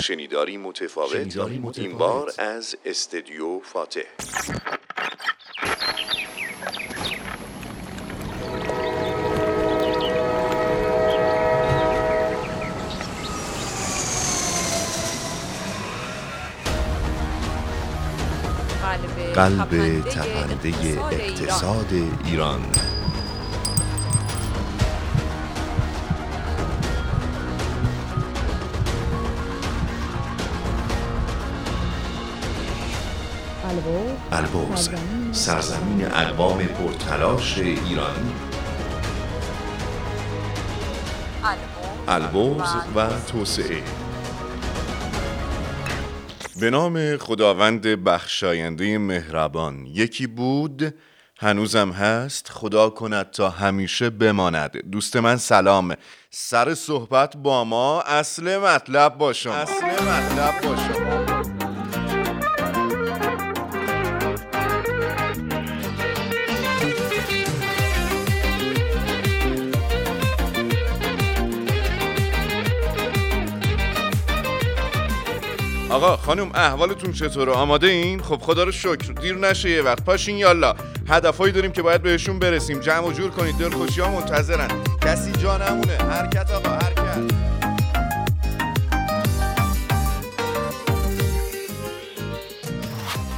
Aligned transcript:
شنیداری 0.00 0.56
متفاوت, 0.56 1.12
شنیداری 1.12 1.58
متفاوت. 1.58 1.78
این 1.78 1.98
بار 1.98 2.32
از 2.38 2.76
استدیو 2.84 3.60
فاتح. 3.60 4.00
قلب 19.34 20.00
تپنده 20.00 20.74
اقتصاد 21.10 21.86
ایران. 22.24 22.62
البرز 34.32 34.90
سرزمین 35.32 36.06
اقوام 36.06 36.58
پرتلاش 36.58 37.58
ایران 37.58 38.32
البرز 42.08 42.74
و 42.94 43.08
توسعه. 43.32 43.82
به 46.60 46.70
نام 46.70 47.16
خداوند 47.16 47.86
بخشاینده 47.86 48.98
مهربان. 48.98 49.86
یکی 49.86 50.26
بود 50.26 50.94
هنوزم 51.38 51.90
هست 51.90 52.48
خدا 52.48 52.90
کند 52.90 53.30
تا 53.30 53.50
همیشه 53.50 54.10
بماند. 54.10 54.90
دوست 54.90 55.16
من 55.16 55.36
سلام. 55.36 55.94
سر 56.30 56.74
صحبت 56.74 57.36
با 57.36 57.64
ما 57.64 58.02
اصل 58.02 58.58
مطلب 58.58 59.18
با 59.18 59.32
شما. 59.32 59.54
اصل 59.54 59.86
مطلب 59.86 60.60
با 60.60 60.76
شما. 60.76 61.29
آقا 75.90 76.16
خانم 76.16 76.50
احوالتون 76.54 77.12
چطوره؟ 77.12 77.52
آماده 77.52 77.86
این؟ 77.86 78.22
خب 78.22 78.38
خدا 78.42 78.64
رو 78.64 78.72
شکر. 78.72 79.12
دیر 79.20 79.34
نشه 79.34 79.70
یه 79.70 79.82
وقت. 79.82 80.04
پاشین 80.04 80.36
یالا. 80.36 80.74
هدفهایی 81.08 81.52
داریم 81.52 81.72
که 81.72 81.82
باید 81.82 82.02
بهشون 82.02 82.38
برسیم. 82.38 82.80
جمع 82.80 83.06
و 83.06 83.12
جور 83.12 83.30
کنید. 83.30 83.56
دلخوشی 83.58 84.00
ها 84.00 84.10
منتظرن. 84.10 84.68
کسی 85.00 85.32
جا 85.32 85.56
نمونه. 85.56 85.96
حرکت 85.96 86.50
آقا 86.50 86.70
حرکت. 86.70 87.59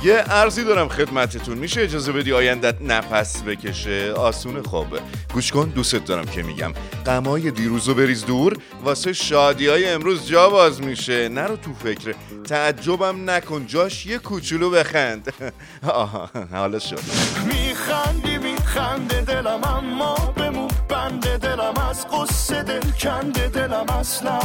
یه 0.05 0.25
ارزی 0.27 0.65
دارم 0.65 0.89
خدمتتون. 0.89 1.59
میشه 1.59 1.81
اجازه 1.81 2.13
بدی 2.13 2.33
آیندت 2.33 2.83
نفس 2.83 3.43
بکشه؟ 3.43 4.13
آسونه 4.13 4.63
خوبه 4.63 5.01
گوش 5.35 5.53
کن 5.53 5.69
دوست 5.69 5.97
دارم 5.97 6.25
که 6.25 6.43
میگم. 6.43 6.73
غمای 7.07 7.51
دیروزو 7.51 7.95
بریز 7.95 8.25
دور 8.27 8.57
واسه 8.85 9.13
شادی 9.13 9.67
های 9.67 9.89
امروز 9.89 10.27
جا 10.29 10.51
باز 10.51 10.83
میشه. 10.83 11.29
نرو 11.29 11.57
تو 11.57 11.75
فکر. 11.75 12.15
تعجبم 12.45 13.31
نکن. 13.31 13.67
جاش 13.67 14.07
یه 14.07 14.19
کوچولو 14.19 14.71
بخند. 14.71 15.33
آها 15.89 16.31
حالا 16.53 16.79
شد. 16.79 17.01
میخندی 17.47 18.39
میخنده 18.39 19.21
دلم 19.21 19.65
اما 19.65 20.15
بمون. 20.37 20.71
بنده 20.89 21.37
دلم 21.39 21.75
از 21.91 22.07
قصه 22.09 22.63
دل 22.63 22.91
کنده 23.01 23.49
دلم 23.49 23.87
اصلا. 23.89 24.39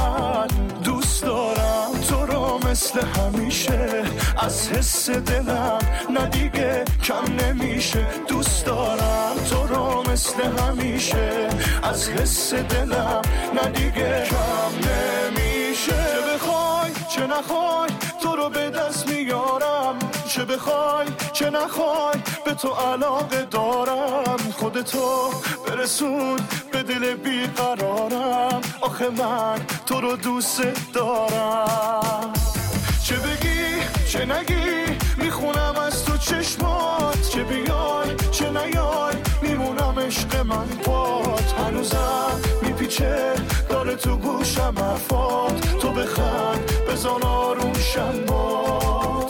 دوست 1.18 1.26
دارم. 1.26 1.92
تو 2.10 2.26
رو 2.26 2.70
مثل 2.70 3.00
همیشه. 3.00 4.04
از 4.38 4.70
حس 4.70 5.10
دلم 5.10 5.80
ندیگه 6.10 6.84
کم 7.04 7.46
نمیشه. 7.46 8.06
دوست 8.28 8.66
دارم. 8.66 9.36
تو 9.50 9.68
رو 9.68 10.12
مثل 10.12 10.44
همیشه. 10.44 11.50
از 11.84 12.10
حس 12.10 12.54
دلم 12.54 13.22
ندیگه 13.64 14.24
کم 14.30 14.72
نمیشه. 14.90 15.92
چه 15.92 16.34
بخوای 16.34 16.92
چه 17.16 17.28
نخوای 17.28 17.90
تو 18.22 18.36
رو 18.36 18.50
به 18.50 18.70
دست 18.70 19.10
میارم. 19.10 19.67
چه 20.28 20.46
بخوای 20.46 21.08
چه 21.34 21.50
نخوای 21.50 22.20
به 22.46 22.54
تو 22.54 22.70
علاقه 22.70 23.42
دارم. 23.52 24.38
خودتو 24.58 25.30
برسون 25.68 26.40
به 26.72 26.84
دل 26.84 27.14
بیقرارم. 27.14 28.62
آخه 28.82 29.10
من 29.10 29.60
تو 29.86 30.02
رو 30.02 30.16
دوست 30.16 30.62
دارم. 30.94 32.34
چه 33.04 33.16
بگی 33.16 33.84
چه 34.12 34.26
نگی 34.26 34.98
می‌خونم 35.18 35.76
از 35.88 36.06
تو 36.06 36.18
چشمات. 36.18 37.30
چه 37.30 37.44
بیای 37.44 38.16
چه 38.32 38.50
نیای 38.50 39.16
میمونم 39.42 40.00
عشق 40.00 40.36
من 40.36 40.68
پات. 40.68 41.54
هنوزم 41.60 42.42
میپیچه 42.62 43.34
داره 43.70 43.96
تو 43.96 44.18
گوشم 44.18 44.74
حرفات 44.78 45.78
تو 45.82 45.92
بخند 45.92 46.72
بزن 46.90 47.24
آروم 47.24 47.74
شمات 47.74 49.27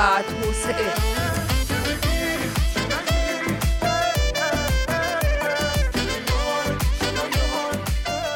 توسعه 0.00 0.92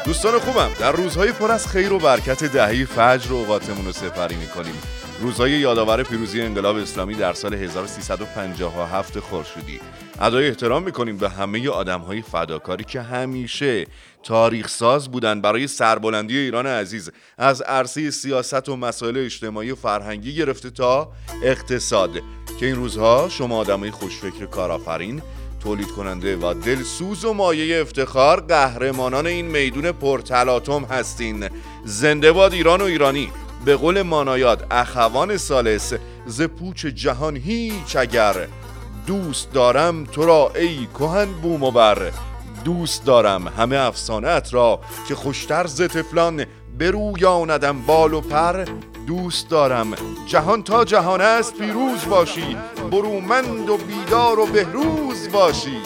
دوستان 0.05 0.39
خوبم 0.39 0.71
در 0.79 0.91
روزهای 0.91 1.31
پر 1.31 1.51
از 1.51 1.67
خیر 1.67 1.93
و 1.93 1.99
برکت 1.99 2.43
دهی 2.43 2.85
فجر 2.85 3.31
و 3.31 3.35
اوقاتمون 3.35 3.85
رو 3.85 3.91
سپری 3.91 4.35
می‌کنیم. 4.35 4.81
روزهای 5.25 5.51
یادآور 5.51 6.03
پیروزی 6.03 6.41
انقلاب 6.41 6.75
اسلامی 6.75 7.15
در 7.15 7.33
سال 7.33 7.53
1357 7.53 9.19
خورشیدی. 9.19 9.79
ادای 10.19 10.47
احترام 10.47 10.83
می‌کنیم 10.83 11.17
به 11.17 11.29
همه 11.29 11.69
آدمهای 11.69 12.21
فداکاری 12.21 12.83
که 12.83 13.01
همیشه 13.01 13.85
تاریخ 14.23 14.69
ساز 14.69 15.11
بودن 15.11 15.41
برای 15.41 15.67
سربلندی 15.67 16.37
ایران 16.37 16.67
عزیز. 16.67 17.11
از 17.37 17.61
عرصه 17.61 18.11
سیاست 18.11 18.69
و 18.69 18.75
مسائل 18.75 19.17
اجتماعی 19.17 19.71
و 19.71 19.75
فرهنگی 19.75 20.35
گرفته 20.35 20.69
تا 20.69 21.11
اقتصاد. 21.43 22.11
که 22.59 22.65
این 22.65 22.75
روزها 22.75 23.29
شما 23.29 23.57
آدمای 23.57 23.91
خوشفکر 23.91 24.45
کارآفرین 24.45 25.21
تولید 25.63 25.87
کننده 25.87 26.37
و 26.37 26.53
دلسوز 26.53 27.25
و 27.25 27.33
مایه 27.33 27.81
افتخار 27.81 28.41
قهرمانان 28.41 29.27
این 29.27 29.45
میدون 29.45 29.91
پرتلاتم 29.91 30.83
هستین. 30.83 31.49
زنده 31.85 32.31
باد 32.31 32.53
ایران 32.53 32.81
و 32.81 32.83
ایرانی. 32.83 33.31
به 33.65 33.75
قول 33.75 34.01
مانایاد 34.01 34.67
اخوان 34.71 35.37
سالس 35.37 35.93
ز 36.25 36.41
پوچ 36.41 36.85
جهان 36.85 37.37
هیچ 37.37 37.95
اگر 37.95 38.47
دوست 39.07 39.53
دارم 39.53 40.03
تو 40.03 40.25
را 40.25 40.51
ای 40.55 40.87
کهن 40.93 41.25
بوم 41.25 41.63
و 41.63 41.71
بر 41.71 42.11
دوست 42.63 43.05
دارم 43.05 43.47
همه 43.47 43.77
افسانت 43.77 44.53
را 44.53 44.79
که 45.07 45.15
خوشتر 45.15 45.67
ز 45.67 45.81
طفلان 45.81 46.45
برویاندم 46.79 47.81
بال 47.81 48.13
و 48.13 48.21
پر. 48.21 48.65
دوست 49.07 49.49
دارم 49.49 49.93
جهان 50.27 50.63
تا 50.63 50.85
جهان 50.85 51.21
است 51.21 51.57
پیروز 51.57 52.05
باشی 52.09 52.57
برومند 52.91 53.69
و 53.69 53.77
بیدار 53.77 54.39
و 54.39 54.45
بهروز 54.45 55.29
باشی. 55.31 55.77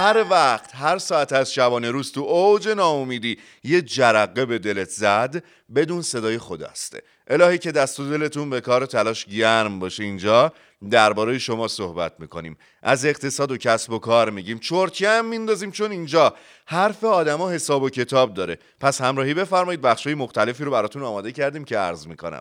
هر 0.00 0.24
وقت 0.30 0.70
هر 0.74 0.98
ساعت 0.98 1.32
از 1.32 1.52
شبانه 1.52 1.90
روز 1.90 2.12
تو 2.12 2.20
اوج 2.20 2.68
ناامیدی 2.68 3.38
یه 3.64 3.82
جرقه 3.82 4.44
به 4.44 4.58
دلت 4.58 4.88
زد 4.88 5.44
بدون 5.74 6.02
صدای 6.02 6.38
خداست 6.38 6.96
الهی 7.26 7.58
که 7.58 7.72
دست 7.72 8.00
و 8.00 8.10
دلتون 8.10 8.50
به 8.50 8.60
کار 8.60 8.86
تلاش 8.86 9.26
گرم 9.26 9.78
باشه 9.78 10.02
اینجا 10.04 10.52
درباره 10.90 11.38
شما 11.38 11.68
صحبت 11.68 12.12
می‌کنیم. 12.18 12.56
از 12.82 13.04
اقتصاد 13.04 13.50
و 13.50 13.56
کسب 13.56 13.92
و 13.92 13.98
کار 13.98 14.30
میگیم. 14.30 14.58
چرتی 14.58 15.06
هم 15.06 15.24
میندازیم 15.24 15.70
چون 15.70 15.90
اینجا. 15.90 16.34
حرف 16.66 17.04
آدما 17.04 17.50
حساب 17.50 17.82
و 17.82 17.90
کتاب 17.90 18.34
داره. 18.34 18.58
پس 18.80 19.00
همراهی 19.00 19.34
بفرمایید 19.34 19.80
بخشای 19.80 20.14
مختلفی 20.14 20.64
رو 20.64 20.70
براتون 20.70 21.02
آماده 21.02 21.32
کردیم 21.32 21.64
که 21.64 21.78
عرض 21.78 22.06
می‌کنم. 22.06 22.40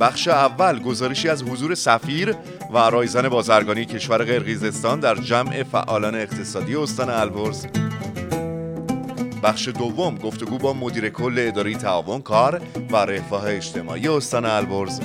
بخش 0.00 0.28
اول 0.28 0.82
گزارشی 0.82 1.28
از 1.28 1.42
حضور 1.42 1.74
سفیر 1.74 2.36
و 2.72 2.78
رایزن 2.78 3.28
بازرگانی 3.28 3.84
کشور 3.84 4.24
قرقیزستان 4.24 5.00
در 5.00 5.14
جمع 5.14 5.62
فعالان 5.62 6.14
اقتصادی 6.14 6.76
استان 6.76 7.10
البرز. 7.10 7.66
بخش 9.42 9.68
دوم 9.68 10.14
گفتگو 10.14 10.58
با 10.58 10.72
مدیر 10.72 11.08
کل 11.08 11.34
اداره 11.38 11.74
تعاون 11.74 12.22
کار 12.22 12.62
و 12.90 12.96
رفاه 12.96 13.44
اجتماعی 13.46 14.08
استان 14.08 14.44
البرز. 14.44 15.00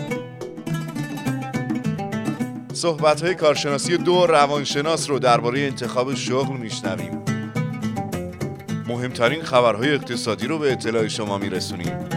صحبت 2.73 3.21
های 3.21 3.35
کارشناسی 3.35 3.97
دو 3.97 4.25
روانشناس 4.25 5.09
رو 5.09 5.19
درباره 5.19 5.59
انتخاب 5.59 6.13
شغل 6.13 6.57
میشنویم. 6.57 7.23
مهمترین 8.87 9.43
خبرهای 9.43 9.93
اقتصادی 9.93 10.47
رو 10.47 10.59
به 10.59 10.71
اطلاع 10.71 11.07
شما 11.07 11.37
میرسونیم. 11.37 12.14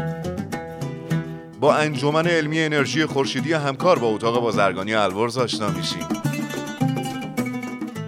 با 1.61 1.75
انجمن 1.75 2.27
علمی 2.27 2.61
انرژی 2.61 3.07
خورشیدی 3.07 3.53
همکار 3.53 3.99
با 3.99 4.07
اتاق 4.07 4.41
بازرگانی 4.41 4.95
البرز 4.95 5.39
آشنا 5.39 5.69
میشیم. 5.69 6.07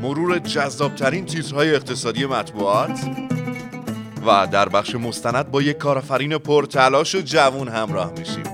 مرور 0.03 0.39
جذابترین 0.39 1.27
تیترهای 1.27 1.75
اقتصادی 1.75 2.27
مطبوعات 2.27 3.01
و 4.27 4.47
در 4.47 4.69
بخش 4.69 4.95
مستند 4.95 5.51
با 5.51 5.63
یک 5.63 5.79
کارآفرین 5.79 6.39
پرتلاش 6.39 7.15
و 7.15 7.21
جوون 7.21 7.69
همراه 7.69 8.13
میشیم. 8.19 8.45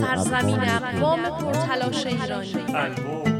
سرزمین 0.00 0.60
اقوام 0.60 1.22
پرتلاش 1.22 2.06
ایرانی. 2.06 3.35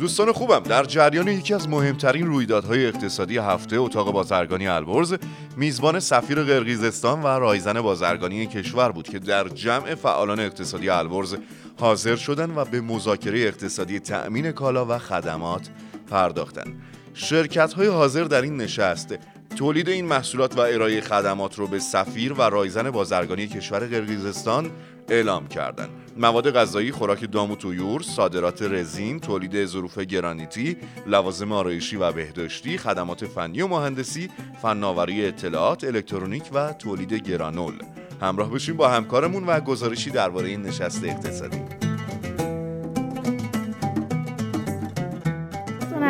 دوستان 0.00 0.32
خوبم 0.32 0.60
در 0.60 0.84
جریان 0.84 1.28
یکی 1.28 1.54
از 1.54 1.68
مهمترین 1.68 2.26
رویدادهای 2.26 2.86
اقتصادی 2.86 3.38
هفته 3.38 3.76
اتاق 3.76 4.12
بازرگانی 4.12 4.68
البرز 4.68 5.14
میزبان 5.56 6.00
سفیر 6.00 6.42
قرقیزستان 6.42 7.22
و 7.22 7.26
رایزن 7.26 7.80
بازرگانی 7.80 8.46
کشور 8.46 8.92
بود 8.92 9.08
که 9.08 9.18
در 9.18 9.48
جمع 9.48 9.94
فعالان 9.94 10.40
اقتصادی 10.40 10.88
البرز 10.88 11.36
حاضر 11.80 12.16
شدند 12.16 12.56
و 12.56 12.64
به 12.64 12.80
مذاکره 12.80 13.38
اقتصادی 13.40 14.00
تأمین 14.00 14.52
کالا 14.52 14.86
و 14.86 14.98
خدمات 14.98 15.68
پرداختند. 16.10 16.82
شرکت 17.14 17.72
های 17.72 17.86
حاضر 17.86 18.24
در 18.24 18.42
این 18.42 18.56
نشست 18.56 19.14
تولید 19.56 19.88
این 19.88 20.06
محصولات 20.06 20.58
و 20.58 20.60
ارائه 20.60 21.00
خدمات 21.00 21.58
رو 21.58 21.66
به 21.66 21.78
سفیر 21.78 22.32
و 22.32 22.42
رایزن 22.42 22.90
بازرگانی 22.90 23.46
کشور 23.46 23.78
قرقیزستان 23.78 24.70
اعلام 25.08 25.48
کردند. 25.48 25.99
مواد 26.16 26.50
غذایی، 26.50 26.92
خوراک 26.92 27.32
دام 27.32 27.50
و 27.50 27.56
تویور، 27.56 28.02
صادرات 28.02 28.62
رزین، 28.62 29.20
تولید 29.20 29.64
ظروف 29.64 29.98
گرانیتی، 29.98 30.76
لوازم 31.06 31.52
آرایشی 31.52 31.96
و 31.96 32.12
بهداشتی، 32.12 32.78
خدمات 32.78 33.24
فنی 33.24 33.62
و 33.62 33.66
مهندسی، 33.66 34.30
فناوری 34.62 35.26
اطلاعات، 35.26 35.84
الکترونیک 35.84 36.42
و 36.52 36.72
تولید 36.72 37.12
گرانول. 37.12 37.74
همراه 38.20 38.50
بشیم 38.50 38.76
با 38.76 38.88
همکارمون 38.88 39.44
و 39.44 39.60
گزارشی 39.60 40.10
درباره 40.10 40.48
این 40.48 40.62
نشست 40.62 41.04
اقتصادی. 41.04 41.79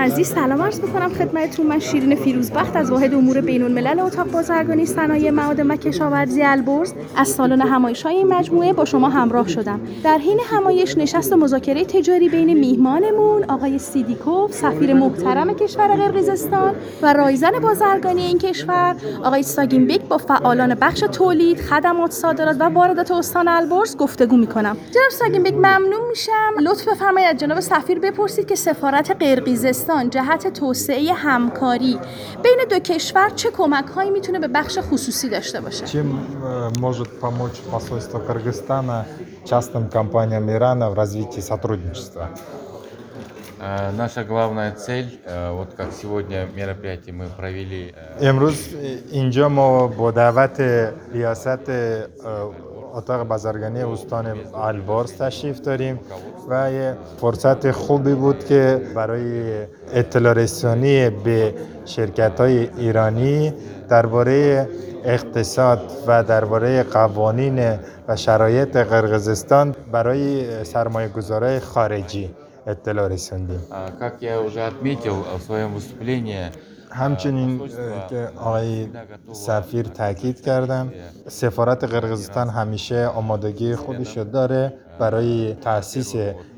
عزیز 0.01 0.29
سلام 0.29 0.63
عرض 0.63 0.81
می‌کنم 0.81 1.09
خدمتتون. 1.09 1.67
من 1.67 1.79
شیرین 1.79 2.15
فیروزبخت 2.15 2.77
از 2.77 2.91
واحد 2.91 3.15
امور 3.15 3.41
بین 3.41 3.63
الملل 3.63 4.01
اتاق 4.01 4.31
بازرگانی 4.31 4.87
صنایع 4.87 5.31
مواد 5.31 5.61
و 5.71 5.77
کشاورزی 5.77 6.43
البرز 6.43 6.93
از 7.17 7.29
سالن 7.29 7.61
همایش 7.61 8.03
های 8.03 8.17
این 8.17 8.29
مجموعه 8.29 8.73
با 8.73 8.85
شما 8.85 9.09
همراه 9.09 9.49
شدم. 9.49 9.81
در 10.05 10.19
حین 10.19 10.41
همایش 10.51 10.99
نشست 10.99 11.33
مذاکره 11.33 11.85
تجاری 11.85 12.29
بین 12.29 12.55
میهمانمون 12.55 13.45
آقای 13.45 13.79
سیدیکوف 13.79 14.53
سفیر 14.53 14.95
محترم 14.95 15.55
کشور 15.55 15.89
قرقیزستان 15.89 16.75
و 17.03 17.13
رایزن 17.13 17.51
بازرگانی 17.63 18.23
این 18.23 18.39
کشور 18.39 18.97
آقای 19.25 19.43
ساگینبک 19.43 20.01
با 20.01 20.19
فعالان 20.19 20.75
بخش 20.75 21.01
تولید 21.01 21.61
خدمات 21.61 22.11
صادرات 22.11 22.57
و 22.61 22.65
واردات 22.65 23.11
استان 23.11 23.49
البرز 23.49 23.97
گفتگو 23.97 24.37
می‌کنم. 24.37 24.77
جناب 24.95 25.11
ساگینبک 25.11 25.55
ممنون 25.55 26.09
میشم. 26.09 26.53
لطف 26.63 26.89
بفرمایید 26.89 27.37
جناب 27.37 27.61
سفیر 27.61 27.99
بپرسید 27.99 28.49
که 28.49 28.55
سفارت 28.55 29.11
قرقیزستان 29.11 29.90
جهت 30.10 30.48
توسعه 30.48 31.14
همکاری 31.14 32.00
بین 32.44 32.58
دو 32.70 32.80
کشور 32.80 33.30
چه 33.30 33.52
کمک 33.52 33.86
هایی 33.86 34.10
میتونه 34.12 34.40
به 34.40 34.48
بخش 34.48 34.80
خصوصی 34.80 35.30
داشته 35.30 35.62
باشه 35.62 35.86
Чем 35.86 36.20
э, 36.44 36.80
может 36.80 37.20
помочь 37.20 37.58
посольство 37.72 38.20
Кыргызстана 38.20 39.06
частным 39.46 39.90
компаниям 39.90 40.50
Ирана 40.52 40.90
в 40.90 40.94
развитии 40.94 41.40
сотрудничества? 41.42 42.30
Э, 43.60 43.92
Наша 43.92 44.24
главная 44.24 44.72
цель, 44.72 45.20
э, 45.26 45.52
вот 45.52 45.74
как 45.76 45.90
сегодня 46.02 46.48
мероприятие 46.56 47.14
мы 47.14 47.26
провели, 47.28 47.94
э, 48.20 48.24
امروز 48.30 48.58
اینجا 49.12 49.48
ما 49.50 49.88
با 49.88 50.12
دعوت 50.12 50.62
ریاست 51.14 51.70
اه، 51.70 52.50
اتاق 52.94 53.28
بازرگانی 53.28 53.84
استان 53.84 54.26
البرز 54.54 55.14
تشریف 55.14 55.60
داریم 55.62 56.00
و 56.50 56.72
یه 56.72 56.98
فرصت 57.18 57.72
خوبی 57.72 58.14
بود 58.14 58.46
که 58.46 58.82
برای 58.96 59.54
اطلاع 59.94 60.34
رسانی 60.34 61.10
به 61.10 61.54
شرکت 61.86 62.40
های 62.40 62.70
ایرانی 62.78 63.54
درباره 63.90 64.70
اقتصاد 65.06 65.92
و 66.08 66.24
درباره 66.24 66.84
قوانین 66.84 67.80
و 68.08 68.16
شرایط 68.16 68.78
قرقیزستان 68.78 69.76
برای 69.92 70.64
سرمایه 70.64 71.08
گذارای 71.08 71.60
خارجی 71.60 72.30
اطلاع 72.68 73.08
رسوندیم 73.08 73.60
а, 73.72 73.92
как 74.00 74.22
я 74.22 74.42
уже 74.42 74.62
отметил 74.62 75.24
в 75.38 75.42
своем 75.42 75.74
выступлении, 75.74 76.50
همچنین 76.93 77.61
که 78.11 78.29
آقای 78.37 78.89
سفیر 79.33 79.87
تاکید 79.87 80.41
کردن. 80.41 80.93
سفارت 81.29 81.85
قرقیزستان 81.85 82.49
همیشه 82.49 83.07
آمادگی 83.07 83.75
خودش 83.77 84.19
داره 84.19 84.73
برای 84.99 85.55
تاسیس 85.55 86.15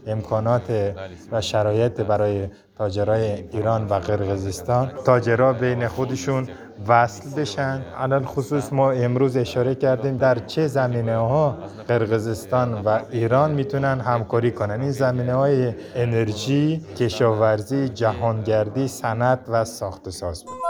امکانات 0.06 0.94
و 1.32 1.40
شرایط 1.40 2.00
برای 2.00 2.48
تاجرای 2.78 3.24
ایران 3.52 3.86
و 3.86 3.94
قرقیزستان 3.94 4.92
تاجرها 5.04 5.52
بین 5.52 5.88
خودشون 5.88 6.48
وصل 6.88 7.40
بشن. 7.40 7.82
الان 7.98 8.24
خصوص 8.24 8.72
ما 8.72 8.90
امروز 8.90 9.36
اشاره 9.36 9.74
کردیم 9.74 10.16
در 10.16 10.38
چه 10.38 10.66
زمینه 10.66 11.16
ها 11.16 11.56
قرقیزستان 11.88 12.74
و 12.74 12.98
ایران 13.10 13.50
می‌تونن 13.50 14.00
همکاری 14.00 14.50
کنن. 14.50 14.80
این 14.80 14.90
زمینه 14.90 15.34
های 15.34 15.74
انرژی 15.94 16.80
کشاورزی 16.96 17.88
جهانگردی 17.88 18.88
صنعت 18.88 19.40
و 19.48 19.64
ساخت 19.64 20.08
و 20.08 20.10
ساز 20.10 20.44
بود. 20.44 20.61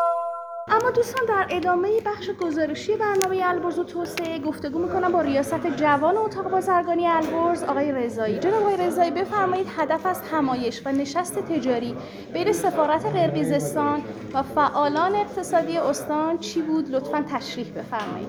اما 0.72 0.90
دوستان 0.90 1.24
در 1.28 1.46
ادامه 1.50 1.88
بخش 2.06 2.30
گزارشی 2.40 2.96
برنامه 2.96 3.40
البرز 3.44 3.78
و 3.78 3.84
توسعه 3.84 4.38
گفتگو 4.38 4.78
می‌کنم 4.78 5.12
با 5.12 5.20
ریاست 5.20 5.66
جوان 5.76 6.16
اتاق 6.16 6.50
بازرگانی 6.50 7.06
البرز 7.06 7.62
آقای 7.62 7.92
رضایی. 7.92 8.38
جناب 8.38 8.62
آقای 8.62 8.76
رضایی 8.86 9.10
بفرمایید 9.10 9.66
هدف 9.76 10.06
از 10.06 10.20
همایش 10.32 10.82
و 10.86 10.92
نشست 10.92 11.38
تجاری 11.38 11.94
بین 12.34 12.52
سفارت 12.52 13.06
قرقیزستان 13.06 14.00
و 14.34 14.42
فعالان 14.42 15.14
اقتصادی 15.14 15.78
استان 15.78 16.38
چی 16.38 16.62
بود؟ 16.62 16.90
لطفا 16.90 17.24
تشریح 17.30 17.66
بفرمایید. 17.72 18.28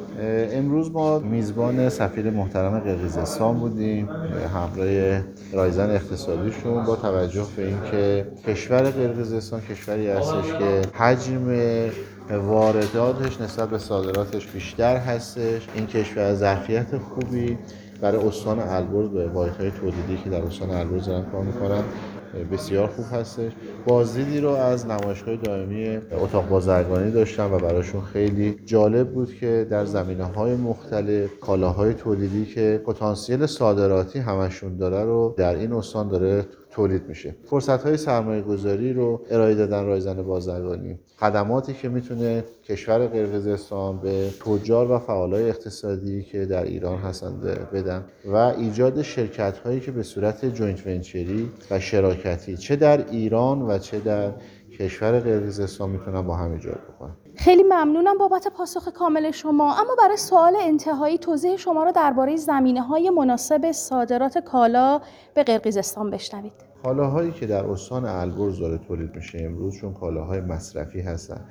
امروز 0.58 0.92
ما 0.92 1.20
میزبان 1.20 1.90
سفیر 1.90 2.30
محترم 2.30 2.80
قرقیزستان 2.80 3.60
بودیم. 3.60 4.10
همراه 4.54 5.22
رایزن 5.54 5.90
اقتصادیشون 5.90 6.84
با 6.84 6.96
توجه 6.96 7.46
به 7.56 7.68
اینکه 7.68 8.28
کشور 8.48 8.82
قرقیزستان 8.82 9.62
کشوری 9.62 10.08
هستش 10.08 10.54
که 10.60 10.82
حجم 10.94 11.50
وارداتش 12.38 13.42
نسبت 13.42 13.70
به 13.70 13.78
صادراتش 13.78 14.48
بیشتر 14.48 14.98
هستش. 14.98 15.68
این 15.76 15.88
کشور 15.88 16.34
ظرفیت 16.34 16.98
خوبی 16.98 17.58
برای 18.02 18.28
استان 18.28 18.60
البرز 18.60 19.10
به 19.10 19.28
واحدهای 19.28 19.72
تولیدی 19.72 20.18
که 20.24 20.30
در 20.30 20.42
استان 20.42 20.70
البرز 20.70 21.06
دارن 21.06 21.26
کار 21.32 21.42
می‌کنن 21.44 21.84
بسیار 22.52 22.88
خوب 22.88 23.06
هستش. 23.12 23.52
بازدیدی 23.88 24.40
رو 24.40 24.50
از 24.50 24.88
نمایشگاه 24.88 25.36
دائمی 25.36 25.98
اتاق 26.22 26.50
بازرگانی 26.50 27.12
داشتم 27.12 27.54
و 27.54 27.58
براشون 27.58 28.02
خیلی 28.02 28.60
جالب 28.66 29.14
بود 29.14 29.34
که 29.34 29.68
در 29.70 29.86
زمینه 29.86 30.24
های 30.24 30.56
مختلف 30.56 31.30
کالاهای 31.42 31.94
تولیدی 31.94 32.46
که 32.46 32.82
پتانسیل 32.86 33.46
صادراتی 33.46 34.20
همشون 34.20 34.78
داره 34.78 35.04
رو 35.04 35.34
در 35.38 35.56
این 35.56 35.74
استان 35.74 36.08
داره 36.08 36.46
تولید 36.74 37.08
میشه. 37.08 37.36
فرصت 37.46 37.84
های 37.84 37.98
سرمایه 37.98 38.42
گذاری 38.42 38.94
رو 38.94 39.22
ارائه 39.30 39.56
دادن 39.56 39.86
رایزن 39.86 40.22
بازرگانی. 40.22 41.00
خدماتی 41.20 41.74
که 41.74 41.90
می‌تونه 41.90 42.44
کشور 42.66 43.08
قرقیزستان 43.08 44.00
به 44.00 44.30
تجار 44.46 44.92
و 44.92 45.00
فعالای 45.00 45.50
اقتصادی 45.50 46.24
که 46.24 46.46
در 46.46 46.64
ایران 46.64 46.98
هستند 46.98 47.42
بدن 47.74 48.04
و 48.26 48.36
ایجاد 48.36 49.02
شرکت 49.02 49.58
هایی 49.58 49.80
که 49.80 49.92
به 49.92 50.04
صورت 50.04 50.46
joint 50.46 50.88
ventureی 50.88 51.52
و 51.72 51.80
شراکتی 51.80 52.58
چه 52.58 52.76
در 52.76 53.10
ایران 53.10 53.62
و 53.62 53.78
چه 53.78 54.00
در 54.00 54.32
کشور 54.80 55.20
قرقیزستان 55.20 55.90
می‌تونن 55.90 56.22
با 56.22 56.36
هم 56.36 56.52
ایجاد 56.52 56.80
بکنن 56.90 57.16
خیلی 57.36 57.64
ممنونم 57.64 58.18
بابت 58.18 58.48
پاسخ 58.48 58.90
کامل 58.90 59.32
شما. 59.32 59.74
اما 59.74 59.96
برای 60.00 60.18
سوال 60.18 60.56
انتهایی 60.62 61.18
توضیح 61.18 61.58
شما 61.58 61.84
را 61.84 61.92
درباره 61.92 62.36
زمینه 62.36 62.82
های 62.82 63.10
مناسب 63.10 63.72
صادرات 63.72 64.38
کالا 64.38 65.02
به 65.34 65.44
قرقیزستان 65.44 66.10
بشنوید. 66.10 66.54
کالاهایی 66.84 67.32
که 67.32 67.48
در 67.48 67.66
استان 67.66 68.06
البرز 68.06 68.60
داره 68.60 68.78
تولید 68.78 69.16
میشه 69.16 69.40
امروز 69.42 69.76
چون 69.76 69.94
کالاهای 69.94 70.42
مصرفی 70.42 71.02
هستن. 71.02 71.46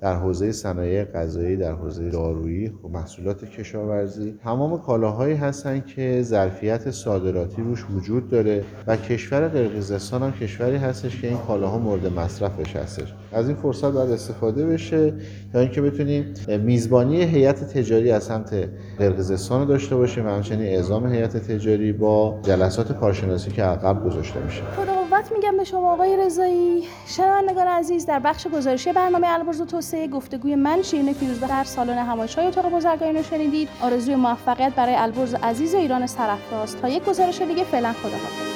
در 0.00 0.14
حوزه 0.14 0.52
صنایع 0.52 1.04
غذایی 1.04 1.56
در 1.56 1.72
حوزه 1.72 2.10
دارویی 2.10 2.72
محصولات 2.92 3.44
کشاورزی 3.44 4.34
تمام 4.44 4.78
کالاهایی 4.82 5.34
هستند 5.34 5.86
که 5.86 6.22
ظرفیت 6.22 6.90
صادراتی 6.90 7.62
روش 7.62 7.84
وجود 7.94 8.28
داره 8.28 8.64
و 8.86 8.96
کشور 8.96 9.48
قرقیزستان 9.48 10.22
هم 10.22 10.32
کشوری 10.32 10.76
هستش 10.76 11.20
که 11.20 11.28
این 11.28 11.38
کالاها 11.38 11.78
مورد 11.78 12.06
مصرفش 12.06 12.76
هستش. 12.76 13.14
از 13.32 13.48
این 13.48 13.56
فرصت 13.56 13.92
باید 13.92 14.10
استفاده 14.10 14.66
بشه 14.66 15.14
تا 15.52 15.60
اینکه 15.60 15.82
بتونیم 15.82 16.34
میزبانی 16.60 17.22
هیئت 17.22 17.64
تجاری 17.64 18.10
از 18.10 18.24
سمت 18.24 18.68
قرقیزستان 18.98 19.66
داشته 19.66 19.96
باشیم 19.96 20.26
و 20.26 20.28
همچنین 20.28 20.66
اعزام 20.66 21.12
هیئت 21.12 21.36
تجاری 21.36 21.92
با 21.92 22.40
جلسات 22.42 22.98
کارشناسی 23.00 23.50
که 23.50 23.62
عقب 23.62 24.04
گذاشته 24.04 24.44
میشه. 24.44 24.97
میگم 25.36 25.56
به 25.56 25.64
شما 25.64 25.92
آقای 25.92 26.16
رضایی. 26.16 26.88
شنوندگان 27.06 27.66
عزیز 27.66 28.06
در 28.06 28.18
بخش 28.18 28.46
گزارشی 28.46 28.92
برنامه 28.92 29.28
البرز 29.28 29.60
و 29.60 29.64
توسعه 29.64 30.08
گفتگوی 30.08 30.54
من 30.54 30.82
شیرین 30.82 31.12
فیروز 31.12 31.40
در 31.40 31.64
سالن 31.64 31.98
همایش‌های 31.98 32.46
اتاق 32.46 32.70
بازرگانی 32.70 33.12
رو 33.12 33.22
شنیدید. 33.22 33.68
آرزوی 33.82 34.16
موفقیت 34.16 34.72
برای 34.74 34.94
البرز 34.94 35.34
عزیز 35.34 35.74
و 35.74 35.78
ایران 35.78 36.06
سرافراز. 36.06 36.76
تا 36.76 36.88
یک 36.88 37.04
گزارش 37.04 37.42
دیگه 37.42 37.64
فعلا 37.64 37.92
خداحافظ. 37.92 38.47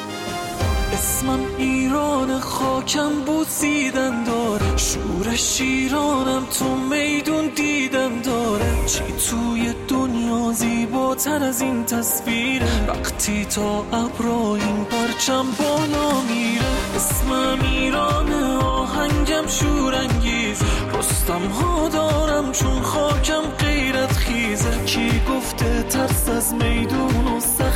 اسمم 0.92 1.40
ایران 1.58 2.40
خاکم 2.40 3.10
بوسیدن 3.26 4.24
داره. 4.24 4.76
شور 4.76 5.36
شیرانم 5.36 6.44
تو 6.58 6.64
میدون 6.64 7.46
دیدن 7.56 8.20
داره. 8.20 8.86
چی 8.86 9.02
توی 9.30 9.74
دنیا 9.88 10.52
زیباتر 10.52 11.44
از 11.44 11.60
این 11.60 11.84
تصویره. 11.84 12.88
وقتی 12.88 13.44
تا 13.44 13.78
ابرا 13.78 14.54
این 14.54 14.84
پرچم 14.84 15.46
بالا 15.58 16.20
میره. 16.20 16.96
اسمم 16.96 17.58
ایران 17.72 18.32
آهنگم 18.62 19.46
شورانگیز. 19.46 20.62
رستم 20.98 21.46
ها 21.46 21.88
دارم 21.88 22.52
چون 22.52 22.82
خاکم 22.82 23.42
غیرت 23.58 24.12
خیزه. 24.12 24.84
کی 24.84 25.20
گفته 25.30 25.82
ترس 25.82 26.28
از 26.28 26.54
میدون 26.54 27.26
و 27.26 27.40
دارم 27.40 27.71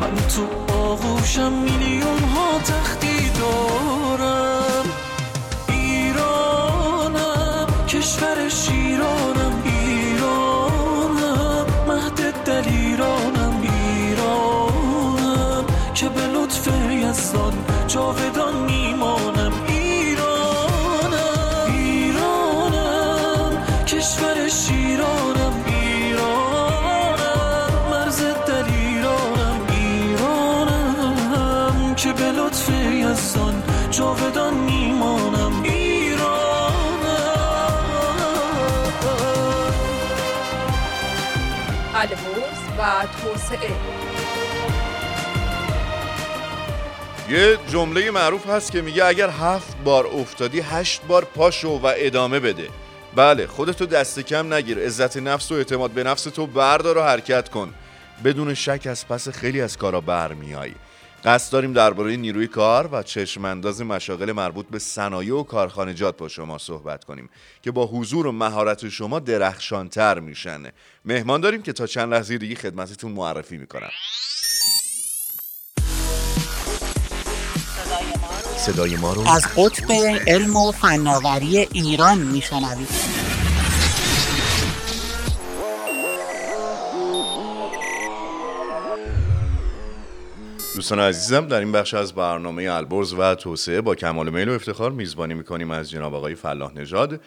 من 0.00 0.16
تو 0.16 0.72
آغوشم 0.74 1.52
میلیون 1.52 2.24
ها 2.34 2.58
تختی 2.58 3.30
دارم. 3.30 4.84
ایرانم 5.68 7.66
کشور 7.88 8.48
شیرانم 8.48 9.62
ایرانم 9.64 11.66
مهد 11.88 12.44
دلیرانم 12.44 13.62
ایرانم. 13.62 15.64
که 15.94 16.08
به 16.08 16.26
لطف 16.26 16.68
یزدان 16.90 17.52
جاودان 17.88 18.56
میمانم. 18.56 19.39
توسعه 43.50 43.70
یه 47.30 47.58
جمله 47.68 48.10
معروف 48.10 48.46
هست 48.46 48.72
که 48.72 48.82
میگه 48.82 49.04
اگر 49.04 49.28
هفت 49.28 49.76
بار 49.84 50.06
افتادی 50.06 50.60
هشت 50.60 51.02
بار 51.08 51.24
پاشو 51.24 51.68
و 51.68 51.92
ادامه 51.96 52.40
بده. 52.40 52.68
بله 53.14 53.46
خودتو 53.46 53.86
دست 53.86 54.20
کم 54.20 54.54
نگیر. 54.54 54.78
عزت 54.78 55.16
نفس 55.16 55.52
و 55.52 55.54
اعتماد 55.54 55.90
به 55.90 56.04
نفس 56.04 56.22
تو 56.22 56.46
بردار 56.46 56.98
و 56.98 57.02
حرکت 57.02 57.48
کن. 57.48 57.74
بدون 58.24 58.54
شک 58.54 58.86
از 58.90 59.08
پس 59.08 59.28
خیلی 59.28 59.60
از 59.60 59.76
کارا 59.76 60.00
برمیایی 60.00 60.74
قصد 61.24 61.52
داریم 61.52 61.72
درباره 61.72 62.16
نیروی 62.16 62.46
کار 62.46 62.88
و 62.92 63.02
چشمانداز 63.02 63.82
مشاغل 63.82 64.32
مربوط 64.32 64.66
به 64.66 64.78
صنایع 64.78 65.34
و 65.34 65.42
کارخانجات 65.42 66.16
با 66.16 66.28
شما 66.28 66.58
صحبت 66.58 67.04
کنیم 67.04 67.30
که 67.62 67.70
با 67.70 67.86
حضور 67.86 68.26
و 68.26 68.32
مهارت 68.32 68.88
شما 68.88 69.18
درخشانتر 69.18 70.18
میشن. 70.18 70.62
مهمان 71.04 71.40
داریم 71.40 71.62
که 71.62 71.72
تا 71.72 71.86
چند 71.86 72.14
لحظه 72.14 72.38
دیگه 72.38 72.54
خدمتتون 72.54 73.12
معرفی 73.12 73.56
می‌کنم. 73.56 73.90
صدای 78.56 78.96
ما 78.96 79.12
رو 79.12 79.28
از 79.28 79.44
قطب 79.56 79.92
علم 80.26 80.56
و 80.56 80.72
فناوری 80.72 81.58
ایران 81.58 82.18
میشنوید. 82.18 83.19
دوستان 90.80 91.00
عزیزم 91.00 91.46
در 91.46 91.58
این 91.58 91.72
بخش 91.72 91.94
از 91.94 92.12
برنامه 92.12 92.62
البرز 92.62 93.12
و 93.12 93.34
توسعه 93.34 93.80
با 93.80 93.94
کمال 93.94 94.30
میل 94.30 94.48
و 94.48 94.52
افتخار 94.52 94.90
میزبانی 94.90 95.34
می‌کنیم 95.34 95.70
از 95.70 95.90
جناب 95.90 96.14
آقای 96.14 96.34
فلاح 96.34 96.74
نژاد 96.74 97.20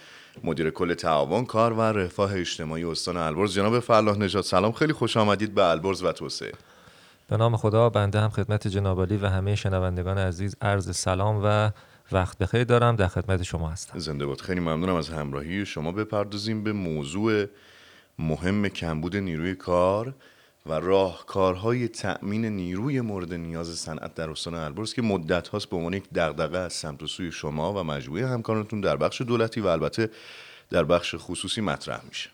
مدیر 0.44 0.70
کل 0.70 0.94
تعاون 0.94 1.46
کار 1.46 1.74
و 1.74 1.82
رفاه 1.82 2.36
اجتماعی 2.36 2.84
استان 2.84 3.18
البرز. 3.18 3.54
جناب 3.54 3.80
فلاح 3.80 4.18
نژاد 4.18 4.44
سلام 4.44 4.72
خیلی 4.72 4.94
خوش 4.94 5.18
آمدید 5.18 5.56
به 5.56 5.64
البرز 5.66 6.04
و 6.04 6.12
توسعه. 6.12 6.52
به 7.30 7.38
نام 7.38 7.58
خدا 7.58 7.90
بنده 7.90 8.20
هم 8.20 8.30
خدمت 8.30 8.68
جناب 8.68 8.98
عالی 9.00 9.18
و 9.18 9.28
همه 9.28 9.56
شنوندگان 9.56 10.18
عزیز 10.18 10.56
عرض 10.62 10.96
سلام 10.96 11.42
و 11.44 11.70
وقت 12.12 12.38
بخیر 12.38 12.64
دارم. 12.64 12.96
در 12.96 13.08
خدمت 13.08 13.44
شما 13.44 13.70
هستم. 13.70 14.00
زنده 14.00 14.26
باد 14.26 14.42
خیلی 14.42 14.60
ممنونم 14.60 14.96
از 14.96 15.10
همراهی 15.10 15.66
شما. 15.66 15.92
بپردازیم 15.92 16.64
به 16.64 16.74
موضوع 16.74 17.46
مهم 18.20 18.68
کمبود 18.68 19.16
نیروی 19.18 19.56
کار. 19.56 20.14
و 20.66 20.74
راهکارهای 20.74 21.88
تأمین 21.88 22.46
نیروی 22.46 23.02
مورد 23.02 23.34
نیاز 23.34 23.68
صنعت 23.68 24.16
در 24.16 24.30
استان 24.30 24.54
البرز 24.54 24.94
که 24.94 25.02
مدت 25.02 25.48
هاست 25.48 25.70
به 25.70 25.76
عنوان 25.76 25.94
یک 25.94 26.10
دغدغه 26.16 26.58
از 26.58 26.74
سمت 26.74 27.04
و 27.04 27.08
سوی 27.08 27.32
شما 27.32 27.74
و 27.74 27.84
مجموعه 27.84 28.28
همکارانتون 28.28 28.82
در 28.82 28.98
بخش 28.98 29.22
دولتی 29.22 29.62
و 29.62 29.68
البته 29.68 30.10
در 30.70 30.84
بخش 30.84 31.16
خصوصی 31.18 31.62
مطرح 31.62 32.02
میشه. 32.08 32.30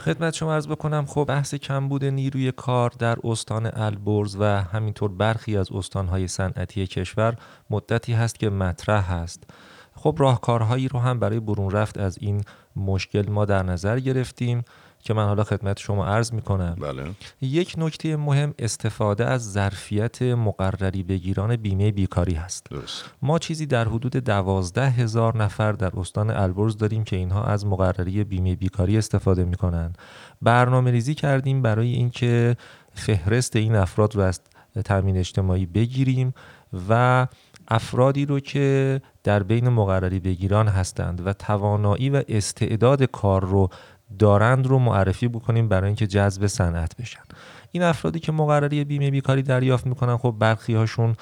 خدمت 0.00 0.34
شما 0.34 0.54
عرض 0.54 0.68
بکنم 0.68 1.06
خب 1.06 1.24
بحث 1.28 1.54
کمبود 1.54 2.04
نیروی 2.04 2.52
کار 2.52 2.90
در 2.98 3.16
استان 3.24 3.70
البرز 3.74 4.36
و 4.40 4.44
همینطور 4.44 5.10
برخی 5.10 5.56
از 5.56 5.72
استانهای 5.72 6.28
صنعتی 6.28 6.86
کشور 6.86 7.36
مدتی 7.70 8.12
هست 8.12 8.38
که 8.38 8.50
مطرح 8.50 9.12
هست 9.12 9.44
خب 9.96 10.16
راهکارهایی 10.18 10.88
رو 10.88 10.98
هم 10.98 11.18
برای 11.18 11.40
برون 11.40 11.70
رفت 11.70 11.98
از 11.98 12.18
این 12.20 12.44
مشکل 12.76 13.30
ما 13.30 13.44
در 13.44 13.62
نظر 13.62 14.00
گرفتیم. 14.00 14.64
که 15.04 15.14
من 15.14 15.26
حالا 15.26 15.44
خدمت 15.44 15.78
شما 15.78 16.06
عرض 16.06 16.32
می‌کنم. 16.32 16.76
بله. 16.80 17.04
یک 17.40 17.74
نکته 17.78 18.16
مهم 18.16 18.54
استفاده 18.58 19.24
از 19.24 19.52
ظرفیت 19.52 20.22
مقرری 20.22 21.02
بگیران 21.02 21.56
بیمه 21.56 21.92
بیکاری 21.92 22.34
هست. 22.34 22.66
درست. 22.70 23.04
ما 23.22 23.38
چیزی 23.38 23.66
در 23.66 23.88
حدود 23.88 24.16
دوازده 24.16 24.90
هزار 24.90 25.36
نفر 25.36 25.72
در 25.72 25.92
استان 25.96 26.30
البرز 26.30 26.76
داریم 26.76 27.04
که 27.04 27.16
اینها 27.16 27.44
از 27.44 27.66
مقرری 27.66 28.24
بیمه 28.24 28.56
بیکاری 28.56 28.98
استفاده 28.98 29.44
می‌کنن. 29.44 29.92
برنامه 30.42 30.90
ریزی 30.90 31.14
کردیم 31.14 31.62
برای 31.62 31.92
اینکه 31.92 32.56
فهرست 32.94 33.56
این 33.56 33.74
افراد 33.74 34.16
رو 34.16 34.22
از 34.22 34.40
تامین 34.84 35.16
اجتماعی 35.16 35.66
بگیریم 35.66 36.34
و 36.88 37.26
افرادی 37.68 38.26
رو 38.26 38.40
که 38.40 39.00
در 39.24 39.42
بین 39.42 39.68
مقرری 39.68 40.20
بگیران 40.20 40.68
هستند 40.68 41.26
و 41.26 41.32
توانایی 41.32 42.10
و 42.10 42.22
استعداد 42.28 43.02
کار 43.02 43.44
رو 43.44 43.68
دارند 44.18 44.66
رو 44.66 44.78
معرفی 44.78 45.28
بکنیم 45.28 45.68
برای 45.68 45.86
اینکه 45.86 46.06
جذب 46.06 46.46
صنعت 46.46 46.96
بشن. 46.96 47.22
این 47.72 47.82
افرادی 47.82 48.20
که 48.20 48.32
مقرری 48.32 48.84
بیمه 48.84 49.10
بیکاری 49.10 49.42
دریافت 49.42 49.86
می‌کنن 49.86 50.16
خب 50.16 50.34
برخی 50.38 50.74
هاشون 50.74 51.16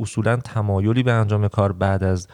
اصولا 0.00 0.36
تمایلی 0.36 1.02
به 1.02 1.12
انجام 1.12 1.48
کار 1.48 1.72
بعد 1.72 2.04
از 2.04 2.28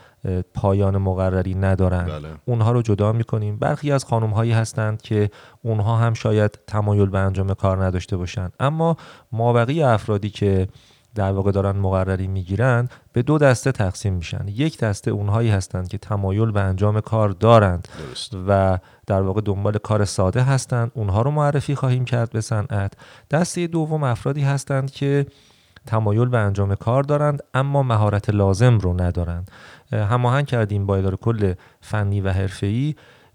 پایان 0.54 0.96
مقرری 0.96 1.54
ندارن. 1.54 2.04
بله. 2.04 2.28
اونها 2.44 2.72
رو 2.72 2.82
جدا 2.82 3.12
می‌کنیم. 3.12 3.56
برخی 3.56 3.92
از 3.92 4.04
خانم 4.04 4.30
هایی 4.30 4.52
هستند 4.52 5.02
که 5.02 5.30
اونها 5.62 5.96
هم 5.96 6.14
شاید 6.14 6.58
تمایل 6.66 7.06
به 7.06 7.18
انجام 7.18 7.54
کار 7.54 7.84
نداشته 7.84 8.16
باشن. 8.16 8.48
اما 8.60 8.96
مابقی 9.32 9.82
افرادی 9.82 10.30
که 10.30 10.68
در 11.14 11.32
واقع 11.32 11.50
دارن 11.50 11.76
مقرری 11.76 12.26
می‌گیرند 12.26 12.90
به 13.12 13.22
دو 13.22 13.38
دسته 13.38 13.72
تقسیم 13.72 14.14
میشن. 14.14 14.44
یک 14.48 14.78
دسته 14.78 15.10
اونهایی 15.10 15.50
هستند 15.50 15.88
که 15.88 15.98
تمایل 15.98 16.50
به 16.50 16.60
انجام 16.60 17.00
کار 17.00 17.28
دارند 17.28 17.88
و 18.48 18.78
در 19.08 19.22
واقع 19.22 19.40
دنبال 19.40 19.78
کار 19.78 20.04
ساده 20.04 20.42
هستند. 20.42 20.90
اونها 20.94 21.22
رو 21.22 21.30
معرفی 21.30 21.74
خواهیم 21.74 22.04
کرد 22.04 22.30
به 22.30 22.40
صنعت. 22.40 22.92
دسته 23.30 23.66
دوم 23.66 24.02
افرادی 24.02 24.40
هستند 24.40 24.90
که 24.90 25.26
تمایل 25.86 26.28
به 26.28 26.38
انجام 26.38 26.74
کار 26.74 27.02
دارند 27.02 27.42
اما 27.54 27.82
مهارت 27.82 28.30
لازم 28.30 28.78
رو 28.78 29.00
ندارند. 29.00 29.50
هماهنگ 29.92 30.46
کردیم 30.46 30.86
با 30.86 30.96
اداره 30.96 31.16
کل 31.16 31.54
فنی 31.80 32.20
و 32.20 32.32
حرفه‌ای. 32.32 32.94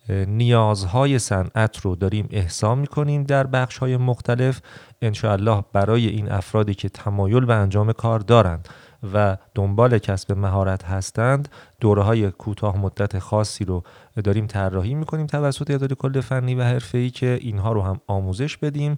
نیازهای 0.10 1.20
صنعت 1.20 1.78
رو 1.78 1.96
داریم 1.96 2.28
احسا 2.32 2.76
می‌کنیم 2.76 3.24
در 3.24 3.48
بخش 3.48 3.78
های 3.78 3.98
مختلف. 3.98 4.62
انشاءالله 5.02 5.64
برای 5.74 6.08
این 6.08 6.32
افرادی 6.32 6.74
که 6.74 6.90
تمایل 6.90 7.46
به 7.46 7.54
انجام 7.54 7.92
کار 7.92 8.20
دارند 8.20 8.70
و 9.14 9.38
دنبال 9.56 9.98
کسب 9.98 10.32
مهارت 10.32 10.84
هستند 10.84 11.50
دوره 11.80 12.04
های 12.04 12.32
کوتاه 12.32 12.78
مدت 12.78 13.20
خاصی 13.20 13.66
رو 13.66 13.84
داریم 14.24 14.48
طراحی 14.48 14.94
می‌کنیم 14.94 15.28
توسط 15.28 15.72
اداره 15.72 15.96
کل 15.96 16.22
فنی 16.22 16.56
و 16.56 16.80
ای 16.94 17.10
که 17.10 17.40
اینها 17.42 17.72
رو 17.72 17.82
هم 17.82 18.02
آموزش 18.08 18.58
بدیم 18.58 18.98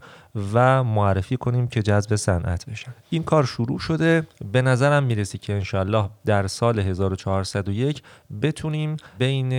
و 0.53 0.83
معرفی 0.83 1.37
کنیم 1.37 1.67
که 1.67 1.81
جذب 1.81 2.15
صنعت 2.15 2.69
بشن 2.69 2.91
این 3.09 3.23
کار 3.23 3.45
شروع 3.45 3.79
شده. 3.79 4.27
به 4.51 4.61
نظرم 4.61 5.03
می‌رسی 5.03 5.37
که 5.37 5.53
انشالله 5.53 6.09
در 6.25 6.47
سال 6.47 6.79
1401 6.79 8.01
بتونیم 8.41 8.97
بین 9.17 9.51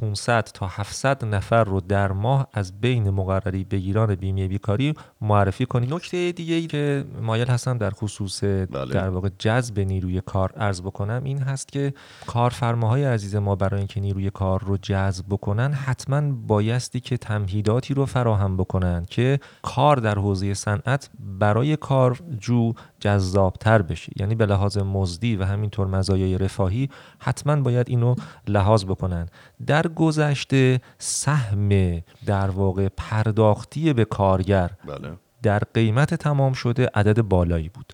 500 0.00 0.44
تا 0.54 0.66
700 0.66 1.24
نفر 1.24 1.64
رو 1.64 1.80
در 1.80 2.12
ماه 2.12 2.48
از 2.52 2.80
بین 2.80 3.10
مقرری 3.10 3.64
بگیران 3.64 4.14
بیمه 4.14 4.48
بیکاری 4.48 4.94
معرفی 5.20 5.66
کنیم 5.66 5.94
نکته 5.94 6.32
دیگه 6.32 6.54
ای 6.54 6.66
که 6.66 7.04
مایل 7.22 7.48
هستم 7.48 7.78
در 7.78 7.90
خصوص 7.90 8.44
بله. 8.44 8.94
در 8.94 9.08
واقع 9.08 9.28
جذب 9.38 9.80
نیروی 9.80 10.20
کار 10.20 10.52
ارز 10.56 10.82
بکنم 10.82 11.24
این 11.24 11.38
هست 11.38 11.72
که 11.72 11.94
کارفرماهای 12.26 13.04
عزیز 13.04 13.36
ما 13.36 13.56
برای 13.56 13.78
اینکه 13.78 14.00
نیروی 14.00 14.30
کار 14.30 14.64
رو 14.64 14.76
جذب 14.76 15.24
بکنن 15.30 15.72
حتما 15.72 16.32
بایستی 16.32 17.00
که 17.00 17.16
تمهیداتی 17.16 17.94
رو 17.94 18.06
فراهم 18.06 18.56
بکنن 18.56 19.06
که 19.10 19.40
کار 19.62 19.96
در 19.96 20.18
حوزه 20.18 20.54
صنعت 20.54 21.10
برای 21.20 21.76
کارجو 21.76 22.72
جذابتر 23.00 23.82
بشه 23.82 24.12
یعنی 24.16 24.34
به 24.34 24.46
لحاظ 24.46 24.78
مزدی 24.78 25.36
و 25.36 25.44
همینطور 25.44 25.86
مزایای 25.86 26.38
رفاهی 26.38 26.90
حتما 27.18 27.56
باید 27.56 27.90
اینو 27.90 28.14
لحاظ 28.48 28.84
بکنن. 28.84 29.28
در 29.66 29.86
گذشته 29.86 30.80
سهم 30.98 32.02
در 32.26 32.50
واقع 32.50 32.88
پرداختی 32.96 33.92
به 33.92 34.04
کارگر 34.04 34.70
بله. 34.86 35.12
در 35.42 35.62
قیمت 35.74 36.14
تمام 36.14 36.52
شده 36.52 36.90
عدد 36.94 37.22
بالایی 37.22 37.68
بود. 37.68 37.92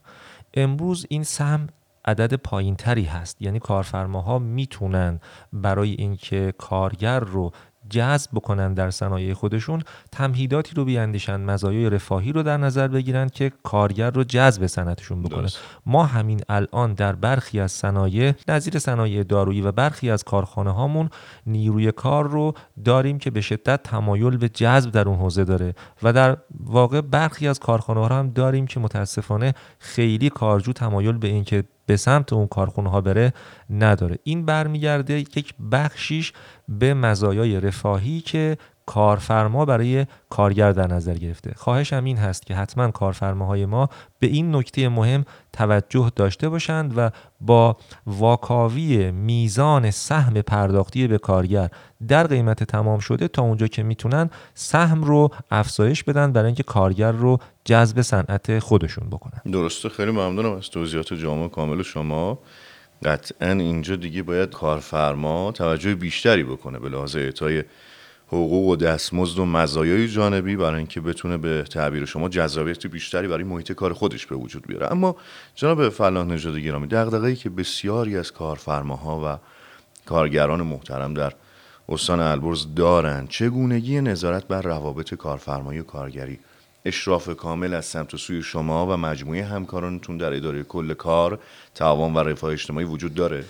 امروز 0.55 1.07
این 1.09 1.23
سهم 1.23 1.67
عدد 2.05 2.35
پایین 2.35 2.77
تری 2.77 3.05
هست. 3.05 3.43
یعنی 3.43 3.59
کارفرماها 3.59 4.39
می‌تونن 4.39 5.21
برای 5.53 5.91
اینکه 5.91 6.55
کارگر 6.59 7.21
رو 7.21 7.53
جذب 7.91 8.31
بکنن 8.35 8.75
در 8.75 8.91
صنایع 8.91 9.35
خودشون 9.35 9.83
تمهیداتی 10.13 10.75
رو 10.75 10.85
بیاندیشن 10.85 11.41
مزایای 11.41 11.91
رفاهی 11.91 12.33
رو 12.33 12.43
در 12.43 12.57
نظر 12.57 12.89
بگیرن 12.89 13.29
که 13.29 13.53
کارگر 13.63 14.11
رو 14.11 14.25
جذب 14.25 14.67
صنعتشون 14.67 15.23
بکنه. 15.23 15.49
ما 15.87 16.05
همین 16.05 16.41
الان 16.49 16.95
در 16.95 17.13
برخی 17.13 17.61
از 17.61 17.73
صنایع 17.73 18.33
نظیر 18.49 18.79
صنایع 18.79 19.23
دارویی 19.23 19.63
و 19.63 19.73
برخی 19.73 20.11
از 20.11 20.25
کارخانه 20.25 20.71
هامون 20.71 21.11
نیروی 21.47 21.93
کار 21.93 22.29
رو 22.29 22.55
داریم 22.85 23.19
که 23.19 23.31
به 23.31 23.41
شدت 23.41 23.83
تمایل 23.83 24.37
به 24.37 24.49
جذب 24.49 24.91
در 24.91 25.09
اون 25.09 25.19
حوزه 25.19 25.45
داره 25.45 25.75
و 26.03 26.13
در 26.13 26.37
واقع 26.61 27.01
برخی 27.01 27.49
از 27.49 27.59
کارخانه 27.59 28.01
ها 28.01 28.19
هم 28.19 28.31
داریم 28.31 28.67
که 28.67 28.81
متاسفانه 28.81 29.55
خیلی 29.79 30.31
کارجو 30.31 30.73
تمایل 30.73 31.13
به 31.13 31.29
اینکه 31.29 31.65
به 31.87 31.97
سمت 31.97 32.33
اون 32.33 32.47
کارخونه 32.47 32.91
ها 32.91 33.01
بره 33.01 33.33
نداره. 33.71 34.19
این 34.23 34.45
برمیگرده 34.47 35.19
یک 35.19 35.55
بخشیش 35.73 36.33
به 36.69 36.95
مزایای 36.95 37.61
رفاهی 37.61 38.21
که 38.21 38.59
کارفرما 38.87 39.65
برای 39.65 40.07
کارگر 40.31 40.73
در 40.73 40.87
نظر 40.87 41.15
گرفته. 41.15 41.53
خواهشم 41.57 42.05
این 42.05 42.17
هست 42.17 42.47
که 42.47 42.55
حتما 42.55 42.91
کارفرماهای 42.91 43.67
ما 43.67 43.89
به 44.19 44.27
این 44.27 44.55
نکته 44.55 44.89
مهم 44.89 45.25
توجه 45.53 46.13
داشته 46.17 46.49
باشند 46.49 46.93
و 46.97 47.11
با 47.41 47.77
واکاوی 48.07 49.11
میزان 49.11 49.91
سهم 49.91 50.43
پرداختی 50.43 51.07
به 51.07 51.19
کارگر 51.19 51.69
در 52.09 52.27
قیمت 52.27 52.65
تمام 52.65 52.99
شده 52.99 53.29
تا 53.29 53.43
اونجا 53.43 53.67
که 53.67 53.83
می‌تونن 53.83 54.31
سهم 54.55 55.05
رو 55.05 55.31
افزایش 55.51 56.05
بدن 56.05 56.33
برای 56.33 56.47
اینکه 56.47 56.63
کارگر 56.63 57.13
رو 57.13 57.39
جذب 57.65 58.01
صنعت 58.01 58.59
خودشون 58.59 59.09
بکنن. 59.11 59.53
درسته 59.53 59.89
خیلی 59.89 60.11
ممنونم 60.11 60.53
از 60.53 60.71
توضیحات 60.71 61.15
جامع 61.15 61.49
کامل 61.49 61.83
شما. 61.83 62.39
قطعا 63.05 63.51
اینجا 63.51 63.97
دیگه 63.97 64.23
باید 64.23 64.51
کارفرما 64.51 65.53
توجه 65.53 65.95
بیشتری 65.95 66.45
بکنه 66.45 66.79
به 66.79 66.89
لحاظ 66.89 67.17
اعطای 67.17 67.65
حقوق 68.35 68.69
و 68.69 68.77
دستمزد 68.77 69.39
و 69.39 69.45
مزایای 69.45 70.09
جانبی 70.09 70.57
برای 70.57 70.79
اینکه 70.79 71.01
بتونه 71.01 71.37
به 71.37 71.63
تعبیر 71.63 72.05
شما 72.05 72.29
جذابیت 72.29 72.87
بیشتری 72.87 73.29
برای 73.29 73.45
محیط 73.45 73.73
کار 73.73 73.93
خودش 73.93 74.27
به 74.27 74.37
وجود 74.37 74.67
بیاره. 74.67 74.93
اما 74.93 75.17
جناب 75.55 75.89
فلاح 75.89 76.27
نژاد 76.27 76.57
گرامی 76.57 76.87
دغدغه‌ای 76.87 77.37
که 77.37 77.51
بسیاری 77.51 78.17
از 78.17 78.33
کارفرماها 78.33 79.21
و 79.25 79.39
کارگران 80.07 80.63
محترم 80.63 81.15
در 81.15 81.33
استان 81.89 82.21
البرز 82.21 82.67
دارند 82.77 83.29
چگونگی 83.29 84.01
نظارت 84.01 84.47
بر 84.47 84.63
روابط 84.63 85.15
کارفرمایی 85.15 85.81
و 85.81 85.83
کارگری 85.83 86.39
اشراف 86.85 87.37
کامل 87.37 87.75
از 87.75 87.85
سمت 87.85 88.15
و 88.15 88.17
سوی 88.17 88.43
شما 88.43 88.87
و 88.87 88.97
مجموعه 88.97 89.45
همکارانتون 89.45 90.17
در 90.17 90.33
اداره 90.35 90.63
کل 90.63 90.95
کار 90.95 91.39
تعاون 91.75 92.15
و 92.15 92.19
رفاه 92.19 92.53
اجتماعی 92.53 92.87
وجود 92.87 93.15
داره؟ 93.15 93.45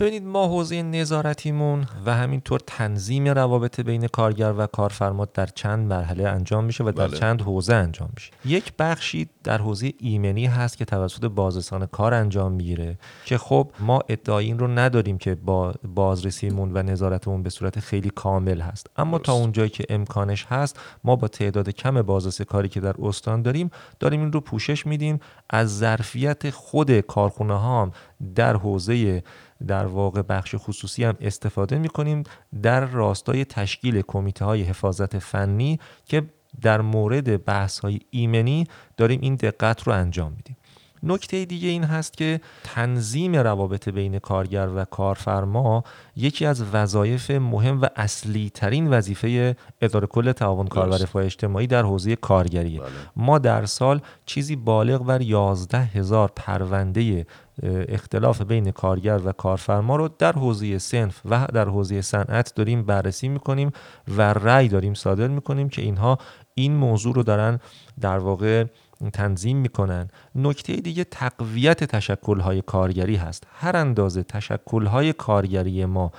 ببینید 0.00 0.24
ما 0.24 0.46
حوزه 0.46 0.82
نظارتیمون 0.82 1.86
و 2.06 2.14
همینطور 2.14 2.60
تنظیم 2.66 3.28
روابط 3.28 3.80
بین 3.80 4.06
کارگر 4.06 4.54
و 4.58 4.66
کارفرما 4.66 5.24
در 5.24 5.46
چند 5.46 5.86
مرحله 5.86 6.28
انجام 6.28 6.64
میشه 6.64 6.84
و 6.84 6.92
در 6.92 7.08
بله. 7.08 7.16
چند 7.16 7.42
حوزه 7.42 7.74
انجام 7.74 8.10
میشه. 8.14 8.30
یک 8.44 8.72
بخشی 8.78 9.28
در 9.44 9.58
حوزه 9.58 9.92
ایمنی 9.98 10.46
هست 10.46 10.78
که 10.78 10.84
توسط 10.84 11.24
بازرسان 11.24 11.86
کار 11.86 12.14
انجام 12.14 12.52
می‌گیره 12.52 12.98
که 13.24 13.38
خب 13.38 13.70
ما 13.80 14.00
ادعای 14.08 14.46
این 14.46 14.58
رو 14.58 14.68
نداریم 14.68 15.18
که 15.18 15.34
با 15.34 15.74
بازرسیمون 15.94 16.72
و 16.74 16.82
نظارتمون 16.82 17.42
به 17.42 17.50
صورت 17.50 17.80
خیلی 17.80 18.10
کامل 18.10 18.60
هست. 18.60 18.86
اما 18.96 19.18
تا 19.18 19.32
اونجایی 19.32 19.70
که 19.70 19.84
امکانش 19.88 20.46
هست 20.50 20.80
ما 21.04 21.16
با 21.16 21.28
تعداد 21.28 21.70
کم 21.70 22.02
بازرس 22.02 22.42
کاری 22.42 22.68
که 22.68 22.80
در 22.80 22.94
استان 23.02 23.42
داریم 23.42 23.70
داریم 24.00 24.20
این 24.20 24.32
رو 24.32 24.40
پوشش 24.40 24.86
میدیم. 24.86 25.20
از 25.50 25.78
ظرفیت 25.78 26.50
خود 26.50 27.00
کارخونه 27.00 27.58
ها 27.58 27.90
در 28.34 28.56
حوزه 28.56 29.22
در 29.66 29.86
واقع 29.86 30.22
بخش 30.22 30.54
خصوصی 30.58 31.04
هم 31.04 31.16
استفاده 31.20 31.78
می 31.78 31.88
کنیم 31.88 32.22
در 32.62 32.84
راستای 32.84 33.44
تشکیل 33.44 34.02
کمیته 34.02 34.44
های 34.44 34.62
حفاظت 34.62 35.18
فنی 35.18 35.80
که 36.06 36.22
در 36.60 36.80
مورد 36.80 37.44
بحث 37.44 37.78
های 37.78 38.00
ایمنی 38.10 38.66
داریم 38.96 39.20
این 39.22 39.34
دقت 39.34 39.82
رو 39.82 39.92
انجام 39.92 40.32
میدیم. 40.32 40.56
نکته 41.02 41.44
دیگه 41.44 41.68
این 41.68 41.84
هست 41.84 42.16
که 42.16 42.40
تنظیم 42.64 43.36
روابط 43.36 43.88
بین 43.88 44.18
کارگر 44.18 44.68
و 44.74 44.84
کارفرما 44.84 45.84
یکی 46.16 46.46
از 46.46 46.64
وظایف 46.72 47.30
مهم 47.30 47.80
و 47.80 47.86
اصلی 47.96 48.50
ترین 48.54 48.90
وظیفه 48.90 49.56
اداره 49.80 50.06
کل 50.06 50.32
تعاون 50.32 50.66
کار 50.66 50.88
و 50.88 50.94
رفاه 50.94 51.24
اجتماعی 51.24 51.66
در 51.66 51.82
حوزه 51.82 52.16
کارگریه 52.16 52.80
بله. 52.80 52.88
ما 53.16 53.38
در 53.38 53.66
سال 53.66 54.00
چیزی 54.26 54.56
بالغ 54.56 55.04
بر 55.04 55.20
11 55.20 55.78
هزار 55.78 56.32
پرونده 56.36 57.26
اختلاف 57.62 58.42
بین 58.42 58.70
کارگر 58.70 59.20
و 59.24 59.32
کارفرما 59.32 59.96
رو 59.96 60.08
در 60.18 60.32
حوزه 60.32 60.78
سنف 60.78 61.20
و 61.30 61.46
در 61.52 61.68
حوزه 61.68 62.02
صنعت 62.02 62.54
داریم 62.54 62.82
بررسی 62.82 63.28
می‌کنیم 63.28 63.70
و 64.16 64.32
رأی 64.32 64.68
داریم 64.68 64.94
صادر 64.94 65.28
می‌کنیم 65.28 65.68
که 65.68 65.82
اینها 65.82 66.18
این 66.54 66.76
موضوع 66.76 67.14
رو 67.14 67.22
دارن 67.22 67.60
در 68.00 68.18
واقع 68.18 68.64
تنظیم 69.12 69.56
می‌کنن. 69.56 70.08
نکته 70.34 70.76
دیگه 70.76 71.04
تقویت 71.04 71.84
تشکلهای 71.84 72.62
کارگری 72.62 73.16
هست. 73.16 73.46
هر 73.52 73.76
اندازه 73.76 74.22
تشکلهای 74.22 75.12
کارگری 75.12 75.84
ما 75.84 76.12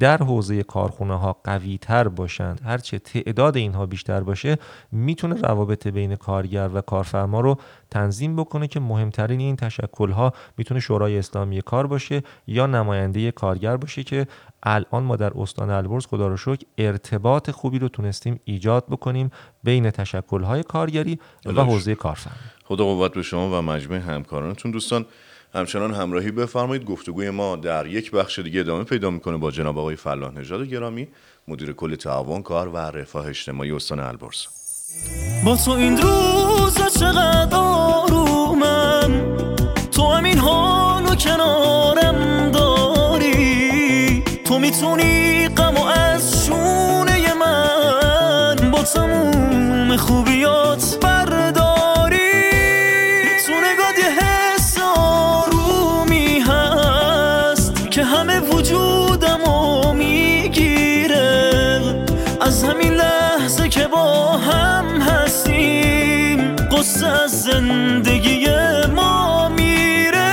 در 0.00 0.16
حوزه 0.16 0.62
کارخونه 0.62 1.18
ها 1.18 1.36
قوی 1.44 1.78
تر 1.78 2.08
باشند. 2.08 2.60
هرچه 2.64 2.98
تعداد 2.98 3.56
اینها 3.56 3.86
بیشتر 3.86 4.20
باشه 4.20 4.56
می‌تونه 4.92 5.40
روابط 5.40 5.86
بین 5.86 6.16
کارگر 6.16 6.70
و 6.74 6.80
کارفرما 6.80 7.40
رو 7.40 7.56
تنظیم 7.90 8.36
بکنه 8.36 8.68
که 8.68 8.80
مهمترین 8.80 9.40
این 9.40 9.56
تشکل 9.56 10.10
ها 10.10 10.32
می‌تونه 10.56 10.80
شورای 10.80 11.18
اسلامی 11.18 11.62
کار 11.62 11.86
باشه 11.86 12.22
یا 12.46 12.66
نماینده 12.66 13.30
کارگر 13.30 13.76
باشه 13.76 14.02
که 14.02 14.26
الان 14.62 15.02
ما 15.02 15.16
در 15.16 15.32
استان 15.36 15.70
البرز 15.70 16.06
خدا 16.06 16.28
رو 16.28 16.36
شکر 16.36 16.66
ارتباط 16.78 17.50
خوبی 17.50 17.78
رو 17.78 17.88
تونستیم 17.88 18.40
ایجاد 18.44 18.86
بکنیم 18.86 19.30
بین 19.64 19.90
تشکل 19.90 20.42
های 20.42 20.62
کارگری 20.62 21.18
و 21.46 21.64
حوزه 21.64 21.94
کارفرما. 21.94 22.36
خدا 22.64 22.84
قوت 22.84 23.14
به 23.14 23.22
شما 23.22 23.58
و 23.58 23.62
مجموعه 23.62 24.00
همکارانتون. 24.00 24.70
دوستان 24.70 25.06
همچنان 25.54 25.94
همراهی 25.94 26.30
بفرمایید. 26.30 26.84
گفتگوی 26.84 27.30
ما 27.30 27.56
در 27.56 27.86
یک 27.86 28.10
بخش 28.10 28.38
دیگه 28.38 28.60
ادامه 28.60 28.84
پیدا 28.84 29.10
می‌کنه 29.10 29.36
با 29.36 29.50
جناب 29.50 29.78
آقای 29.78 29.96
فلاح 29.96 30.34
نژاد 30.34 30.66
گرامی 30.66 31.08
مدیر 31.48 31.72
کل 31.72 31.94
تعاون 31.94 32.42
کار 32.42 32.68
و 32.68 32.76
رفاه 32.76 33.28
اجتماعی 33.28 33.72
استان 33.72 34.00
البرز. 34.00 34.46
با 35.44 35.56
تو 35.56 35.70
این 35.70 35.98
روز 35.98 36.74
چقدر 36.98 37.56
آرومم 37.56 39.36
تو 39.90 40.02
همین 40.02 40.38
حالو 40.38 41.14
کنارم 41.14 42.50
داری. 42.50 44.22
تو 44.44 44.58
می‌تونی 44.58 45.48
غم 45.48 45.76
و 45.76 45.84
از 45.84 46.46
شونه 46.46 47.34
من 47.34 48.70
با 48.70 48.82
تموم 48.82 49.96
خوبیات 49.96 50.98
برداری. 51.02 51.67
از 62.48 62.64
همین 62.64 62.94
لحظه 62.94 63.68
که 63.68 63.86
با 63.86 64.26
هم 64.26 65.00
هستیم 65.00 66.56
قصه 66.56 67.06
از 67.06 67.42
زندگی 67.42 68.46
ما 68.94 69.48
میره. 69.48 70.32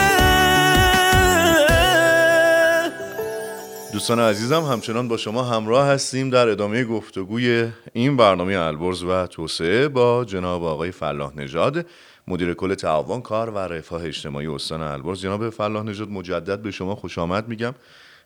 دوستان 3.94 4.20
عزیزم 4.20 4.62
همچنان 4.62 5.08
با 5.08 5.18
شما 5.18 5.44
همراه 5.44 5.88
هستیم 5.88 6.30
در 6.30 6.50
ادامه 6.50 6.84
گفتگوی 6.84 7.68
این 7.94 8.18
برنامه 8.18 8.58
البرز 8.58 9.04
و 9.04 9.28
توسعه 9.28 9.88
با 9.88 10.26
جناب 10.26 10.64
آقای 10.64 10.92
فلاح 10.92 11.38
نژاد 11.38 11.86
مدیر 12.28 12.54
کل 12.54 12.74
تعاون 12.74 13.22
کار 13.22 13.50
و 13.50 13.58
رفاه 13.58 14.06
اجتماعی 14.06 14.48
استان 14.48 14.82
البرز. 14.82 15.22
جناب 15.22 15.50
فلاح 15.50 15.84
نژاد 15.84 16.10
مجدد 16.10 16.60
به 16.60 16.72
شما 16.72 16.96
خوش 16.96 17.18
آمد 17.18 17.48
میگم. 17.48 17.76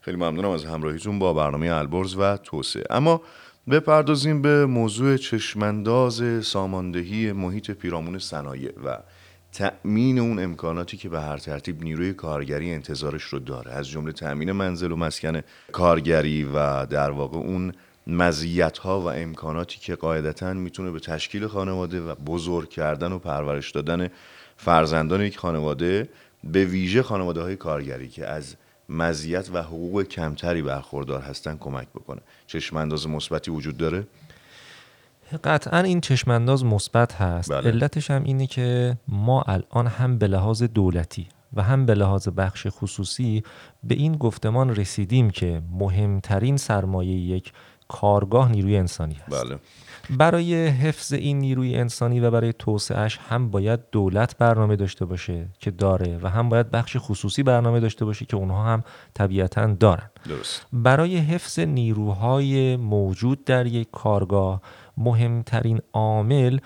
خیلی 0.02 0.18
ممنونم 0.18 0.50
از 0.50 0.66
همراهیتون 0.66 1.20
با 1.20 1.34
برنامه 1.34 1.72
البرز 1.72 2.16
و 2.16 2.38
توسعه. 2.38 2.84
اما 2.90 3.22
بپردازیم 3.70 4.42
به 4.42 4.66
موضوع 4.66 5.18
چشمانداز 5.18 6.46
ساماندهی 6.46 7.32
محیط 7.32 7.72
پیرامون 7.72 8.20
صنایع 8.20 8.72
و 8.86 8.98
تأمین 9.54 10.20
اون 10.20 10.40
امکاناتی 10.40 10.98
که 10.98 11.10
به 11.10 11.22
هر 11.22 11.38
ترتیب 11.38 11.84
نیروی 11.84 12.14
کارگری 12.14 12.74
انتظارش 12.74 13.24
رو 13.24 13.40
داره. 13.40 13.72
از 13.72 13.88
جمله 13.88 14.12
تأمین 14.12 14.52
منزل 14.52 14.92
و 14.92 14.96
مسکن 14.96 15.42
کارگری 15.72 16.44
و 16.44 16.86
در 16.86 17.12
واقع 17.12 17.38
اون 17.38 17.74
مزیت 18.08 18.78
ها 18.78 19.02
و 19.02 19.10
امکاناتی 19.10 19.80
که 19.80 19.96
قاعدتا 19.96 20.54
می‌تونه 20.54 20.92
به 20.92 21.00
تشکیل 21.00 21.48
خانواده 21.48 22.02
و 22.02 22.16
بزرگ 22.16 22.70
کردن 22.70 23.12
و 23.12 23.20
پرورش 23.20 23.72
دادن 23.72 24.10
فرزندان 24.58 25.22
یک 25.22 25.38
خانواده 25.38 26.10
به 26.44 26.66
ویژه 26.66 27.04
خانواده 27.04 27.42
های 27.42 27.56
کارگری 27.56 28.08
که 28.08 28.28
از 28.28 28.56
مزیت 28.90 29.50
و 29.54 29.64
حقوق 29.64 30.04
کمتری 30.04 30.62
برخوردار 30.62 31.22
هستن 31.22 31.58
کمک 31.58 31.88
بکنه. 31.88 32.22
چشم 32.48 32.78
انداز 32.78 33.08
مثبتی 33.08 33.52
وجود 33.52 33.78
داره؟ 33.78 34.08
قطعا 35.44 35.80
این 35.80 36.02
چشمانداز 36.02 36.66
مثبت 36.66 37.14
هست. 37.14 37.52
بله. 37.52 37.72
علتش 37.72 38.12
هم 38.12 38.24
اینه 38.24 38.48
که 38.48 38.98
ما 39.08 39.42
الان 39.42 39.88
هم 39.88 40.18
به 40.18 40.28
لحاظ 40.28 40.64
دولتی 40.64 41.28
و 41.54 41.64
هم 41.64 41.86
به 41.86 41.94
لحاظ 41.94 42.28
بخش 42.28 42.68
خصوصی 42.70 43.44
به 43.84 43.96
این 43.96 44.16
گفتمان 44.16 44.76
رسیدیم 44.76 45.30
که 45.30 45.62
مهمترین 45.72 46.58
سرمایه 46.58 47.16
یک 47.16 47.54
کارگاه 47.88 48.52
نیروی 48.52 48.78
انسانی 48.78 49.14
هست. 49.14 49.46
بله. 49.46 49.60
برای 50.10 50.68
حفظ 50.68 51.14
این 51.14 51.40
نیروی 51.40 51.76
انسانی 51.76 52.20
و 52.20 52.32
برای 52.32 52.54
توسعهش 52.54 53.20
هم 53.30 53.50
باید 53.52 53.80
دولت 53.92 54.38
برنامه 54.38 54.76
داشته 54.76 55.06
باشه 55.06 55.48
که 55.60 55.72
داره 55.72 56.20
و 56.22 56.28
هم 56.28 56.50
باید 56.50 56.72
بخش 56.72 56.98
خصوصی 57.00 57.44
برنامه 57.44 57.80
داشته 57.80 58.06
باشه 58.06 58.26
که 58.26 58.38
اونها 58.38 58.64
هم 58.64 58.84
طبیعتا 59.14 59.68
دارن. 59.68 60.10
درست. 60.30 60.66
برای 60.74 61.18
حفظ 61.18 61.60
نیروهای 61.60 62.76
موجود 62.76 63.46
در 63.46 63.66
یک 63.66 63.88
کارگاه 63.92 64.62
مهمترین 64.98 65.82
عامل 65.94 66.60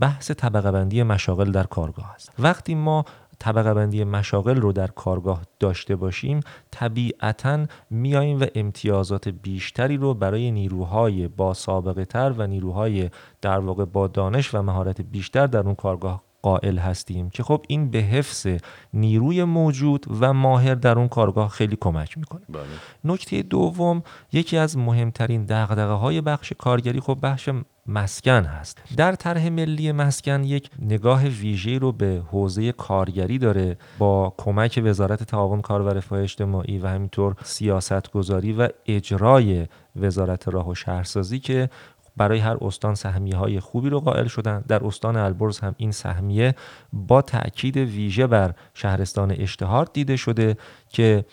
بحث 0.00 0.30
طبقه 0.30 0.70
بندی 0.70 1.02
مشاغل 1.02 1.52
در 1.52 1.64
کارگاه 1.64 2.12
است. 2.14 2.32
وقتی 2.38 2.74
ما 2.74 3.04
طبقه 3.44 3.74
بندی 3.74 4.04
مشاغل 4.04 4.56
رو 4.56 4.72
در 4.72 4.86
کارگاه 4.86 5.42
داشته 5.60 5.96
باشیم 5.96 6.40
طبیعتا 6.70 7.66
میاییم 7.90 8.40
و 8.40 8.46
امتیازات 8.54 9.28
بیشتری 9.28 9.96
رو 9.96 10.14
برای 10.14 10.50
نیروهای 10.50 11.28
با 11.28 11.54
سابقه 11.54 12.04
تر 12.04 12.34
و 12.38 12.46
نیروهای 12.46 13.10
در 13.40 13.58
واقع 13.58 13.84
با 13.84 14.06
دانش 14.08 14.54
و 14.54 14.62
مهارت 14.62 15.00
بیشتر 15.00 15.46
در 15.46 15.60
اون 15.60 15.74
کارگاه 15.74 16.22
قائل 16.42 16.78
هستیم 16.78 17.30
که 17.30 17.42
خب 17.42 17.64
این 17.68 17.90
به 17.90 17.98
حفظ 17.98 18.46
نیروی 18.94 19.44
موجود 19.44 20.06
و 20.20 20.32
ماهر 20.32 20.74
در 20.74 20.98
اون 20.98 21.08
کارگاه 21.08 21.48
خیلی 21.48 21.76
کمک 21.80 22.18
می‌کنه. 22.18 22.42
بله. 22.48 22.62
نکته 23.04 23.42
دوم 23.42 24.02
یکی 24.32 24.56
از 24.56 24.78
مهمترین 24.78 25.44
دغدغه 25.44 25.92
های 25.92 26.20
بخش 26.20 26.52
کارگری 26.58 27.00
خب 27.00 27.18
بخش 27.22 27.48
مسکن 27.86 28.44
هست. 28.44 28.82
در 28.96 29.12
طرح 29.12 29.48
ملی 29.48 29.92
مسکن 29.92 30.44
یک 30.44 30.70
نگاه 30.78 31.24
ویژه 31.24 31.78
رو 31.78 31.92
به 31.92 32.22
حوزه 32.30 32.72
کارگری 32.72 33.38
داره 33.38 33.76
با 33.98 34.34
کمک 34.38 34.80
وزارت 34.84 35.22
تعاون 35.22 35.60
کار 35.60 35.82
و 35.82 35.88
رفاه 35.88 36.20
اجتماعی 36.20 36.78
و 36.78 36.86
همینطور 36.86 37.36
سیاست 37.42 38.10
گذاری 38.10 38.52
و 38.52 38.68
اجرای 38.86 39.66
وزارت 39.96 40.48
راه 40.48 40.68
و 40.68 40.74
شهرسازی 40.74 41.38
که 41.38 41.70
برای 42.16 42.38
هر 42.38 42.56
استان 42.60 42.94
سهمیه 42.94 43.36
های 43.36 43.60
خوبی 43.60 43.90
رو 43.90 44.00
قائل 44.00 44.26
شدن. 44.26 44.64
در 44.68 44.86
استان 44.86 45.16
البرز 45.16 45.58
هم 45.58 45.74
این 45.78 45.92
سهمیه 45.92 46.54
با 46.92 47.22
تاکید 47.22 47.76
ویژه 47.76 48.26
بر 48.26 48.54
شهرستان 48.74 49.30
اشتهار 49.30 49.88
دیده 49.92 50.16
شده 50.16 50.56
که 50.88 51.24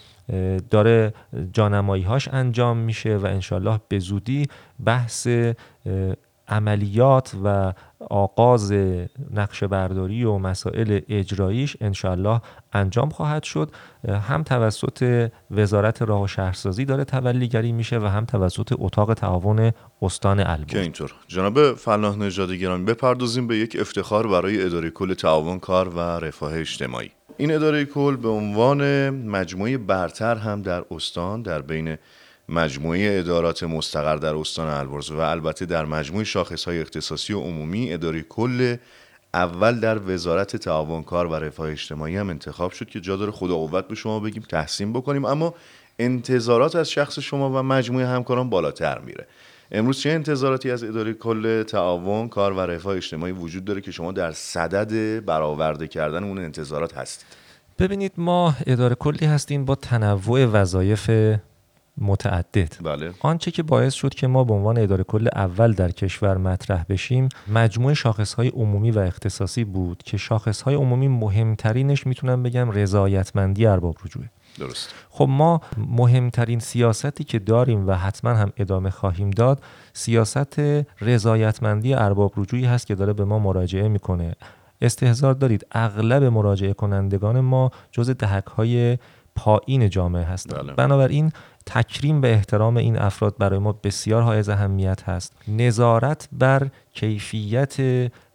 داره 0.70 1.14
جانمایی 1.54 2.04
هاش 2.04 2.28
انجام 2.28 2.78
میشه 2.78 3.18
و 3.18 3.26
انشالله 3.26 3.80
به 3.88 4.00
زودی 4.00 4.48
بحث 4.86 5.28
عملیات 6.52 7.32
و 7.44 7.74
آغاز 8.10 8.72
نقشه 9.34 9.68
برداری 9.68 10.24
و 10.24 10.38
مسائل 10.38 11.00
اجراییش 11.10 11.78
انشالله 11.82 12.42
انجام 12.74 13.10
خواهد 13.10 13.44
شد. 13.44 13.72
هم 14.08 14.44
توسط 14.44 15.30
وزارت 15.52 16.02
راه 16.02 16.24
و 16.24 16.28
شهرسازی 16.28 16.86
داره 16.86 17.04
تولیگری 17.04 17.72
میشه 17.72 18.00
و 18.00 18.06
هم 18.06 18.26
توسط 18.26 18.74
اتاق 18.78 19.14
تعاون 19.14 19.72
استان 20.02 20.38
که 20.38 20.50
البرز 20.50 20.76
اینطور. 20.76 21.14
جناب 21.28 21.74
فلاح 21.74 22.18
نژاد 22.18 22.52
گرامی 22.52 22.86
بپردازیم 22.86 23.48
به 23.48 23.58
یک 23.58 23.78
افتخار 23.80 24.28
برای 24.28 24.66
اداره 24.66 24.90
کل 24.90 25.14
تعاون 25.14 25.60
کار 25.60 25.90
و 25.90 26.00
رفاه 26.00 26.60
اجتماعی. 26.60 27.12
این 27.38 27.56
اداره 27.56 27.86
کل 27.86 28.16
به 28.16 28.30
عنوان 28.30 29.10
مجموعه 29.10 29.78
برتر 29.78 30.36
هم 30.36 30.62
در 30.62 30.84
استان 30.92 31.42
در 31.42 31.62
بین 31.62 31.98
مجموعه 32.52 33.20
ادارات 33.20 33.64
مستقر 33.64 34.16
در 34.16 34.36
استان 34.36 34.68
البرز 34.68 35.12
و 35.12 35.20
البته 35.20 35.66
در 35.66 35.86
مجموعه 35.86 36.24
شاخصهای 36.24 36.82
اختصاصی 36.82 37.34
و 37.34 37.40
عمومی 37.40 37.94
اداره 37.94 38.22
کل 38.22 38.76
اول 39.34 39.80
در 39.80 40.00
وزارت 40.14 40.56
تعاون 40.56 41.04
کار 41.04 41.28
و 41.28 41.36
رفاه 41.36 41.72
اجتماعی 41.72 42.18
هم 42.18 42.30
انتخاب 42.30 42.72
شد 42.72 42.90
که 42.90 43.00
جا 43.00 43.16
داره 43.16 43.32
خدا 43.32 43.56
قوت 43.56 43.88
به 43.88 43.96
شما 43.96 44.20
بگیم 44.20 44.44
تحسین 44.50 44.94
بکنیم. 44.94 45.26
اما 45.26 45.54
انتظارات 46.00 46.76
از 46.76 46.90
شخص 46.90 47.20
شما 47.20 47.50
و 47.50 47.64
مجموعه 47.64 48.08
همکاران 48.08 48.50
بالاتر 48.50 49.00
میره. 49.00 49.28
امروز 49.72 50.00
چه 50.00 50.10
انتظاراتی 50.10 50.72
از 50.72 50.84
اداره 50.84 51.14
کل 51.14 51.64
تعاون 51.64 52.30
کار 52.30 52.54
و 52.54 52.60
رفاه 52.60 52.96
اجتماعی 52.96 53.32
وجود 53.32 53.66
داره 53.66 53.82
که 53.82 53.92
شما 53.92 54.12
در 54.12 54.32
صدد 54.32 55.26
برآورده 55.26 55.88
کردن 55.88 56.24
اون 56.24 56.38
انتظارات 56.38 56.98
هستید؟ 56.98 57.28
ببینید 57.80 58.12
ما 58.18 58.56
اداره 58.68 58.96
کلی 58.96 59.26
هستیم 59.26 59.66
با 59.66 59.76
تنوع 59.76 60.46
وظایف 60.46 61.10
متعدد. 61.98 62.74
بله. 62.84 63.12
آنچه 63.20 63.52
که 63.52 63.64
باعث 63.64 63.94
شد 63.94 64.14
که 64.14 64.28
ما 64.28 64.44
به 64.44 64.54
عنوان 64.54 64.78
اداره 64.78 65.04
کل 65.04 65.28
اول 65.36 65.74
در 65.74 65.92
کشور 65.92 66.38
مطرح 66.38 66.86
بشیم 66.90 67.30
مجموعه 67.48 67.94
شاخصهای 67.94 68.48
عمومی 68.48 68.92
و 68.92 69.00
اختصاصی 69.00 69.64
بود 69.64 70.04
که 70.04 70.18
شاخصهای 70.18 70.76
عمومی 70.76 71.08
مهمترینش 71.08 72.08
می‌تونم 72.08 72.44
بگم 72.44 72.72
رضایتمندی 72.72 73.66
ارباب 73.66 73.96
رجوعه. 74.06 74.30
درست. 74.60 74.90
خب 75.10 75.28
ما 75.30 75.62
مهمترین 75.78 76.60
سیاستی 76.60 77.24
که 77.24 77.40
داریم 77.40 77.88
و 77.88 77.92
حتما 77.92 78.34
هم 78.34 78.52
ادامه 78.58 78.90
خواهیم 78.90 79.30
داد 79.30 79.64
سیاست 79.94 80.60
رضایتمندی 81.02 81.94
ارباب 81.94 82.34
رجوعی 82.38 82.66
هست 82.66 82.88
که 82.88 82.96
داره 82.96 83.14
به 83.14 83.26
ما 83.26 83.40
مراجعه 83.40 83.88
می‌کنه. 83.88 84.36
استهزار 84.82 85.34
دارید 85.34 85.68
اغلب 85.72 86.24
مراجعه 86.24 86.74
کنندگان 86.74 87.40
ما 87.40 87.72
جز 87.92 88.10
دهک 88.10 88.46
های 88.46 88.98
پایین 89.36 89.90
جامعه 89.90 90.24
هستند. 90.24 90.64
بله. 90.64 90.74
بنابراین 90.74 91.32
تکریم 91.66 92.22
به 92.22 92.34
احترام 92.34 92.78
این 92.78 93.00
افراد 93.00 93.36
برای 93.38 93.60
ما 93.60 93.72
بسیار 93.84 94.22
حائز 94.22 94.50
اهمیت 94.50 95.04
هست. 95.04 95.34
نظارت 95.48 96.30
بر 96.32 96.68
کیفیت 96.94 97.76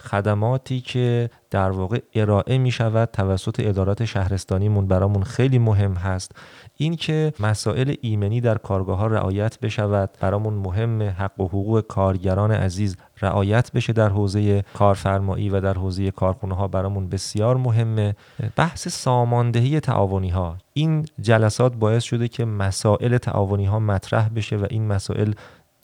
خدماتی 0.00 0.80
که 0.80 1.30
در 1.50 1.70
واقع 1.70 2.00
ارائه 2.14 2.58
می 2.58 2.70
شود 2.70 3.08
توسط 3.12 3.60
ادارات 3.60 4.04
شهرستانیمون 4.04 4.86
برامون 4.86 5.22
خیلی 5.22 5.58
مهم 5.58 5.94
هست. 5.94 6.32
اینکه 6.76 7.32
مسائل 7.40 7.94
ایمنی 8.00 8.40
در 8.40 8.58
کارگاه 8.58 8.98
ها 8.98 9.06
رعایت 9.06 9.60
بشود 9.60 10.10
برامون 10.20 10.54
مهم 10.54 11.02
حق 11.02 11.40
و 11.40 11.48
حقوق 11.48 11.80
کارگران 11.80 12.50
عزیز 12.50 12.96
رعایت 13.22 13.72
بشه 13.72 13.92
در 13.92 14.08
حوزه 14.08 14.62
کارفرمایی 14.74 15.48
و 15.50 15.60
در 15.60 15.74
حوزه 15.74 16.10
کارخونه 16.10 16.54
ها 16.54 16.68
برامون 16.68 17.08
بسیار 17.08 17.56
مهمه 17.56 18.16
بحث 18.56 18.88
ساماندهی 18.88 19.80
تعاونی 19.80 20.30
ها. 20.30 20.56
این 20.76 21.06
جلسات 21.20 21.74
باعث 21.76 22.04
شده 22.04 22.28
که 22.28 22.44
مسائل 22.44 23.18
تعاونی 23.18 23.64
ها 23.64 23.78
مطرح 23.78 24.28
بشه 24.28 24.56
و 24.56 24.66
این 24.70 24.86
مسائل 24.86 25.32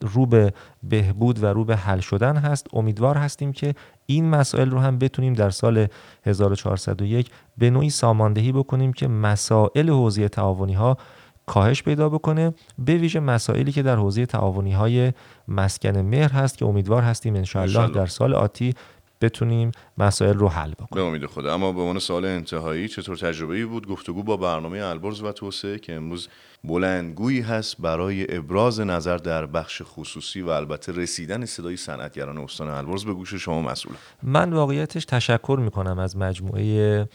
رو 0.01 0.25
به 0.25 0.53
بهبود 0.83 1.43
و 1.43 1.45
رو 1.45 1.65
به 1.65 1.75
حل 1.75 1.99
شدن 1.99 2.37
هست. 2.37 2.67
امیدوار 2.73 3.17
هستیم 3.17 3.51
که 3.51 3.75
این 4.05 4.29
مسائل 4.29 4.69
رو 4.69 4.79
هم 4.79 4.97
بتونیم 4.97 5.33
در 5.33 5.49
سال 5.49 5.87
1401 6.25 7.29
به 7.57 7.69
نوعی 7.69 7.89
ساماندهی 7.89 8.51
بکنیم 8.51 8.93
که 8.93 9.07
مسائل 9.07 9.89
حوزه 9.89 10.29
تعاونی 10.29 10.73
ها 10.73 10.97
کاهش 11.45 11.83
پیدا 11.83 12.09
بکنه 12.09 12.53
به 12.79 12.95
ویژه 12.95 13.19
مسائلی 13.19 13.71
که 13.71 13.83
در 13.83 13.95
حوزه 13.95 14.25
تعاونی 14.25 14.71
های 14.71 15.13
مسکن 15.47 15.97
مهر 15.97 16.31
هست 16.31 16.57
که 16.57 16.65
امیدوار 16.65 17.03
هستیم 17.03 17.35
انشاءالله. 17.35 17.91
در 17.91 18.05
سال 18.05 18.33
آتی 18.33 18.73
بتونیم 19.23 19.71
مسائل 19.97 20.33
رو 20.33 20.49
حل 20.49 20.71
بکنیم. 20.71 20.87
به 20.91 21.01
امید 21.01 21.25
خدا. 21.25 21.53
اما 21.53 21.71
به 21.71 21.79
عنوان 21.79 21.99
سال 21.99 22.25
انتهایی 22.25 22.87
چطور 22.87 23.17
تجربه 23.17 23.55
ای 23.55 23.65
بود؟ 23.65 23.87
گفتگو 23.87 24.23
با 24.23 24.37
برنامه 24.37 24.79
البرز 24.79 25.21
و 25.21 25.31
توسعه 25.31 25.79
که 25.79 25.93
امروز 25.93 26.27
بلندگویی 26.63 27.41
هست 27.41 27.75
برای 27.79 28.37
ابراز 28.37 28.79
نظر 28.79 29.17
در 29.17 29.45
بخش 29.45 29.81
خصوصی 29.85 30.41
و 30.41 30.49
البته 30.49 30.91
رسیدن 30.91 31.45
صدای 31.45 31.77
صنعتگران 31.77 32.37
استان 32.37 32.67
البرز 32.67 33.05
به 33.05 33.13
گوش 33.13 33.33
شما 33.33 33.61
مسئول. 33.61 33.95
من 34.23 34.53
واقعیتش 34.53 35.05
تشکر 35.05 35.57
می‌کنم 35.61 35.99
از 35.99 36.17
مجموعه 36.17 37.07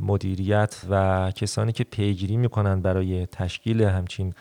مدیریت 0.00 0.80
و 0.90 1.30
کسانی 1.30 1.72
که 1.72 1.84
پیگیری 1.84 2.36
می‌کنن 2.36 2.80
برای 2.80 3.26
تشکیل 3.26 3.82
همچین 3.82 4.34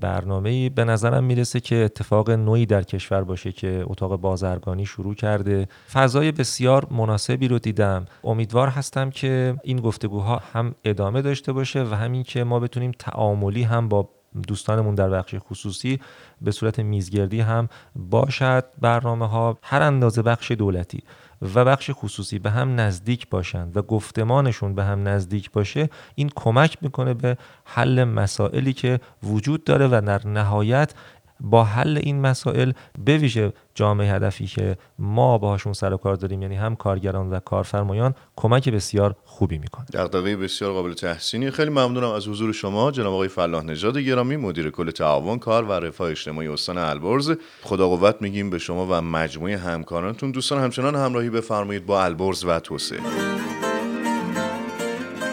برنامه 0.00 0.70
به 0.70 0.84
نظرم 0.84 1.24
می‌رسه 1.24 1.60
که 1.60 1.76
اتفاق 1.76 2.30
نوعی 2.30 2.66
در 2.66 2.82
کشور 2.82 3.24
باشه 3.24 3.52
که 3.52 3.84
اتاق 3.86 4.16
بازرگانی 4.16 4.86
شروع 4.86 5.14
کرده. 5.14 5.68
فضای 5.92 6.32
بسیار 6.32 6.86
مناسبی 6.90 7.48
رو 7.48 7.58
دیدم. 7.58 8.06
امیدوار 8.24 8.68
هستم 8.68 9.10
که 9.10 9.56
این 9.62 9.80
گفتگوها 9.80 10.42
هم 10.52 10.74
ادامه 10.84 11.22
داشته 11.22 11.52
باشه 11.52 11.82
و 11.82 11.94
همین 11.94 12.22
که 12.22 12.44
ما 12.44 12.60
بتونیم 12.60 12.92
تعاملی 12.98 13.62
هم 13.62 13.88
با 13.88 14.08
دوستانمون 14.48 14.94
در 14.94 15.10
بخش 15.10 15.34
خصوصی 15.38 16.00
به 16.40 16.50
صورت 16.50 16.80
میزگردی 16.80 17.40
هم 17.40 17.68
باشد. 17.96 18.64
برنامه 18.80 19.28
ها 19.28 19.58
هر 19.62 19.82
اندازه 19.82 20.22
بخش 20.22 20.50
دولتی. 20.50 21.02
و 21.42 21.64
بخش 21.64 21.90
خصوصی 21.94 22.38
به 22.38 22.50
هم 22.50 22.80
نزدیک 22.80 23.28
باشند 23.28 23.76
و 23.76 23.82
گفتمانشون 23.82 24.74
به 24.74 24.84
هم 24.84 25.08
نزدیک 25.08 25.50
باشه 25.50 25.88
این 26.14 26.30
کمک 26.34 26.78
می‌کنه 26.80 27.14
به 27.14 27.36
حل 27.64 28.04
مسائلی 28.04 28.72
که 28.72 29.00
وجود 29.22 29.64
داره 29.64 29.86
و 29.86 30.02
در 30.06 30.26
نهایت 30.26 30.94
با 31.40 31.64
حل 31.64 31.98
این 32.02 32.20
مسائل 32.20 32.72
به 33.04 33.16
ویژه 33.16 33.52
جامعه 33.74 34.12
هدفی 34.12 34.46
که 34.46 34.76
ما 34.98 35.38
باهاشون 35.38 35.72
سر 35.72 35.92
و 35.92 35.96
کار 35.96 36.14
داریم 36.14 36.42
یعنی 36.42 36.56
هم 36.56 36.76
کارگران 36.76 37.30
و 37.30 37.40
کارفرمایان 37.40 38.14
کمک 38.36 38.68
بسیار 38.68 39.14
خوبی 39.24 39.58
می‌کنه. 39.58 39.86
دغدغه 39.92 40.36
بسیار 40.36 40.72
قابل 40.72 40.92
تحسینی. 40.92 41.50
خیلی 41.50 41.70
ممنونم 41.70 42.10
از 42.10 42.28
حضور 42.28 42.52
شما 42.52 42.90
جناب 42.90 43.12
آقای 43.12 43.28
فلاح 43.28 43.64
نژاد 43.64 43.98
گرامی 43.98 44.36
مدیر 44.36 44.70
کل 44.70 44.90
تعاون 44.90 45.38
کار 45.38 45.64
و 45.64 45.72
رفاه 45.72 46.10
اجتماعی 46.10 46.48
استان 46.48 46.78
البرز. 46.78 47.32
خدا 47.62 47.88
قوت 47.88 48.16
میگیم 48.20 48.50
به 48.50 48.58
شما 48.58 48.86
و 48.90 49.02
مجموعه 49.02 49.56
همکارانتون. 49.56 50.30
دوستان 50.30 50.62
همچنان 50.62 50.94
همراهی 50.94 51.30
بفرمایید 51.30 51.86
با 51.86 52.04
البرز 52.04 52.44
و 52.44 52.60
توسعه. 52.60 53.00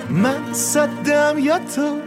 من 0.10 0.54
صدم 0.54 1.36
یا 1.40 1.60
تو؟ 1.76 2.00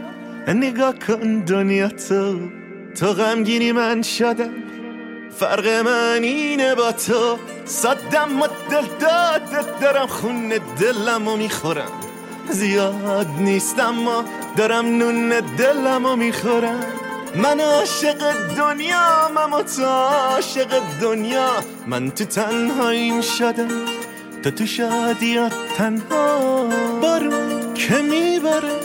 نگاه 0.47 0.93
کن 0.99 1.39
دنیا 1.39 1.89
تو. 1.89 2.58
تو 2.99 3.13
غمگینی 3.13 3.71
من 3.71 4.01
شدم 4.01 4.53
فرق 5.39 5.67
من 5.67 6.19
اینه 6.23 6.75
با 6.75 6.91
تو. 6.91 7.37
صدم 7.65 8.41
و 8.41 8.47
دل 8.71 8.85
دادت 8.99 9.79
دارم 9.81 10.07
خون 10.07 10.53
دلم 10.79 11.27
و 11.27 11.35
می‌خورم. 11.35 11.91
زیاد 12.49 13.27
نیستم 13.39 13.89
ما 13.89 14.23
دارم 14.57 14.85
نون 14.85 15.29
دلم 15.57 16.05
و 16.05 16.15
می‌خورم. 16.15 16.85
من 17.35 17.59
عاشق 17.59 18.33
دنیا 18.57 19.31
من 19.35 19.63
تو 19.63 19.85
عاشق 19.85 20.81
دنیا. 21.01 21.51
من 21.87 22.11
تو 22.11 22.25
تنهاییم 22.25 23.21
شدم 23.21 23.85
تو 24.43 24.51
تو 24.51 24.65
شادیات 24.65 25.53
تنها. 25.77 26.69
بارون 27.01 27.73
که 27.73 27.95
می‌بره 27.97 28.79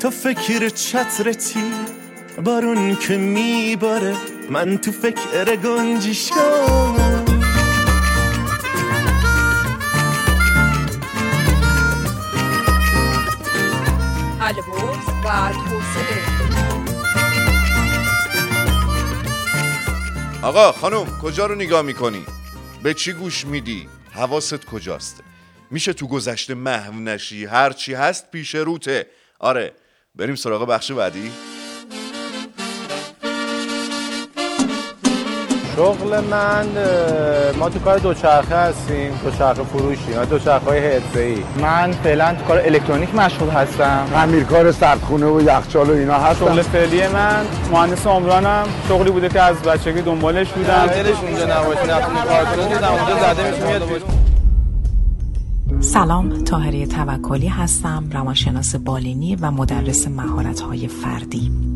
تو 0.00 0.10
فکر 0.10 0.68
چترتی 0.68 1.72
بارون 2.42 2.96
که 2.96 3.16
میباره 3.16 4.16
من 4.50 4.78
تو 4.78 4.92
فکر 4.92 5.56
گنجیشکم 5.56 6.94
البرز 14.40 15.08
و 15.24 15.52
توسعه 15.52 16.34
آقا 20.42 20.72
خانم 20.72 21.18
کجا 21.22 21.46
رو 21.46 21.54
نگاه 21.54 21.82
می‌کنی؟ 21.82 22.26
به 22.82 22.94
چی 22.94 23.12
گوش 23.12 23.46
میدی؟ 23.46 23.88
حواست 24.12 24.64
کجاست؟ 24.64 25.22
میشه 25.70 25.92
تو 25.92 26.06
گذشته 26.06 26.54
محو 26.54 26.92
نشی 26.92 27.44
هرچی 27.44 27.94
هست 27.94 28.30
پیش 28.30 28.54
روته 28.54 29.06
آره 29.38 29.72
بریم 30.14 30.34
سراغ 30.34 30.68
بخش 30.68 30.92
بعدی؟ 30.92 31.32
شغل 35.76 36.20
من 36.20 36.66
ما 37.58 37.68
تو 37.68 37.78
کار 37.78 37.98
دوچرخه 37.98 38.56
هستیم 38.56 39.12
دوچرخه 39.24 39.62
فروشی 39.62 40.26
دوچرخه 40.30 40.66
های 40.66 40.86
ای 41.14 41.36
من 41.62 41.92
فعلا 41.92 42.34
تو 42.34 42.44
کار 42.44 42.58
الکترونیک 42.58 43.14
مشغول 43.14 43.48
هستم. 43.48 44.06
کار 44.50 44.72
سردخونه 44.72 45.26
و 45.26 45.40
یخچال 45.40 45.90
و 45.90 45.92
اینا 45.92 46.14
هستم. 46.14 46.46
شغل 46.46 46.62
فعلی 46.62 47.08
من 47.08 47.44
مهندس 47.72 48.06
عمرانم 48.06 48.64
شغلی 48.88 49.10
بوده 49.10 49.28
که 49.28 49.40
از 49.40 49.56
بچگی 49.56 50.02
دنبالش 50.02 50.48
بودم. 50.48 50.86
دلش 50.86 51.16
اونجا 51.22 51.44
نباشه 51.44 51.82
نتونی 51.82 52.20
کار 52.28 52.44
کنه 52.44 52.90
اونجا 52.90 53.34
زده 53.34 53.50
میشه 53.50 53.66
میاد 53.66 53.82
سلام 55.80 56.44
تاهری 56.44 56.86
توکلی 56.86 57.48
هستم 57.48 58.04
روانشناس 58.12 58.76
بالینی 58.76 59.36
و 59.36 59.50
مدرس 59.50 60.08
مهارت‌های 60.08 60.88
فردی. 60.88 61.73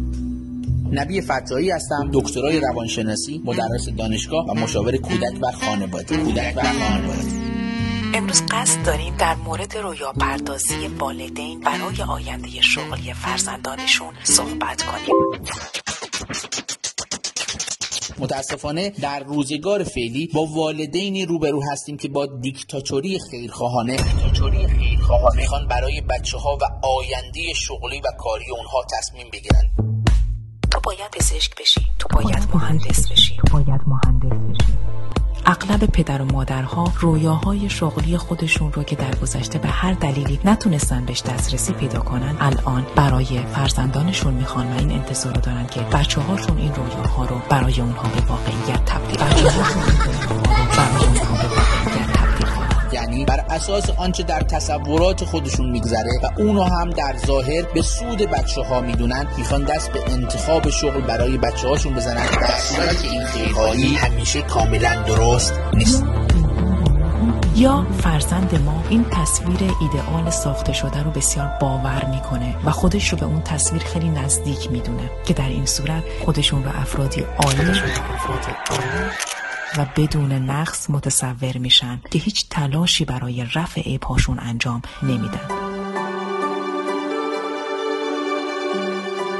نبی 0.92 1.20
فتایی 1.20 1.70
هستم. 1.70 2.10
دکترای 2.12 2.60
روانشناسی 2.60 3.42
مدرس 3.44 3.88
دانشگاه 3.98 4.46
و 4.46 4.54
مشاور 4.54 4.96
کودک 4.96 5.42
و 5.42 5.52
خانواده. 5.52 6.16
کودک 6.16 6.56
و 6.56 6.62
خانواده. 6.62 7.28
امروز 8.14 8.42
قصد 8.50 8.86
داریم 8.86 9.16
در 9.16 9.34
مورد 9.34 9.76
رویا 9.76 10.12
پردازی 10.12 10.86
والدین 10.98 11.60
برای 11.60 12.02
آینده 12.08 12.48
شغلی 12.48 13.14
فرزندانشون 13.14 14.14
صحبت 14.24 14.82
کنیم. 14.82 15.16
متاسفانه 18.18 18.90
در 18.90 19.20
روزگار 19.20 19.84
فعلی 19.84 20.30
با 20.34 20.46
والدینی 20.46 21.26
روبرو 21.26 21.62
هستیم 21.72 21.96
که 21.96 22.08
با 22.08 22.26
دیکتاتوری 22.26 23.18
خیرخواهانه 23.30 23.96
دیکتاتوری 23.96 24.66
خیرخواهانه 24.66 25.40
می‌خوان 25.40 25.66
برای 25.68 26.00
بچه 26.00 26.38
ها 26.38 26.58
و 26.60 26.86
آینده 26.86 27.52
شغلی 27.54 27.98
و 27.98 28.08
کاری 28.18 28.50
اونها 28.50 28.84
تصمیم 28.98 29.26
بگیرن. 29.32 29.88
تو 30.78 30.90
باید 30.90 31.10
پزشک 31.10 31.60
بشی 31.60 31.86
تو 31.98 32.08
باید 32.08 32.48
مهندس 32.54 33.12
بشی. 33.12 33.36
تو 33.36 33.58
باید 33.58 33.80
مهندس 33.86 34.62
بشی. 34.62 34.72
اغلب 35.46 35.86
پدر 35.86 36.22
و 36.22 36.24
مادرها 36.24 36.92
رویاهای 37.00 37.70
شغلی 37.70 38.16
خودشون 38.16 38.72
رو 38.72 38.82
که 38.82 38.96
در 38.96 39.14
گذشته 39.14 39.58
به 39.58 39.68
هر 39.68 39.92
دلیلی 39.92 40.40
نتونستن 40.44 41.04
بهش 41.04 41.22
دسترسی 41.22 41.72
پیدا 41.72 42.00
کنن 42.00 42.36
الان 42.40 42.86
برای 42.96 43.40
فرزندانشون 43.54 44.34
می‌خوان 44.34 44.72
و 44.72 44.78
این 44.78 44.90
انتظار 44.90 45.34
رو 45.34 45.40
دارن 45.40 45.66
که 45.66 45.80
بچه 45.80 46.20
هاشون 46.20 46.58
این 46.58 46.74
رویاها 46.74 47.24
رو 47.24 47.40
برای 47.48 47.80
اونها 47.80 48.08
به 48.08 48.20
واقعیت 48.20 48.84
تبدیل 48.84 49.18
بچه 49.18 49.50
هاشون 49.50 49.82
یعنی 53.10 53.24
بر 53.24 53.44
اساس 53.50 53.90
آنچه 53.90 54.22
در 54.22 54.40
تصورات 54.40 55.24
خودشون 55.24 55.70
میگذره 55.70 56.10
و 56.22 56.40
اونو 56.40 56.62
هم 56.62 56.90
در 56.90 57.16
ظاهر 57.26 57.62
به 57.74 57.82
سود 57.82 58.18
بچه 58.18 58.62
ها 58.62 58.80
می‌دونن 58.80 59.26
می‌خوان 59.38 59.64
دست 59.64 59.92
به 59.92 60.12
انتخاب 60.12 60.70
شغل 60.70 61.00
برای 61.00 61.38
بچه 61.38 61.68
هاشون 61.68 61.94
بزنن 61.94 62.26
در 62.26 62.58
صورت 62.58 63.02
که 63.02 63.08
این 63.08 63.24
خیلی 63.24 63.94
همیشه 63.94 64.42
کاملا 64.42 65.02
درست 65.06 65.52
نیست. 65.74 66.04
یا 67.56 67.86
فرزند 68.02 68.62
ما 68.64 68.84
این 68.88 69.06
تصویر 69.10 69.58
ایدئال 69.80 70.30
ساخته 70.30 70.72
شده 70.72 71.02
رو 71.02 71.10
بسیار 71.10 71.50
باور 71.60 72.04
می‌کنه 72.04 72.56
و 72.64 72.70
خودش 72.70 73.08
رو 73.08 73.18
به 73.18 73.26
اون 73.26 73.40
تصویر 73.40 73.82
خیلی 73.82 74.08
نزدیک 74.08 74.70
می‌دونه 74.70 75.10
که 75.26 75.34
در 75.34 75.48
این 75.48 75.66
صورت 75.66 76.02
خودشون 76.24 76.64
رو 76.64 76.70
افرادی 76.80 77.20
عالی 77.20 77.70
افرادی 77.70 78.52
عالی 78.70 79.37
و 79.76 79.86
بدون 79.96 80.32
نقص 80.32 80.90
متصور 80.90 81.58
میشن 81.58 82.00
که 82.10 82.18
هیچ 82.18 82.48
تلاشی 82.50 83.04
برای 83.04 83.46
رفع 83.54 83.96
پاشون 83.96 84.38
انجام 84.40 84.82
نمیدن. 85.02 85.48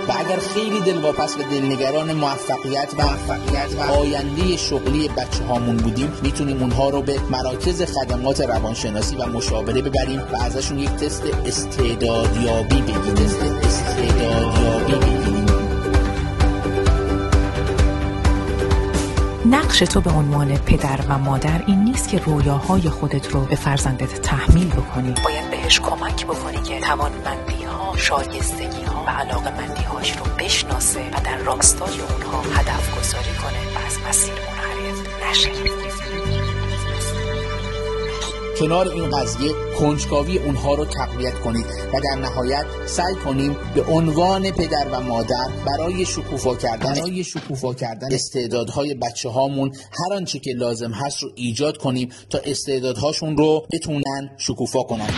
و 0.09 0.13
اگر 0.19 0.39
خیلی 0.39 0.81
دلواپس 0.81 1.37
و 1.37 1.43
دلنگران 1.43 2.13
موفقیت 2.13 2.95
و 2.99 3.03
موفقیت 3.03 3.75
و 3.79 3.81
آینده 3.81 4.57
شغلی 4.57 5.09
بچه 5.09 5.45
هامون 5.45 5.77
بودیم 5.77 6.13
می‌تونیم 6.23 6.63
اونها 6.63 6.91
رو 6.91 7.03
به 7.03 7.21
مراکز 7.31 7.83
خدمات 7.83 8.41
روانشناسی 8.41 9.17
و 9.17 9.27
مشاوره 9.27 9.83
ببریم 9.83 10.21
و 10.21 10.37
ازشون 10.43 10.79
یک 10.79 10.91
تست 10.91 11.23
استعدادیابی 11.47 12.83
بگیریم. 12.83 13.15
تست 13.15 13.43
استعدادیابی 13.43 14.93
بگیریم. 14.93 15.38
نقش 19.51 19.79
تو 19.79 20.01
به 20.01 20.11
عنوان 20.11 20.57
پدر 20.57 21.01
و 21.09 21.19
مادر 21.19 21.63
این 21.67 21.85
نیست 21.85 22.09
که 22.09 22.19
رویاهای 22.19 22.91
خودت 22.91 23.31
رو 23.31 23.41
به 23.41 23.57
فرزندت 23.57 24.23
تحمیل 24.23 24.69
بکنی. 24.69 25.15
باید 25.25 25.51
بهش 25.51 25.81
کمک 25.81 26.27
بکنی 26.27 26.63
که 26.63 26.81
توانمندی 26.81 27.65
ها 27.65 27.97
شایستگی 27.97 28.83
ها 28.83 29.05
و 29.07 29.11
علاقه 29.11 29.51
مندی 29.51 29.83
هاش 29.83 30.17
رو 30.17 30.25
بشناسه 30.39 31.01
و 31.01 31.21
در 31.25 31.37
راستای 31.37 32.01
اونها 32.01 32.43
هدف 32.43 32.99
گذاری 32.99 33.37
کنه 33.43 33.75
و 33.75 33.87
از 33.87 33.99
مسیر 34.09 34.35
منحرف 34.35 35.31
نشه 35.31 35.51
کنار 38.59 38.89
این 38.89 39.11
قضیه 39.11 39.53
کنجکاوی 39.79 40.39
اونها 40.39 40.75
رو 40.75 40.85
تقویت 40.85 41.35
کنید 41.35 41.67
و 41.67 42.01
در 42.01 42.21
نهایت 42.21 42.67
سعی 42.87 43.15
کنیم 43.25 43.57
به 43.75 43.83
عنوان 43.83 44.51
پدر 44.51 44.87
و 44.93 45.01
مادر 45.01 45.49
برای 45.67 46.05
شکوفا 46.05 46.55
کردن 46.55 46.95
برای 46.95 47.25
شکوفا 47.25 47.75
کردن 47.75 48.09
استعدادهای 48.13 48.95
بچه 48.95 49.29
هامون 49.29 49.73
هر 49.93 50.15
آنچه 50.15 50.39
که 50.39 50.53
لازم 50.53 50.91
هست 50.91 51.23
رو 51.23 51.31
ایجاد 51.35 51.77
کنیم 51.77 52.09
تا 52.31 52.39
استعدادهاشون 52.45 53.37
رو 53.37 53.67
بتونن 53.73 54.31
شکوفا 54.39 54.83
کنن. 54.83 55.09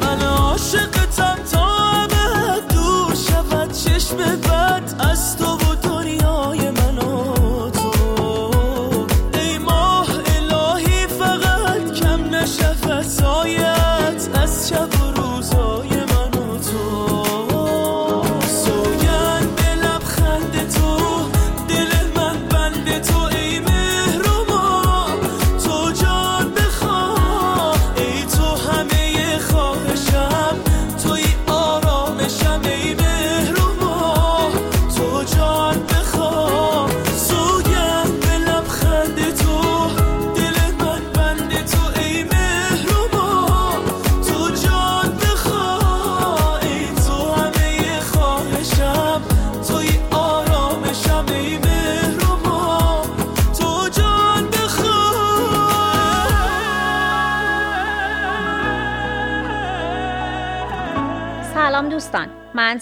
من 0.00 0.22
عاشقتم 0.22 1.38
تا 1.52 2.06
دور 2.74 3.14
شود 3.14 3.72
چشم 3.72 4.16
بد 4.16 4.94
از 4.98 5.41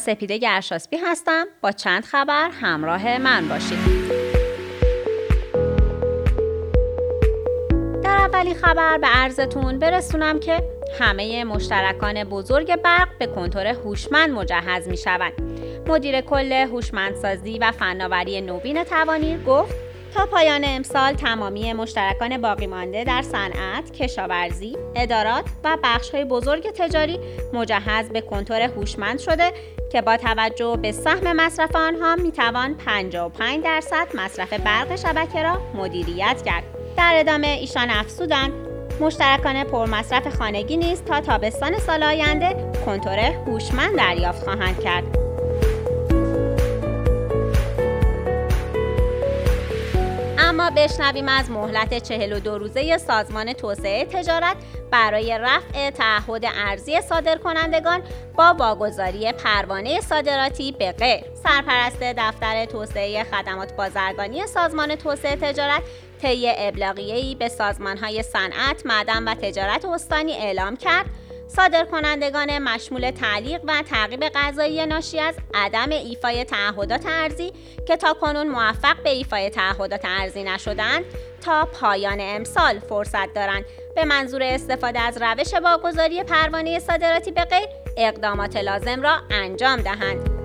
سپیده 0.01 0.39
گرشاسبی 0.39 0.97
هستم 0.97 1.47
با 1.61 1.73
چند 1.73 2.05
خبر 2.05 2.51
همراه 2.51 3.19
من 3.19 3.49
باشید 3.49 3.79
در 8.03 8.17
اولی 8.17 8.55
خبر 8.55 8.99
به 8.99 9.07
عرضتون 9.07 9.79
برسونم 9.79 10.41
که 10.41 10.63
همه 11.01 11.45
مشترکان 11.45 12.25
بزرگ 12.25 12.77
برق 12.77 13.09
به 13.19 13.27
کنتور 13.27 13.67
هوشمند 13.67 14.31
مجهز 14.31 14.89
می 14.89 14.97
شوند. 14.97 15.33
مدیر 15.87 16.21
کل 16.21 16.53
هوشمندسازی 16.53 17.59
و 17.59 17.73
فناوری 17.73 18.41
نوین 18.41 18.85
توانیر 18.85 19.43
گفت 19.43 19.90
تا 20.15 20.27
پایان 20.27 20.65
امسال 20.65 21.13
تمامی 21.13 21.73
مشترکان 21.73 22.39
باقی 22.39 22.67
مانده 22.67 23.05
در 23.05 23.23
صنعت، 23.23 23.93
کشاورزی، 23.93 24.77
ادارات 24.97 25.45
و 25.65 25.79
بخش‌های 25.85 26.25
بزرگ 26.25 26.71
تجاری 26.71 27.19
مجهز 27.53 28.09
به 28.09 28.21
کنتور 28.21 28.63
هوشمند 28.63 29.19
شده 29.19 29.53
که 29.93 30.03
با 30.03 30.17
توجه 30.17 30.79
به 30.83 30.93
سهم 30.93 31.37
مصرف 31.37 31.77
آنها 31.77 32.17
می‌توان 32.17 32.75
55 32.75 33.65
درصد 33.65 34.07
مصرف 34.15 34.53
برق 34.53 34.97
شبکه 34.97 35.43
را 35.43 35.61
مدیریت 35.75 36.43
کرد. 36.45 36.65
در 36.97 37.13
ادامه 37.15 37.47
ایشان 37.47 37.91
افزودند 37.91 38.53
مشترکان 39.01 39.65
پرمصرف 39.65 40.37
خانگی 40.37 40.77
نیز 40.77 41.03
تا 41.03 41.21
تابستان 41.21 41.79
سال 41.79 42.03
آینده 42.03 42.73
کنتور 42.87 43.19
هوشمند 43.19 43.97
دریافت 43.97 44.45
خواهند 44.45 44.81
کرد. 44.81 45.20
اما 50.61 50.71
بشنویم 50.77 51.29
از 51.29 51.51
مهلت 51.51 51.99
42 51.99 52.59
روزه 52.59 52.99
سازمان 52.99 53.53
توسعه 53.53 54.05
تجارت 54.05 54.57
برای 54.91 55.39
رفع 55.39 55.91
تعهد 55.91 56.45
ارزی 56.45 57.01
صادرکنندگان 57.01 58.03
با 58.37 58.55
واگذاری 58.59 59.33
پروانه 59.33 60.01
صادراتی 60.01 60.73
به 60.73 60.93
غیر. 60.93 61.25
سرپرست 61.43 62.01
دفتر 62.01 62.65
توسعه 62.65 63.25
خدمات 63.25 63.77
بازرگانی 63.77 64.47
سازمان 64.47 64.97
توسعه 64.97 65.37
تجارت 65.37 65.83
طی 66.23 66.53
ابلاغیه‌ای 66.57 67.35
به 67.35 67.49
سازمانهای 67.49 68.23
صنعت، 68.23 68.87
معدن 68.87 69.29
و 69.29 69.35
تجارت 69.35 69.85
استانی 69.85 70.33
اعلام 70.33 70.77
کرد. 70.77 71.07
صادرکنندگان 71.57 72.59
مشمول 72.59 73.11
تعلیق 73.11 73.61
و 73.65 73.83
تعقیب 73.83 74.29
غذایی 74.29 74.87
ناشی 74.87 75.19
از 75.21 75.35
عدم 75.55 75.91
ایفای 75.91 76.45
تعهدات 76.45 77.07
ارزی 77.07 77.53
که 77.89 77.97
تا 77.97 78.15
کنون 78.15 78.49
موفق 78.49 79.03
به 79.05 79.11
ایفای 79.11 79.51
تعهدات 79.51 80.01
ارزی 80.05 80.43
نشدند 80.43 81.05
تا 81.41 81.65
پایان 81.65 82.19
امسال 82.21 82.79
فرصت 82.79 83.35
دارند. 83.35 83.65
به 83.97 84.05
منظور 84.05 84.43
استفاده 84.43 85.01
از 85.01 85.23
روش 85.23 85.55
واگذاری 85.55 86.23
پروانه 86.23 86.79
صادراتی 86.79 87.31
به 87.31 87.45
غیر 87.45 87.69
اقدامات 87.97 88.57
لازم 88.57 89.03
را 89.03 89.17
انجام 89.31 89.81
دهند. 89.81 90.40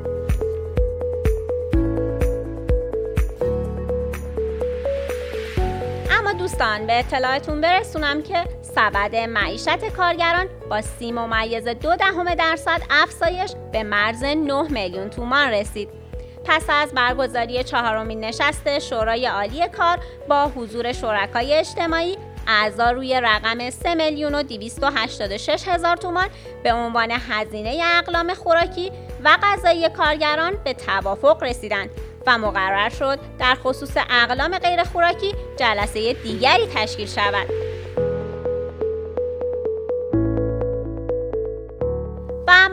اما 6.25 6.33
دوستان 6.33 6.87
به 6.87 6.99
اطلاعتون 6.99 7.61
برسونم 7.61 8.23
که 8.23 8.43
سبد 8.61 9.15
معیشت 9.15 9.85
کارگران 9.85 10.47
با 10.69 10.81
سی 10.81 11.11
ممیز 11.11 11.67
دو 11.67 11.95
دهم 11.95 12.35
درصد 12.35 12.81
افزایش 12.89 13.51
به 13.71 13.83
مرز 13.83 14.23
9 14.23 14.61
میلیون 14.61 15.09
تومان 15.09 15.47
رسید. 15.47 15.89
پس 16.45 16.63
از 16.69 16.93
برگزاری 16.93 17.63
چهارمین 17.63 18.19
نشست 18.19 18.79
شورای 18.79 19.25
عالی 19.25 19.67
کار 19.67 19.99
با 20.29 20.47
حضور 20.47 20.91
شرکای 20.91 21.53
اجتماعی 21.53 22.17
اعضا 22.47 22.91
روی 22.91 23.21
رقم 23.23 23.69
3 23.69 23.95
میلیون 23.95 24.35
و 24.35 24.43
286 24.43 25.67
هزار 25.67 25.97
تومان 25.97 26.27
به 26.63 26.73
عنوان 26.73 27.11
هزینه 27.11 27.81
اقلام 27.97 28.33
خوراکی 28.33 28.91
و 29.23 29.37
غذایی 29.43 29.89
کارگران 29.89 30.53
به 30.63 30.73
توافق 30.73 31.43
رسیدند 31.43 31.89
و 32.27 32.37
مقرر 32.37 32.89
شد 32.89 33.19
در 33.39 33.55
خصوص 33.55 33.97
اقلام 34.09 34.57
غیر 34.57 34.83
خوراکی 34.83 35.35
جلسه 35.57 36.13
دیگری 36.13 36.67
تشکیل 36.75 37.07
شود. 37.07 37.74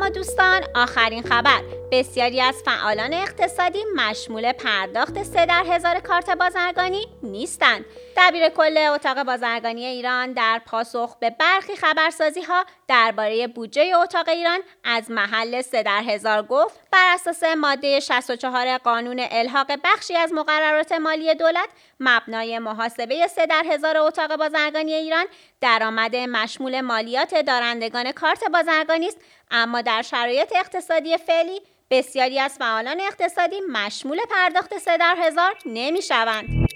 اما 0.03 0.09
دوستان 0.11 0.63
آخرین 0.75 1.23
خبر 1.23 1.63
بسیاری 1.93 2.41
از 2.41 2.63
فعالان 2.65 3.15
اقتصادی 3.15 3.79
مشمول 3.97 4.53
پرداخت 4.53 5.23
سه 5.23 5.47
در 5.47 5.65
هزار 5.67 6.01
کارت 6.01 6.31
بازرگانی 6.31 7.07
نیستند. 7.23 7.85
دبیر 8.17 8.49
کل 8.49 8.77
اتاق 8.79 9.23
بازرگانی 9.23 9.85
ایران 9.85 10.33
در 10.33 10.61
پاسخ 10.67 11.17
به 11.21 11.31
برخی 11.31 11.77
خبرسازی 11.77 12.43
ها 12.43 12.65
درباره 12.89 13.47
بودجه 13.47 13.93
اتاق 14.03 14.29
ایران 14.29 14.59
از 14.85 15.11
محل 15.11 15.63
سه 15.63 15.83
در 15.83 16.03
هزار 16.07 16.43
گفت 16.43 16.81
بر 16.93 17.15
اساس 17.15 17.43
ماده 17.45 18.01
64 18.01 18.79
قانون 18.79 19.27
الحاق 19.31 19.67
بخشی 19.85 20.17
از 20.17 20.33
مقررات 20.33 20.93
مالی 20.93 21.35
دولت 21.35 21.69
مبنای 22.01 22.59
محاسبه 22.59 23.27
سه 23.27 23.47
در 23.47 23.63
هزار 23.71 23.97
اتاق 23.97 24.37
بازرگانی 24.37 24.93
ایران 24.95 25.25
درآمد 25.61 26.17
مشمول 26.17 26.81
مالیات 26.81 27.35
دارندگان 27.35 28.13
کارت 28.13 28.45
بازرگانی 28.53 29.09
است 29.09 29.19
اما 29.53 29.81
در 29.81 30.03
شرایط 30.03 30.53
اقتصادی 30.57 31.17
فعلی 31.17 31.61
بسیاری 31.91 32.41
از 32.41 32.57
فعالان 32.59 33.01
اقتصادی 33.01 33.57
مشمول 33.73 34.19
پرداخت 34.31 34.79
سه 34.79 34.97
در 34.99 35.17
هزار 35.19 35.55
نمی 35.67 36.03
شوند. 36.03 36.69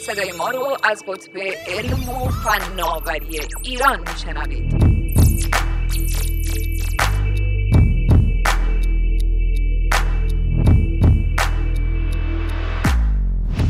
صدای 0.00 0.32
ما 0.32 0.50
رو 0.50 0.76
از 0.84 1.04
قطب 1.08 1.38
علم 1.66 2.08
و 2.08 2.28
فناوری 2.28 3.40
ایران 3.62 4.00
میشنوید 4.12 5.01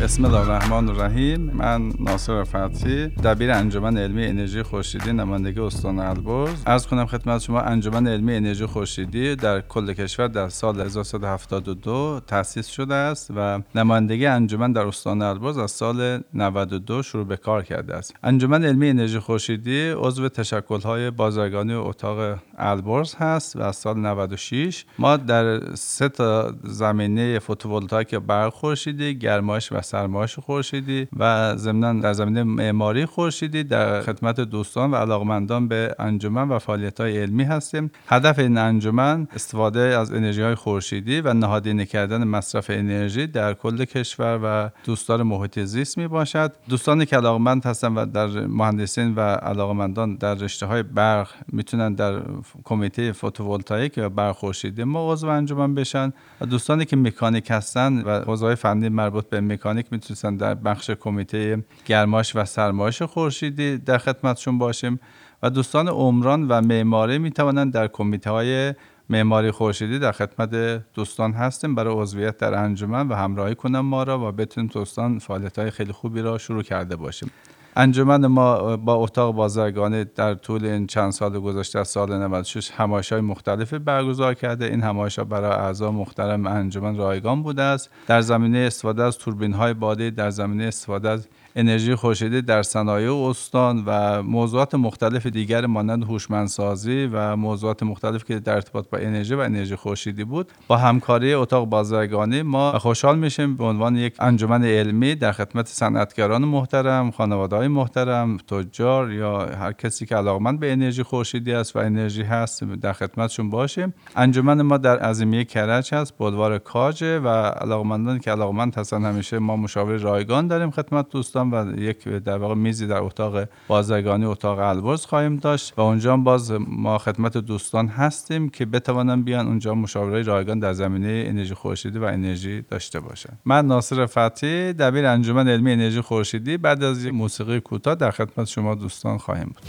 بسم 0.02 0.24
الله 0.24 0.38
الرحمن 0.38 0.88
الرحیم. 0.88 1.40
من 1.40 1.92
ناصر 2.00 2.44
فتحی 2.44 3.06
دبیر 3.06 3.50
انجمن 3.50 3.98
علمی 3.98 4.26
انرژی 4.26 4.62
خورشیدی 4.62 5.12
نمایندگی 5.12 5.60
استان 5.60 5.98
البرز. 5.98 6.62
عرض 6.66 6.86
کنم 6.86 7.06
خدمت 7.06 7.40
شما 7.40 7.60
انجمن 7.60 8.08
علمی 8.08 8.34
انرژی 8.34 8.66
خورشیدی 8.66 9.36
در 9.36 9.60
کل 9.60 9.92
کشور 9.92 10.28
در 10.28 10.48
سال 10.48 10.80
1372 10.80 12.20
تأسیس 12.26 12.66
شده 12.66 12.94
است 12.94 13.30
و 13.36 13.62
نمایندگی 13.74 14.26
انجمن 14.26 14.72
در 14.72 14.86
استان 14.86 15.22
البرز 15.22 15.58
از 15.58 15.70
سال 15.70 16.20
92 16.34 17.02
شروع 17.02 17.24
به 17.24 17.36
کار 17.36 17.62
کرده 17.62 17.94
است. 17.94 18.14
انجمن 18.22 18.64
علمی 18.64 18.88
انرژی 18.88 19.18
خورشیدی 19.18 19.90
عضو 19.90 20.28
تشکل‌های 20.28 21.10
بازرگانی 21.10 21.74
اتاق 21.74 22.38
البرز 22.58 23.14
هست 23.14 23.56
و 23.56 23.62
از 23.62 23.76
سال 23.76 23.98
96 23.98 24.84
ما 24.98 25.16
در 25.16 25.74
سه 25.74 26.08
تا 26.08 26.54
زمینه 26.64 27.38
فوتوولتایک 27.38 28.14
برق 28.14 28.52
خورشیدی 28.52 29.18
گرمایش 29.18 29.72
و 29.72 29.80
سرمایش 29.92 30.38
خورشیدی 30.38 31.08
و 31.16 31.56
ضمنا 31.56 31.92
در 31.92 32.12
زمینه 32.12 32.42
معماری 32.42 33.06
خورشیدی 33.06 33.64
در 33.64 34.02
خدمت 34.02 34.40
دوستان 34.40 34.90
و 34.90 34.94
علاقمندان 34.94 35.68
به 35.68 35.94
انجمن 35.98 36.48
و 36.48 36.58
فعالیت 36.58 37.00
های 37.00 37.18
علمی 37.18 37.44
هستیم. 37.44 37.90
هدف 38.08 38.38
این 38.38 38.58
انجمن 38.58 39.28
استفاده 39.34 39.80
از 39.80 40.12
انرژی 40.12 40.42
های 40.42 40.54
خورشیدی 40.54 41.20
و 41.20 41.34
نهادینه 41.34 41.86
کردن 41.86 42.24
مصرف 42.24 42.70
انرژی 42.70 43.26
در 43.26 43.54
کل 43.54 43.84
کشور 43.84 44.40
و 44.44 44.70
دوستان 44.84 45.22
محیط 45.22 45.60
زیست 45.60 45.98
می 45.98 46.08
باشد 46.08 46.52
دوستانی 46.68 47.06
که 47.06 47.16
علاقمند 47.16 47.64
هستند 47.64 47.98
و 47.98 48.06
در 48.06 48.26
مهندسین 48.46 49.14
و 49.14 49.20
علاقمندان 49.20 50.16
در 50.16 50.34
رشته 50.34 50.66
های 50.66 50.82
برق 50.82 51.28
می‌تونن 51.52 51.94
در 51.94 52.22
کمیته 52.64 53.12
فوتوولتایک 53.12 53.94
و 53.96 54.08
برق 54.08 54.36
خورشیدی 54.36 54.84
ما 54.84 55.12
عضو 55.12 55.28
انجمن 55.28 55.74
بشن. 55.74 56.12
و 56.40 56.46
دوستانی 56.46 56.84
که 56.84 56.96
مکانیک 56.96 57.50
هستن 57.50 58.02
و 58.02 58.20
حوزه 58.20 58.54
فنی 58.54 58.88
مربوط 58.88 59.28
به 59.28 59.40
مکانیک 59.40 59.71
می‌تونستن 59.76 60.36
در 60.36 60.54
بخش 60.54 60.90
کمیته 60.90 61.64
گرمایش 61.86 62.36
و 62.36 62.44
سرمایش 62.44 63.02
خورشیدی 63.02 63.78
در 63.78 63.98
خدمتشون 63.98 64.58
باشیم 64.58 65.00
و 65.42 65.50
دوستان 65.50 65.88
عمران 65.88 66.48
و 66.48 66.60
معماری 66.60 67.18
می‌توانند 67.18 67.72
در 67.72 67.88
کمیته 67.88 68.30
های 68.30 68.74
معماری 69.10 69.50
خورشیدی 69.50 69.98
در 69.98 70.12
خدمت 70.12 70.50
دوستان 70.94 71.32
هستیم. 71.32 71.74
برای 71.74 71.94
عضویت 71.94 72.36
در 72.36 72.54
انجمن 72.54 73.08
و 73.08 73.14
همراهی 73.14 73.54
کنم 73.54 73.80
ما 73.80 74.02
را 74.02 74.28
و 74.28 74.32
بتونیم 74.32 74.70
دوستان 74.74 75.18
فعالیت 75.18 75.58
های 75.58 75.70
خیلی 75.70 75.92
خوبی 75.92 76.20
را 76.20 76.38
شروع 76.38 76.62
کرده 76.62 76.96
باشیم. 76.96 77.30
انجمن 77.76 78.26
ما 78.26 78.76
با 78.76 78.94
اتاق 78.94 79.34
بازرگانی 79.34 80.04
در 80.04 80.34
طول 80.34 80.64
این 80.64 80.86
چند 80.86 81.10
سال 81.10 81.40
گذشته 81.40 81.78
از 81.78 81.88
سال 81.88 82.12
96 82.18 82.70
همایش 82.70 83.12
های 83.12 83.20
مختلفی 83.20 83.78
برگزار 83.78 84.34
کرده. 84.34 84.64
این 84.64 84.82
همایش 84.82 85.18
ها 85.18 85.24
برای 85.24 85.50
اعضا 85.50 85.90
محترم 85.90 86.46
انجمن 86.46 86.96
رایگان 86.96 87.42
بوده 87.42 87.62
است. 87.62 87.90
در 88.06 88.20
زمینه 88.20 88.58
استفاده 88.58 89.02
از 89.02 89.18
توربین 89.18 89.52
های 89.52 89.74
بادی 89.74 90.10
در 90.10 90.30
زمینه 90.30 90.64
استفاده 90.64 91.08
از 91.08 91.28
انرژی 91.56 91.94
خورشیدی 91.94 92.42
در 92.42 92.62
صنایع 92.62 93.14
استان 93.14 93.82
و 93.86 94.22
موضوعات 94.22 94.74
مختلف 94.74 95.26
دیگر 95.26 95.66
مانند 95.66 96.04
هوشمندسازی 96.04 97.08
و 97.12 97.36
موضوعات 97.36 97.82
مختلف 97.82 98.24
که 98.24 98.38
در 98.38 98.54
ارتباط 98.54 98.88
با 98.88 98.98
انرژی 98.98 99.34
و 99.34 99.38
انرژی 99.38 99.76
خورشیدی 99.76 100.24
بود 100.24 100.52
با 100.68 100.76
همکاری 100.76 101.34
اتاق 101.34 101.68
بازرگانی 101.68 102.42
ما 102.42 102.78
خوشحال 102.78 103.18
میشیم 103.18 103.56
به 103.56 103.64
عنوان 103.64 103.96
یک 103.96 104.14
انجمن 104.18 104.64
علمی 104.64 105.14
در 105.14 105.32
خدمت 105.32 105.66
صنعتگران 105.66 106.44
محترم 106.44 107.10
خانواده 107.10 107.56
های 107.56 107.68
محترم 107.68 108.36
تجار 108.36 109.12
یا 109.12 109.46
هر 109.46 109.72
کسی 109.72 110.06
که 110.06 110.16
علاقمند 110.16 110.60
به 110.60 110.72
انرژی 110.72 111.02
خورشیدی 111.02 111.52
است 111.52 111.76
و 111.76 111.78
انرژی 111.78 112.22
هست 112.22 112.64
در 112.64 112.92
خدمتشون 112.92 113.50
باشیم. 113.50 113.94
انجمن 114.16 114.62
ما 114.62 114.76
در 114.76 114.98
عظیمیه 114.98 115.44
کرج 115.44 115.94
هست 115.94 116.18
بلوار 116.18 116.58
کاج 116.58 117.02
و 117.02 117.28
علاقمندان 117.28 118.18
که 118.18 118.30
علاقمند 118.30 118.74
هستن 118.74 119.04
همیشه 119.04 119.38
ما 119.38 119.56
مشاور 119.56 119.96
رایگان 119.96 120.46
داریم 120.46 120.70
خدمت 120.70 121.08
دوستان. 121.08 121.41
و 121.50 121.80
یک 121.80 122.08
در 122.08 122.38
واقع 122.38 122.54
میزی 122.54 122.86
در 122.86 123.02
اتاق 123.02 123.48
بازرگانی 123.68 124.24
اتاق 124.24 124.58
البرز 124.58 125.04
خواهیم 125.04 125.36
داشت 125.36 125.74
و 125.76 125.80
اونجا 125.80 126.16
باز 126.16 126.52
ما 126.68 126.98
خدمت 126.98 127.36
دوستان 127.36 127.88
هستیم 127.88 128.48
که 128.48 128.66
بتوانن 128.66 129.22
بیان 129.22 129.46
اونجا 129.46 129.74
مشاوره 129.74 130.22
رایگان 130.22 130.58
در 130.58 130.72
زمینه 130.72 131.24
انرژی 131.26 131.54
خورشیدی 131.54 131.98
و 131.98 132.04
انرژی 132.04 132.62
داشته 132.62 133.00
باشن. 133.00 133.38
من 133.44 133.66
ناصر 133.66 134.06
فتحی 134.06 134.72
دبیر 134.72 135.06
انجمن 135.06 135.48
علمی 135.48 135.72
انرژی 135.72 136.00
خورشیدی 136.00 136.56
بعد 136.56 136.84
از 136.84 137.04
یک 137.04 137.14
موسیقی 137.14 137.60
کوتاه 137.60 137.94
در 137.94 138.10
خدمت 138.10 138.46
شما 138.46 138.74
دوستان 138.74 139.18
خواهیم 139.18 139.46
بود. 139.46 139.62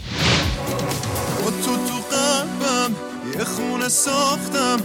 ساختم. 3.88 4.76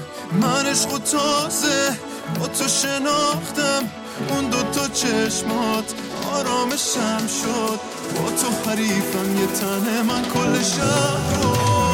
من 0.42 0.66
عشق 0.66 0.90
تازه 0.90 1.98
با 2.40 2.48
تو 2.48 2.68
شناختم. 2.68 3.84
اون 4.30 4.50
دو 4.50 4.58
تا 4.64 4.88
چشمات 4.88 5.94
آرامشم 6.34 7.28
شد. 7.28 7.80
با 8.16 8.32
تو 8.32 8.70
حریفم 8.70 9.40
یه 9.40 9.48
تنه 9.48 10.02
من 10.02 10.22
کل 10.22 10.64
شهر 10.64 11.42
رو 11.42 11.50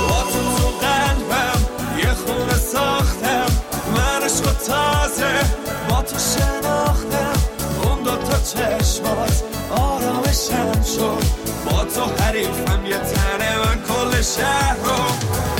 با 0.09 0.21
تو 0.31 0.57
تو 0.57 0.67
قلبم 0.87 1.59
یه 1.97 2.13
خونه 2.13 2.57
ساختم. 2.57 3.45
من 3.95 4.23
عشق 4.25 4.53
تازه 4.67 5.33
با 5.89 6.01
تو 6.01 6.15
شناختم. 6.19 7.39
اون 7.83 8.03
دو 8.03 8.15
تا 8.15 8.37
چشمات 8.39 9.43
آرامشم 9.71 10.81
شد. 10.83 11.23
با 11.65 11.85
تو 11.85 12.23
حریفم 12.23 12.85
یه 12.85 12.97
تنه 12.97 13.57
من 13.57 13.81
کل 13.87 14.21
شهر 14.21 14.75
رو 14.83 15.54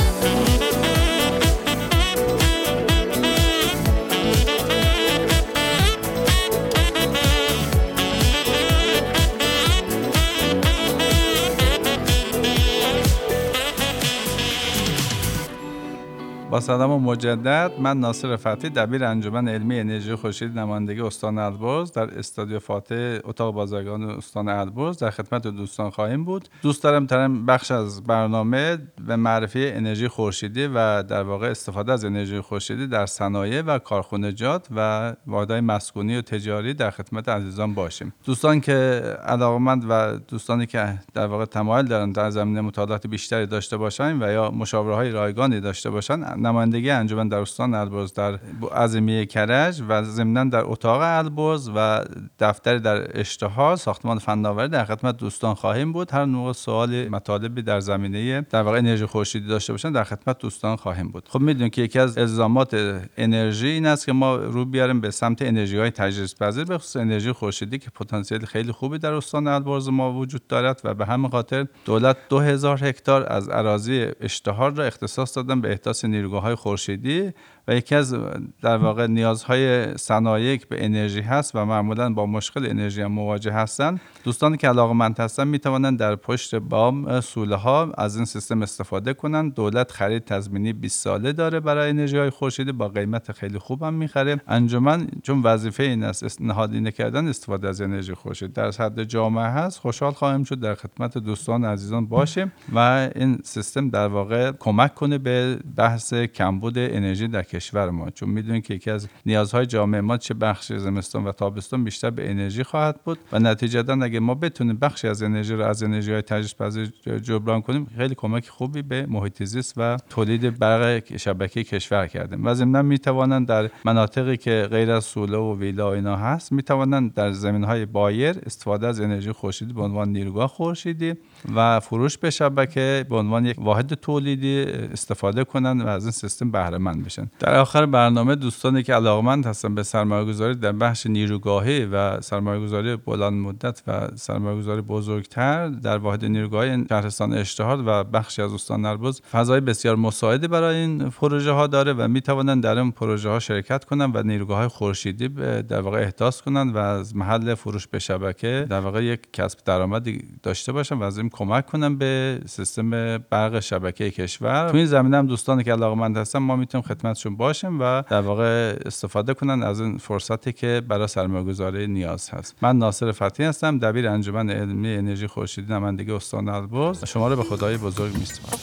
سلام 16.60 16.90
و 16.90 16.98
مجدد 16.98 17.72
من 17.78 18.00
ناصر 18.00 18.36
فتحی 18.36 18.70
دبیر 18.70 19.04
انجمن 19.04 19.48
علمی 19.48 19.78
انرژی 19.78 20.14
خورشیدی 20.14 20.54
نمایندگی 20.54 21.00
استان 21.00 21.38
البرز 21.38 21.92
در 21.92 22.18
استادیو 22.18 22.58
فاتح 22.58 23.18
اتاق 23.24 23.54
بازرگان 23.54 24.02
استان 24.02 24.48
البرز 24.48 24.98
در 24.98 25.10
خدمت 25.10 25.46
دوستان 25.46 25.90
خواهیم 25.90 26.24
بود. 26.24 26.48
دوست 26.62 26.82
دارم 26.82 27.06
ترم 27.06 27.46
بخش 27.46 27.70
از 27.70 28.04
برنامه 28.04 28.78
به 29.06 29.16
معرفی 29.16 29.68
انرژی 29.68 30.08
خورشیدی 30.08 30.66
و 30.66 31.02
در 31.02 31.22
واقع 31.22 31.50
استفاده 31.50 31.92
از 31.92 32.04
انرژی 32.04 32.40
خورشیدی 32.40 32.86
در 32.86 33.06
صنایع 33.06 33.62
و 33.62 33.78
کارخانجات 33.78 34.68
و 34.76 35.12
واحدهای 35.26 35.60
مسکونی 35.60 36.16
و 36.16 36.22
تجاری 36.22 36.74
در 36.74 36.90
خدمت 36.90 37.28
عزیزان 37.28 37.74
باشیم. 37.74 38.12
دوستان 38.24 38.60
که 38.60 39.02
علاقمند 39.24 39.84
و 39.88 40.16
دوستانی 40.28 40.66
که 40.66 40.98
در 41.14 41.26
واقع 41.26 41.44
تمایل 41.44 41.86
دارن 41.86 42.12
در 42.12 42.30
زمینه 42.30 42.60
مطالعات 42.60 43.06
بیشتری 43.06 43.46
داشته 43.46 43.76
باشن 43.76 44.22
و 44.22 44.32
یا 44.32 44.50
مشاوره 44.50 44.94
های 44.94 45.10
رایگانی 45.10 45.60
داشته 45.60 45.90
باشن 45.90 46.22
نمایندگی 46.46 46.90
انجمن 46.90 47.28
در 47.28 47.38
استان 47.38 47.74
البرز 47.74 48.12
در 48.12 48.38
عظیمیه 48.72 49.26
کرج 49.26 49.82
و 49.88 50.02
ضمنا 50.02 50.44
در 50.44 50.62
اتاق 50.64 51.00
البرز 51.02 51.70
و 51.76 52.04
دفتر 52.38 52.78
در 52.78 53.20
اشتها 53.20 53.76
ساختمان 53.76 54.18
فناوری 54.18 54.68
در 54.68 54.84
خدمت 54.84 55.16
دوستان 55.16 55.54
خواهیم 55.54 55.92
بود. 55.92 56.10
هر 56.12 56.24
نوع 56.24 56.52
سوال 56.52 57.08
مطالبی 57.08 57.62
در 57.62 57.80
زمینه 57.80 58.40
در 58.40 58.62
واقع 58.62 58.78
انرژی 58.78 59.06
خورشیدی 59.06 59.46
داشته 59.46 59.72
باشن 59.72 59.92
در 59.92 60.04
خدمت 60.04 60.38
دوستان 60.38 60.76
خواهیم 60.76 61.08
بود. 61.08 61.28
خب 61.28 61.40
می‌دونید 61.40 61.72
که 61.72 61.82
یکی 61.82 61.98
از 61.98 62.18
الزامات 62.18 63.00
انرژی 63.16 63.68
این 63.68 63.86
است 63.86 64.06
که 64.06 64.12
ما 64.12 64.36
رو 64.36 64.64
بیاریم 64.64 65.00
به 65.00 65.10
سمت 65.10 65.42
انرژی 65.42 65.78
های 65.78 65.90
تجدید 65.90 66.36
پذیر 66.40 66.64
به 66.64 66.78
خصوص 66.78 66.96
انرژی 66.96 67.32
خورشیدی 67.32 67.78
که 67.78 67.90
پتانسیل 67.90 68.44
خیلی 68.44 68.72
خوبی 68.72 68.98
در 68.98 69.12
استان 69.12 69.46
البرز 69.46 69.88
ما 69.88 70.12
وجود 70.12 70.46
دارد 70.46 70.80
و 70.84 70.94
به 70.94 71.06
همین 71.06 71.30
خاطر 71.30 71.66
دولت 71.84 72.16
2000 72.28 72.84
هکتار 72.84 73.32
از 73.32 73.48
اراضی 73.48 74.06
اشتهار 74.20 74.74
را 74.74 74.84
اختصاص 74.84 75.36
دادن 75.36 75.60
به 75.60 75.70
احداث 75.70 76.04
نیروگاه 76.04 76.35
های 76.40 76.54
خورشیدی 76.54 77.32
و 77.68 77.74
یکی 77.74 77.94
از 77.94 78.14
در 78.62 78.76
واقع 78.76 79.06
نیازهای 79.06 79.96
صنایع 79.98 80.60
به 80.68 80.84
انرژی 80.84 81.20
هست 81.20 81.54
و 81.54 81.64
معمولا 81.64 82.12
با 82.12 82.26
مشکل 82.26 82.66
انرژی 82.66 83.02
هم 83.02 83.12
مواجه 83.12 83.52
هستند 83.52 84.00
دوستانی 84.24 84.56
که 84.56 84.68
علاقمند 84.68 85.20
هستن 85.20 85.48
می 85.48 85.58
توانند 85.58 85.98
در 85.98 86.16
پشت 86.16 86.54
بام 86.54 87.20
سوله 87.20 87.56
ها 87.56 87.92
از 87.98 88.16
این 88.16 88.24
سیستم 88.24 88.62
استفاده 88.62 89.14
کنند 89.14 89.54
دولت 89.54 89.92
خرید 89.92 90.24
تضمینی 90.24 90.72
20 90.72 91.04
ساله 91.04 91.32
داره 91.32 91.60
برای 91.60 91.90
انرژی 91.90 92.18
های 92.18 92.30
خورشیدی 92.30 92.72
با 92.72 92.88
قیمت 92.88 93.32
خیلی 93.32 93.58
خوب 93.58 93.82
هم 93.82 93.94
می‌خره. 93.94 94.40
انجمن 94.48 95.06
چون 95.22 95.42
وظیفه 95.42 95.82
این 95.82 96.02
است 96.02 96.42
نهادینه 96.42 96.90
کردن 96.90 97.28
استفاده 97.28 97.68
از 97.68 97.80
انرژی 97.80 98.14
خورشیدی 98.14 98.52
در 98.52 98.70
حد 98.70 99.04
جامعه 99.04 99.44
هست. 99.44 99.78
خوشحال 99.78 100.12
خواهیم 100.12 100.44
شد 100.44 100.60
در 100.60 100.74
خدمت 100.74 101.18
دوستان 101.18 101.64
عزیزان 101.64 102.06
باشیم 102.06 102.52
و 102.74 103.08
این 103.14 103.38
سیستم 103.44 103.90
در 103.90 104.06
واقع 104.06 104.52
کمک 104.52 104.94
کنه 104.94 105.18
به 105.18 105.58
بحث 105.76 106.14
کمبود 106.14 106.78
انرژی 106.78 107.28
در 107.28 107.42
کشور 107.56 107.90
ما 107.90 108.10
چون 108.10 108.28
می‌دونید 108.28 108.64
که 108.64 108.74
یکی 108.74 108.90
از 108.90 109.08
نیازهای 109.26 109.66
جامعه 109.66 110.00
ما 110.00 110.16
چه 110.16 110.34
بخش 110.34 110.72
زمستان 110.72 111.24
و 111.24 111.32
تابستان 111.32 111.84
بیشتر 111.84 112.10
به 112.10 112.30
انرژی 112.30 112.62
خواهد 112.62 113.00
بود 113.04 113.18
و 113.32 113.38
نتیجتا 113.38 113.92
اگه 114.02 114.20
ما 114.20 114.34
بتونیم 114.34 114.76
بخشی 114.76 115.08
از 115.08 115.22
انرژی 115.22 115.54
رو 115.54 115.64
از 115.64 115.82
انرژی 115.82 116.12
های 116.12 116.22
تجدید 116.22 116.56
پذیر 116.56 116.92
جبران 117.18 117.62
کنیم 117.62 117.86
خیلی 117.96 118.14
کمک 118.14 118.48
خوبی 118.48 118.82
به 118.82 119.06
محیط 119.06 119.44
زیست 119.44 119.74
و 119.76 119.96
تولید 120.10 120.58
برق 120.58 121.16
شبکه 121.16 121.64
کشور 121.64 122.06
کردیم. 122.06 122.46
و 122.46 122.54
ضمن 122.54 122.84
می‌توانند 122.84 123.46
در 123.48 123.70
مناطقی 123.84 124.36
که 124.36 124.68
غیر 124.70 124.90
از 124.90 125.04
سوله 125.04 125.38
و 125.38 125.58
ویلا 125.58 125.90
و 125.90 125.94
اینا 125.94 126.16
هست 126.16 126.52
می‌توانند 126.52 127.14
در 127.14 127.32
زمین 127.32 127.64
های 127.64 127.86
بایر 127.86 128.36
استفاده 128.46 128.86
از 128.86 129.00
انرژی 129.00 129.32
خورشیدی 129.32 129.72
به 129.72 129.82
عنوان 129.82 130.08
نیروگاه 130.08 130.48
خورشیدی 130.48 131.14
و 131.56 131.80
فروش 131.80 132.18
به 132.18 132.30
شبکه 132.30 133.06
به 133.08 133.16
عنوان 133.16 133.46
یک 133.46 133.56
واحد 133.58 133.94
تولیدی 133.94 134.62
استفاده 134.92 135.44
کنند 135.44 135.82
و 135.82 135.86
از 135.88 136.04
این 136.04 136.12
سیستم 136.12 136.50
بهره 136.50 136.78
مند 136.78 137.04
بشن. 137.04 137.30
در 137.46 137.58
آخر 137.58 137.86
برنامه 137.86 138.34
دوستانی 138.34 138.82
که 138.82 138.94
علاقمند 138.94 139.46
هستن 139.46 139.74
به 139.74 139.82
سرمایه‌گذاری 139.82 140.54
در 140.54 140.72
بخش 140.72 141.06
نیروگاهی 141.06 141.84
و 141.84 142.20
سرمایه‌گذاری 142.20 142.96
بلند 142.96 143.32
مدت 143.32 143.82
و 143.86 144.08
سرمایه‌گذاری 144.14 144.80
بزرگتر 144.80 145.68
در 145.68 145.98
واحد 145.98 146.24
نیروگاهی 146.24 146.84
شهرستان 146.88 147.32
اشتهار 147.32 147.82
و 147.86 148.04
بخشی 148.04 148.42
از 148.42 148.52
استان 148.52 148.84
البرز 148.84 149.20
فضای 149.20 149.60
بسیار 149.60 149.96
مساعدی 149.96 150.48
برای 150.48 150.76
این 150.76 151.10
پروژه 151.10 151.50
ها 151.50 151.66
داره 151.66 151.92
و 151.92 152.08
می 152.08 152.20
توانند 152.20 152.62
در 152.62 152.78
این 152.78 152.92
پروژه 152.92 153.28
ها 153.28 153.38
شرکت 153.38 153.84
کنند 153.84 154.16
و 154.16 154.22
نیروگاه 154.22 154.58
های 154.58 154.68
خورشیدی 154.68 155.28
در 155.62 155.80
واقع 155.80 155.98
احداث 155.98 156.40
کنند 156.40 156.74
و 156.74 156.78
از 156.78 157.16
محل 157.16 157.54
فروش 157.54 157.86
به 157.86 157.98
شبکه 157.98 158.66
در 158.70 158.80
واقع 158.80 159.04
یک 159.04 159.20
کسب 159.32 159.58
درآمدی 159.64 160.24
داشته 160.42 160.72
باشن 160.72 160.94
و 160.94 161.02
از 161.02 161.18
این 161.18 161.28
کمک 161.28 161.66
کنن 161.66 161.98
به 161.98 162.40
سیستم 162.46 163.18
برق 163.18 163.60
شبکه 163.60 164.10
کشور. 164.10 164.68
تو 164.70 164.76
این 164.76 164.86
زمینه 164.86 165.16
هم 165.16 165.26
دوستانی 165.26 165.64
که 165.64 165.72
علاقمند 165.72 166.16
هستن 166.16 166.38
ما 166.38 166.56
می‌تونیم 166.56 166.86
خدمتشون 166.86 167.35
باشیم 167.36 167.80
و 167.80 168.02
در 168.10 168.20
واقع 168.20 168.76
استفاده 168.86 169.34
کنن 169.34 169.62
از 169.62 169.80
این 169.80 169.98
فرصتی 169.98 170.52
که 170.52 170.82
برای 170.88 171.08
سرمایه‌گذاری 171.08 171.86
نیاز 171.86 172.30
هست. 172.30 172.54
من 172.62 172.78
ناصر 172.78 173.12
فتحی 173.12 173.46
هستم 173.46 173.78
دبیر 173.78 174.08
انجمن 174.08 174.50
علمی 174.50 174.94
انرژی 174.94 175.26
خورشیدی 175.26 175.72
نمایندگی 175.72 176.12
استان 176.12 176.48
البرز. 176.48 177.04
شما 177.04 177.28
رو 177.28 177.36
به 177.36 177.42
خدای 177.42 177.76
بزرگ 177.76 178.16
میسپارم. 178.18 178.60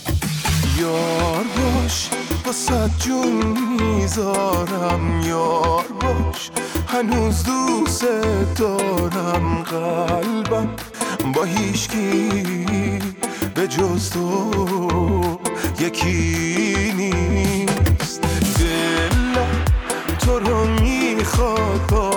یار 0.80 1.44
باش 1.56 2.10
واسه 2.46 2.90
جون 3.00 3.58
می‌ذارم. 3.80 5.22
یار 5.28 5.86
باش 6.02 6.52
هنوز 6.88 7.44
دوست 7.44 8.06
دارم. 8.56 9.64
قلبم 9.64 10.70
با 11.36 11.44
هیچکی 11.44 12.30
به 13.56 13.68
جز 13.68 14.10
تو 14.10 14.52
یکی. 15.80 16.73
רחוקות 21.34 22.13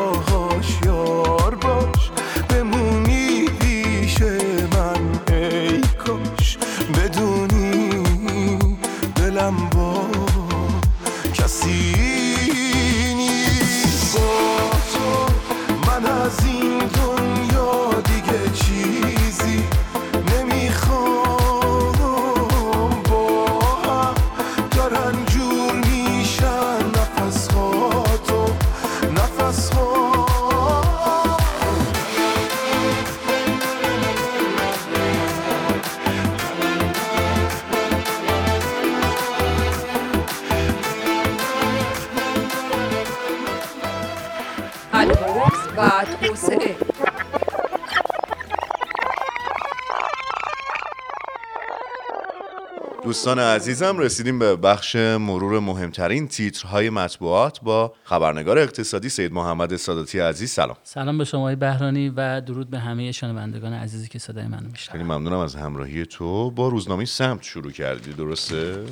دوستان 53.27 53.45
عزیزم 53.45 53.99
رسیدیم 53.99 54.39
به 54.39 54.57
بخش 54.57 54.97
مرور 54.97 55.61
مهمترین 55.61 56.29
تیترهای 56.29 56.91
مطبوعات 56.91 57.61
با 57.61 57.93
خبرنگار 58.05 58.59
اقتصادی 58.59 59.09
سید 59.09 59.33
محمد 59.33 59.77
ساداتی 59.77 60.18
عزیز. 60.18 60.51
سلام. 60.51 60.77
سلام 60.83 61.18
به 61.18 61.24
شما 61.24 61.55
بهرانی 61.55 62.12
و 62.16 62.41
درود 62.41 62.70
به 62.70 62.79
همه 62.79 63.12
شنوندگان 63.12 63.72
عزیزی 63.72 64.09
که 64.09 64.18
صدای 64.18 64.47
منو 64.47 64.68
میشنون 64.68 64.93
خیلی 64.93 65.05
ممنونم 65.05 65.39
از 65.39 65.55
همراهی 65.55 66.07
تو. 66.07 66.51
با 66.51 66.68
روزنامه 66.68 67.05
سمت 67.05 67.43
شروع 67.43 67.72
کردی 67.72 68.12
درسته؟ 68.12 68.85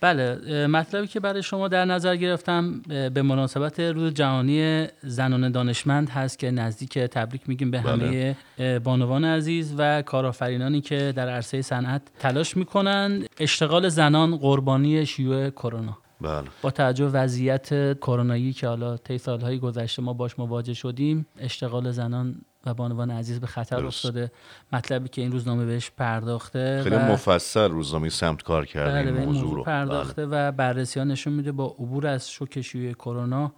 بله 0.00 0.66
مطلبی 0.66 1.06
که 1.06 1.20
برای 1.20 1.42
شما 1.42 1.68
در 1.68 1.84
نظر 1.84 2.16
گرفتم 2.16 2.82
به 3.14 3.22
مناسبت 3.22 3.80
روز 3.80 4.14
جهانی 4.14 4.86
زنان 5.02 5.52
دانشمند 5.52 6.10
هست 6.10 6.38
که 6.38 6.50
نزدیک 6.50 6.98
تبریک 6.98 7.48
میگیم 7.48 7.70
به 7.70 7.80
همه 7.80 8.36
بانوان 8.84 9.24
عزیز 9.24 9.74
و 9.78 10.02
کارآفرینانی 10.02 10.80
که 10.80 11.12
در 11.16 11.28
عرصه 11.28 11.62
صنعت 11.62 12.02
تلاش 12.18 12.56
می‌کنن 12.56 13.24
اشتغال 13.40 13.88
زنان 13.88 14.36
قربانی 14.36 15.06
شیوع 15.06 15.50
کرونا. 15.50 15.98
بله. 16.20 16.44
با 16.62 16.70
توجه 16.70 17.04
وضعیت 17.04 17.98
کرونایی 17.98 18.52
که 18.52 18.68
حالا 18.68 18.96
طی 18.96 19.18
سالهای 19.18 19.58
گذشته 19.58 20.02
ما 20.02 20.12
باش 20.12 20.38
مواجه 20.38 20.74
شدیم 20.74 21.26
اشتغال 21.40 21.90
زنان 21.90 22.34
و 22.68 22.74
بانوان 22.74 23.10
عزیز 23.10 23.40
به 23.40 23.46
خطر 23.46 23.86
افتاده 23.86 24.30
مطلبی 24.72 25.08
که 25.08 25.22
این 25.22 25.32
روزنامه 25.32 25.66
بهش 25.66 25.90
پرداخته 25.96 26.80
خیلی 26.82 26.96
مفصل 26.96 27.70
روزنامه 27.70 28.08
سمت 28.08 28.42
کار 28.42 28.66
کرده 28.66 28.92
بله 28.92 29.18
این 29.18 29.26
موضوع 29.26 29.42
موضوع 29.42 29.56
رو. 29.56 29.62
پرداخته 29.62 30.26
و 30.26 30.52
بررسی 30.52 30.98
ها 30.98 31.04
نشون 31.04 31.32
میده 31.32 31.52
با 31.52 31.66
عبور 31.66 32.06
از 32.06 32.30
شوک 32.30 32.60
شیوع 32.60 32.92
کرونا 32.92 33.52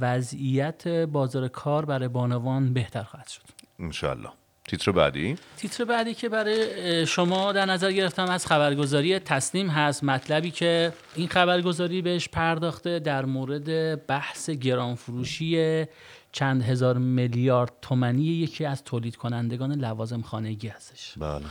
وضعیت 0.00 0.88
بازار 0.88 1.48
کار 1.48 1.84
برای 1.84 2.08
بانوان 2.08 2.72
بهتر 2.72 3.02
خواهد 3.02 3.28
شد. 3.28 3.42
انشالله 3.78 4.28
تیتر 4.68 4.92
بعدی؟ 4.92 5.36
تیتر 5.56 5.84
بعدی 5.84 6.14
که 6.14 6.28
برای 6.28 7.06
شما 7.06 7.52
در 7.52 7.66
نظر 7.66 7.92
گرفتم 7.92 8.24
از 8.24 8.46
خبرگزاری 8.46 9.18
تسلیم 9.18 9.68
هست. 9.68 10.04
مطلبی 10.04 10.50
که 10.50 10.92
این 11.14 11.28
خبرگزاری 11.28 12.02
بهش 12.02 12.28
پرداخته 12.28 12.98
در 12.98 13.24
مورد 13.24 14.06
بحث 14.06 14.50
گرانفروشی 14.50 15.84
چند 16.32 16.62
هزار 16.62 16.98
میلیارد 16.98 17.72
تومنی 17.82 18.24
یکی 18.24 18.64
از 18.64 18.84
تولید 18.84 19.16
کنندگان 19.16 19.72
لوازم 19.72 20.22
خانگی 20.22 20.68
هستش. 20.68 21.14
بله. 21.18 21.44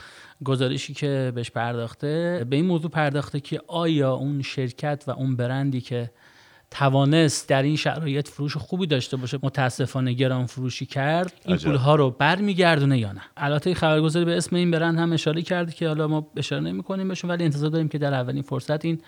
گزارشی 0.43 0.93
که 0.93 1.31
بهش 1.35 1.51
پرداخته 1.51 2.45
به 2.49 2.55
این 2.55 2.65
موضوع 2.65 2.91
پرداخته 2.91 3.39
که 3.39 3.61
آیا 3.67 4.13
اون 4.13 4.41
شرکت 4.41 5.03
و 5.07 5.11
اون 5.11 5.35
برندی 5.35 5.81
که 5.81 6.11
توانست 6.71 7.49
در 7.49 7.63
این 7.63 7.75
شرایط 7.75 8.27
فروش 8.27 8.57
خوبی 8.57 8.87
داشته 8.87 9.17
باشه 9.17 9.39
متاسفانه 9.43 10.13
گران 10.13 10.45
فروشی 10.45 10.85
کرد 10.85 11.33
این 11.45 11.55
عجب. 11.55 11.69
پولها 11.69 11.95
رو 11.95 12.11
برمیگردونه 12.11 12.99
یا 12.99 13.11
نه؟ 13.11 13.21
البته 13.37 13.73
خبرگزاری 13.73 14.25
به 14.25 14.37
اسم 14.37 14.55
این 14.55 14.71
برند 14.71 14.99
هم 14.99 15.13
اشاره 15.13 15.41
کرد 15.41 15.73
که 15.73 15.87
حالا 15.87 16.07
ما 16.07 16.27
اشاره 16.37 16.61
نمی 16.61 16.83
کنیم 16.83 17.07
بهشون 17.07 17.29
ولی 17.29 17.43
انتظار 17.43 17.69
داریم 17.69 17.87
که 17.87 17.97
در 17.97 18.13
اولین 18.13 18.41
فرصت 18.41 18.85
این 18.85 19.01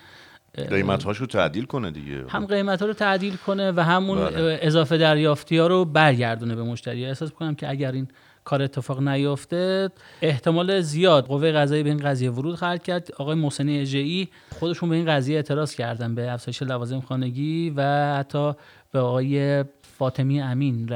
قیمت 0.54 1.04
هاشو 1.04 1.26
تعدیل 1.26 1.64
کنه 1.64 1.90
دیگه 1.90 2.24
هم 2.28 2.46
قیمت 2.46 2.80
ها 2.80 2.86
رو 2.86 2.92
تعدیل 2.92 3.36
کنه 3.36 3.72
و 3.72 3.80
همون 3.80 4.18
بله. 4.18 4.58
اضافه 4.62 4.98
دریافتی 4.98 5.58
ها 5.58 5.66
رو 5.66 5.84
برگردونه 5.84 6.54
به 6.54 6.62
مشتری 6.62 7.06
احساس 7.06 7.30
کنم 7.30 7.54
که 7.54 7.70
اگر 7.70 7.92
این 7.92 8.08
کار 8.44 8.62
اتفاق 8.62 9.08
نیفته 9.08 9.90
احتمال 10.22 10.80
زیاد 10.80 11.26
قوه 11.26 11.52
قضایی 11.52 11.82
به 11.82 11.88
این 11.88 11.98
قضیه 11.98 12.30
ورود 12.30 12.54
خواهد 12.54 12.82
کرد. 12.82 13.08
آقای 13.18 13.34
محسنی 13.34 13.80
اجئی 13.80 14.28
خودشون 14.58 14.88
به 14.88 14.96
این 14.96 15.06
قضیه 15.06 15.36
اعتراض 15.36 15.74
کردن 15.74 16.14
به 16.14 16.32
افزایش 16.32 16.62
لوازم 16.62 17.00
خانگی 17.00 17.72
و 17.76 17.82
حتی 18.18 18.52
به 18.92 19.00
آقای 19.00 19.64
فاطمی 19.98 20.40
امین 20.40 20.88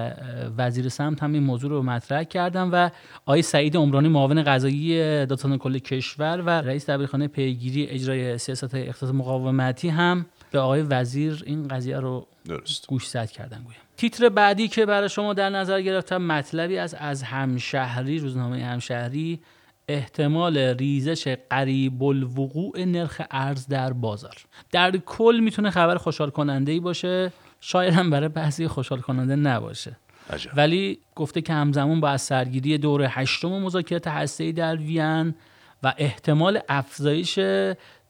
وزیر 0.59 0.89
سمت 0.89 1.23
هم 1.23 1.33
این 1.33 1.43
موضوع 1.43 1.71
رو 1.71 1.83
مطرح 1.83 2.25
کردن 2.25 2.63
و 2.63 2.89
آقای 3.27 3.43
سعید 3.43 3.77
عمرانی 3.77 4.09
معاون 4.09 4.43
قضایی 4.43 4.99
دادستان 4.99 5.59
کل 5.59 5.79
کشور 5.79 6.43
و 6.47 6.51
رئیس 6.51 6.91
دبیرخانه 6.91 7.29
پیگیری 7.29 7.87
اجرای 7.87 8.39
سیاست 8.39 8.75
اقتصاد 8.75 9.15
مقاومتی 9.15 9.89
هم 9.89 10.27
به 10.51 10.59
آقای 10.59 10.83
وزیر 10.83 11.43
این 11.47 11.69
قضیه 11.69 12.01
رو 12.01 12.27
درست. 12.45 12.87
گوش 12.87 13.09
زد 13.09 13.31
کردن 13.31 13.63
گویا 13.63 13.88
تیتر 13.99 14.29
بعدی 14.29 14.69
که 14.69 14.87
برای 14.87 15.09
شما 15.09 15.35
در 15.35 15.51
نظر 15.51 15.81
گرفتم 15.81 16.23
مطلبی 16.23 16.79
از 16.79 16.95
از 16.95 17.23
همشهری 17.23 18.19
روزنامه 18.19 18.65
همشهری 18.65 19.41
احتمال 19.89 20.59
ریزش 20.59 21.37
قریب 21.51 22.03
الوقوع 22.03 22.85
نرخ 22.85 23.23
ارز 23.31 23.67
در 23.67 23.93
بازار. 23.93 24.35
در 24.73 24.97
کل 24.97 25.41
می‌تونه 25.43 25.71
خبر 25.71 25.97
خوشحال 25.97 26.31
کننده 26.31 26.73
ای 26.73 26.81
باشه. 26.81 27.33
شاید 27.61 27.95
هم 27.95 28.11
برای 28.11 28.29
بعضی 28.29 28.69
خوشحال 28.69 29.01
کننده 29.01 29.37
نباشه. 29.37 29.97
عجب. 30.31 30.51
ولی 30.57 30.99
گفته 31.15 31.41
که 31.41 31.53
همزمان 31.53 32.01
با 32.01 32.09
از 32.09 32.23
سرگیری 32.23 32.79
دور 32.79 33.07
هشتم 33.11 33.49
مذاکرات 33.49 34.09
هسته‌ای 34.09 34.53
در 34.53 34.77
وین 34.77 35.35
و 35.83 35.95
احتمال 35.99 36.61
افزایش 36.69 37.39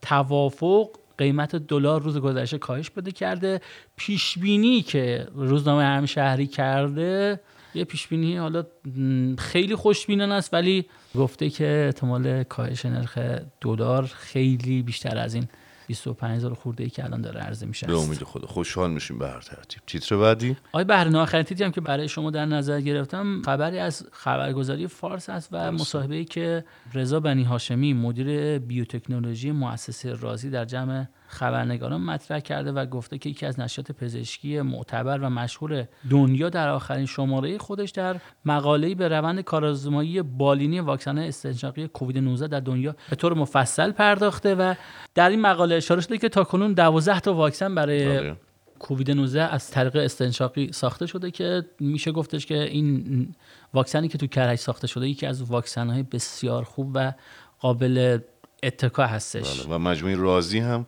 توافق 0.03 0.89
قیمت 1.19 1.57
دلار 1.57 2.03
روز 2.03 2.19
گذشته 2.19 2.59
کاهش 2.59 2.91
بده 2.91 3.11
کرده. 3.11 3.61
پیش 3.97 4.39
بینی 4.39 4.83
که 4.83 5.29
روزنامه 5.35 5.85
هم 5.85 6.07
شهری 6.07 6.47
کرده 6.47 7.41
یه 7.75 7.85
پیش 7.85 8.09
بینی 8.09 8.37
حالا 8.37 8.65
خیلی 9.39 9.75
خوشبینانه 9.75 10.35
است 10.35 10.55
ولی 10.55 10.87
گفته 11.15 11.51
که 11.51 11.83
احتمال 11.87 12.43
کاهش 12.43 12.87
نرخ 12.87 13.19
دلار 13.61 14.05
خیلی 14.05 14.83
بیشتر 14.83 15.19
از 15.19 15.35
این 15.35 15.49
25 15.89 16.37
هزار 16.37 16.55
خورده 16.55 16.85
ای 16.85 16.91
که 16.91 17.05
الان 17.05 17.21
داره 17.21 17.41
عرضه 17.41 17.67
میشه 17.67 17.87
به 17.87 17.99
امید 17.99 18.25
خدا. 18.25 18.47
خوشحال 18.47 18.91
میشیم 18.91 19.19
به 19.19 19.29
هر 19.29 19.41
ترتیب. 19.41 19.83
تیتر 19.87 20.17
بعدی؟ 20.17 20.57
آقای 20.73 20.85
بهرنه 20.85 21.19
آخرین 21.19 21.43
تیتری 21.43 21.65
هم 21.65 21.73
که 21.73 21.81
برای 21.81 22.09
شما 22.09 22.31
در 22.31 22.45
نظر 22.45 22.81
گرفتم 22.81 23.43
خبری 23.43 23.79
از 23.79 24.07
خبرگزاری 24.13 24.87
فارس 24.87 25.29
است 25.29 25.49
و 25.53 25.73
مصاحبه 25.73 26.15
ای 26.15 26.25
که 26.25 26.65
رضا 26.95 27.21
بنی 27.21 27.45
هاشمی 27.45 27.93
مدیر 27.93 28.59
بیوتکنولوژی 28.59 29.51
مؤسسه 29.51 30.15
رازی 30.15 30.51
در 30.51 30.65
جمع 30.65 31.07
خبرنگاران 31.29 32.01
مطرح 32.01 32.41
کرده 32.41 32.73
و 32.73 32.87
گفته 32.87 33.19
که 33.19 33.31
یکی 33.31 33.47
از 33.47 33.61
نشریات 33.61 33.93
پزشکی 33.93 34.61
معتبر 34.61 35.19
و 35.19 35.31
مشهور 35.31 35.89
دنیا 36.11 36.49
در 36.49 36.69
آخرین 36.69 37.07
شماره 37.07 37.59
خودش 37.59 37.91
در 37.91 38.17
مقاله‌ای 38.45 38.95
به 38.95 39.09
روند 39.09 39.41
کارآزمایی 39.41 40.23
بالینی 40.23 40.81
واکسن 40.81 41.19
استنشاقی 41.19 41.89
کووید 41.89 42.19
19 42.19 42.47
در 42.49 42.61
دنیا 42.61 42.97
به 43.11 43.17
طور 43.17 43.35
مفصل 43.35 43.93
پرداخته 43.93 44.55
و 44.55 44.75
در 45.15 45.31
این 45.31 45.41
مقاله 45.41 45.75
اشاره 45.75 46.01
شده 46.01 46.19
که 46.19 46.29
تاکنون 46.29 46.73
12 46.73 47.21
تا 47.21 47.35
واکسن 47.35 47.75
برای 47.75 48.07
بله. 48.07 48.37
کووید 48.79 49.11
19 49.11 49.43
از 49.43 49.71
طریق 49.71 49.97
استنشاقی 49.97 50.73
ساخته 50.73 51.07
شده 51.07 51.31
که 51.31 51.65
میشه 51.81 52.13
گفتش 52.13 52.47
که 52.47 52.63
این 52.63 53.35
واکسنی 53.75 54.09
که 54.09 54.19
تو 54.19 54.27
کرج 54.27 54.59
ساخته 54.59 54.87
شده 54.87 55.09
یکی 55.09 55.27
از 55.27 55.43
واکسن 55.43 55.91
های 55.91 56.03
بسیار 56.03 56.65
خوب 56.65 56.91
و 56.95 57.13
قابل 57.61 58.19
اتکا 58.63 59.07
هستش 59.07 59.61
بله. 59.61 59.75
و 59.75 59.79
مجموعه 59.79 60.17
رازی 60.17 60.59
هم 60.59 60.87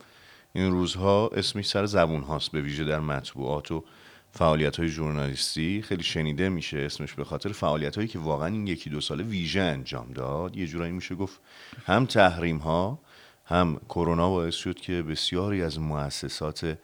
این 0.53 0.71
روزها 0.71 1.29
اسمش 1.29 1.69
سر 1.69 1.87
زبون 1.87 2.23
هاست 2.23 2.53
به 2.53 2.61
ویژه 2.61 2.85
در 2.85 3.01
مطبوعات 3.01 3.73
و 3.73 3.85
فعالیت 4.33 4.77
های 4.77 4.89
ژورنالیستی. 4.89 5.83
خیلی 5.83 6.03
شنیده 6.03 6.49
میشه 6.49 6.79
اسمش 6.79 7.15
به 7.15 7.25
خاطر 7.25 7.53
فعالیت 7.53 7.97
هایی 7.97 8.09
که 8.09 8.19
واقعا 8.19 8.49
این 8.49 8.67
یکی 8.67 8.91
دو 8.91 9.01
ساله 9.01 9.25
ویژه 9.25 9.61
انجام 9.61 10.13
داد. 10.13 10.57
یه 10.57 10.67
جورایی 10.67 10.93
میشه 10.93 11.15
گفت 11.15 11.41
هم 11.87 12.07
تحریم 12.07 12.59
ها 12.59 12.99
هم 13.45 13.81
کرونا 13.89 14.31
باعث 14.31 14.55
شد 14.55 14.75
که 14.75 15.03
بسیاری 15.03 15.63
از 15.63 15.79
مؤسسات 15.79 16.77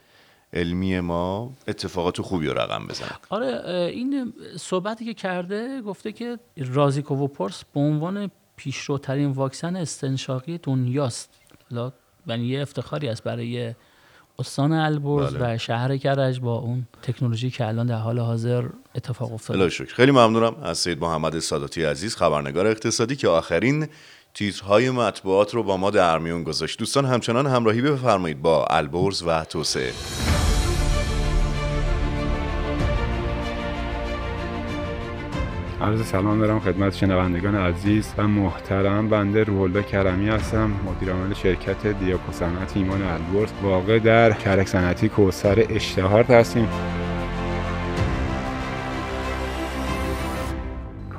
علمی 0.53 1.01
ما 1.01 1.53
اتفاقات 1.69 2.21
خوبی 2.21 2.47
رو 2.47 2.59
رقم 2.59 2.87
بزنن. 2.87 3.17
آره 3.31 3.73
این 3.93 4.33
صحبتی 4.57 5.05
که 5.05 5.15
کرده 5.15 5.83
گفته 5.83 6.13
که 6.13 6.39
رازیکووپورس 6.57 7.65
به 7.75 7.81
عنوان 7.81 8.31
پیشروترین 8.57 9.31
واکسن 9.31 9.77
استنشاقی 9.77 10.59
دنیاست. 10.59 11.31
و 12.27 12.39
یه 12.39 12.63
افتخاری 12.63 13.09
است 13.09 13.23
برای 13.25 13.75
استان 14.39 14.73
البرز 14.73 15.35
بله. 15.35 15.55
و 15.55 15.59
شهر 15.59 15.97
کرج 15.97 16.41
با 16.41 16.55
اون 16.55 16.87
تکنولوژی 17.03 17.51
که 17.51 17.67
الان 17.67 17.87
در 17.87 17.99
حال 17.99 18.19
حاضر 18.19 18.65
اتفاق 18.95 19.33
افتاده. 19.33 19.69
خیلی 19.69 20.11
ممنونم 20.13 20.57
از 20.63 20.79
سید 20.79 21.01
محمد 21.01 21.39
ساداتی 21.39 21.85
عزیز 21.85 22.17
خبرنگار 22.17 22.67
اقتصادی 22.67 23.17
که 23.17 23.29
آخرین 23.29 23.89
تیترهای 24.35 24.91
مطبوعات 24.91 25.55
رو 25.55 25.63
با 25.63 25.77
ما 25.77 25.91
در 25.91 26.19
میون 26.19 26.45
گذاشت. 26.45 26.79
دوستان 26.79 27.05
همچنان 27.05 27.47
همراهی 27.47 27.83
بفرمایید 27.83 28.43
با 28.43 28.67
البرز 28.71 29.23
و 29.27 29.45
توسعه. 29.45 29.93
عرض 35.87 36.07
سلام 36.07 36.41
دارم 36.41 36.61
خدمت 36.61 36.95
شنوندگان 36.95 37.55
عزیز. 37.55 38.13
و 38.19 38.29
محترم 38.29 39.09
بنده 39.09 39.45
روحالله 39.45 39.83
کرمی 39.83 40.29
هستم 40.29 40.71
مدیر 40.87 41.13
عامل 41.13 41.35
شرکت 41.35 41.87
دیاکو 41.87 42.33
صنعت 42.33 42.77
ایمان 42.77 43.03
البرز. 43.03 43.51
واقع 43.63 43.99
در 43.99 44.33
کرک 44.33 44.69
صنعتی 44.69 45.09
کوسر 45.09 45.67
اشتهار 45.71 46.25
هستیم. 46.25 46.69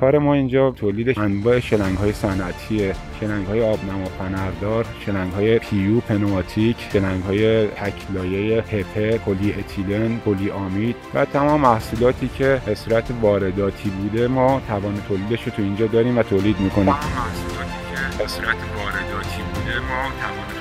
کار 0.00 0.18
ما 0.18 0.34
اینجا 0.34 0.70
تولید 0.70 1.18
انواع 1.18 1.60
شلنگ 1.60 1.98
های 1.98 2.12
صنعتی 2.12 2.92
شلنگ 3.20 3.46
های 3.46 3.62
آبنما 3.62 4.04
فنردار 4.18 4.86
شلنگ 5.06 5.32
های 5.32 5.58
PU 5.58 6.00
پنوماتیک 6.00 6.76
شلنگ 6.92 7.22
های 7.22 7.66
تکلایه 7.66 8.62
هپه 8.62 9.18
پلی 9.18 9.54
اتیلن 9.58 10.18
پلی 10.18 10.50
آمید 10.50 10.96
و 11.14 11.24
تمام 11.24 11.60
محصولاتی 11.60 12.28
که 12.38 12.60
به 12.66 12.74
صورت 12.74 13.04
وارداتی 13.22 13.90
بوده 13.90 14.28
ما 14.28 14.60
توان 14.68 15.02
تولیدش 15.08 15.42
رو 15.42 15.52
تو 15.52 15.62
اینجا 15.62 15.86
داریم 15.86 16.18
و 16.18 16.22
تولید 16.22 16.60
می‌کنیم. 16.60 16.86
محصولاتی 16.88 17.78
که 17.90 18.18
به 18.18 18.28
صورت 18.28 18.56
وارداتی 18.76 19.42
بوده 19.54 19.78
ما 19.80 20.02
توان 20.20 20.57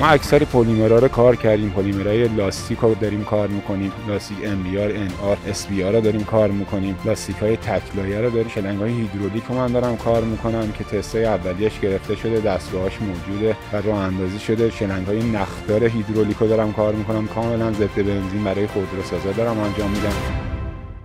ما 0.00 0.06
اکثر 0.06 0.38
پلیمرها 0.38 0.98
رو 0.98 1.08
کار 1.08 1.36
کردیم. 1.36 1.70
پلیمرهای 1.70 2.28
لاستیک 2.28 2.78
رو 2.78 2.94
داریم 2.94 3.24
کار 3.24 3.48
می‌کنیم. 3.48 3.92
لاستیک 4.08 4.38
ام 4.44 4.62
بی 4.62 4.78
آر 4.78 4.90
ان 4.90 5.10
آر 5.22 5.36
اس 5.46 5.66
بی 5.66 5.84
آر 5.84 5.92
رو 5.92 6.00
داریم 6.00 6.24
کار 6.24 6.48
می‌کنیم. 6.48 6.96
لاستیک 7.04 7.36
های 7.36 7.56
تکلایه 7.56 8.20
رو 8.20 8.30
داریم. 8.30 8.48
شلنگ 8.48 8.78
های 8.80 8.92
هیدرولیک 8.92 9.44
رو 9.48 9.54
من 9.54 9.72
دارم 9.72 9.96
کار 9.96 10.24
می‌کنم 10.24 10.72
که 10.72 10.84
تستای 10.84 11.24
اولیش 11.24 11.80
گرفته 11.80 12.16
شده 12.16 12.40
دستگاهاش 12.40 12.92
موجوده 13.00 13.56
و 13.72 13.76
راه 13.76 13.90
اندازی 13.90 14.38
شده. 14.38 14.70
شلنگ 14.70 15.06
های 15.06 15.30
نخدار 15.30 15.84
هیدرولیک 15.84 16.36
رو 16.36 16.48
دارم 16.48 16.72
کار 16.72 16.94
می‌کنم. 16.94 17.26
کاملا 17.26 17.72
ضد 17.72 17.96
بنزین 17.96 18.44
برای 18.44 18.66
خودروسازا 18.66 19.32
دارم 19.32 19.58
انجام 19.58 19.90
میدم. 19.90 20.43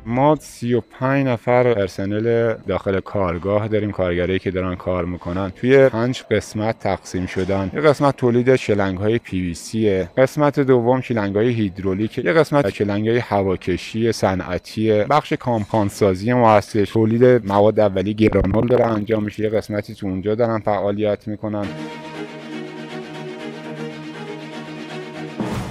ما 0.10 0.36
35 0.36 1.28
نفر 1.28 1.74
پرسنل 1.74 2.54
داخل 2.68 3.00
کارگاه 3.00 3.68
داریم 3.68 3.92
کارگرایی 3.92 4.40
که 4.40 4.52
دارن 4.52 4.76
کار 4.76 5.06
می‌کنن. 5.06 5.50
توی 5.50 5.90
پنج 5.90 6.24
قسمت 6.32 6.80
تقسیم 6.80 7.26
شدن. 7.26 7.72
یه 7.74 7.82
قسمت 7.82 8.18
تولید 8.18 8.56
شلنگ 8.56 8.98
های 8.98 9.20
پی 9.20 9.42
وی 9.42 9.54
سی 9.54 10.04
قسمت 10.04 10.60
دوم 10.60 11.02
شلنگ 11.02 11.36
های 11.36 11.50
هیدرولیک 11.50 12.18
یه 12.18 12.34
قسمت 12.34 12.70
شلنگ 12.70 13.10
های 13.10 13.18
هواکشی 13.18 14.12
صنعتی 14.12 15.04
بخش 15.04 15.34
کامپانسازی 15.34 16.34
ما 16.34 16.52
هستش. 16.52 16.92
تولید 16.92 17.46
مواد 17.48 17.80
اولیه 17.80 18.14
گرانول 18.14 18.68
داره 18.68 18.88
انجام 18.88 19.24
میشه. 19.24 19.44
یه 19.44 19.50
قسمتی 19.50 19.96
تو 19.96 20.08
اونجا 20.08 20.36
دارن 20.36 20.60
فعالیت 20.60 21.28
می‌کنن. 21.28 21.66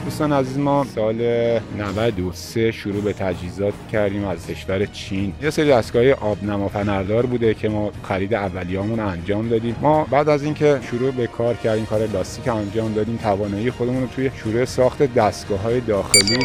دوستان 0.09 0.33
عزیز 0.33 0.59
ما 0.59 0.87
سال 0.95 1.15
93 1.79 2.73
شروع 2.73 3.03
به 3.03 3.13
تجهیزات 3.13 3.75
کردیم 3.93 4.25
از 4.25 4.47
کشور 4.47 4.87
چین. 4.87 5.33
یه 5.43 5.51
سری 5.51 5.71
دستگاه 5.71 6.11
آبنما 6.11 6.69
پنردار 6.69 7.27
بوده 7.27 7.55
که 7.55 7.69
ما 7.69 7.93
خرید 8.03 8.35
اولیامون 8.35 9.01
انجام 9.01 9.49
دادیم. 9.49 9.77
ما 9.83 10.05
بعد 10.11 10.29
از 10.29 10.43
اینکه 10.43 10.81
شروع 10.91 11.11
به 11.11 11.27
کار 11.27 11.55
کردیم 11.55 11.87
کار 11.87 12.07
لاستیک 12.07 12.49
انجام 12.49 12.93
دادیم 12.93 13.17
توانایی 13.17 13.71
خودمون 13.71 14.03
رو 14.03 14.09
توی 14.09 14.31
شروع 14.37 14.65
ساخت 14.65 15.15
دستگاه 15.15 15.59
های 15.59 15.81
داخلی. 15.81 16.39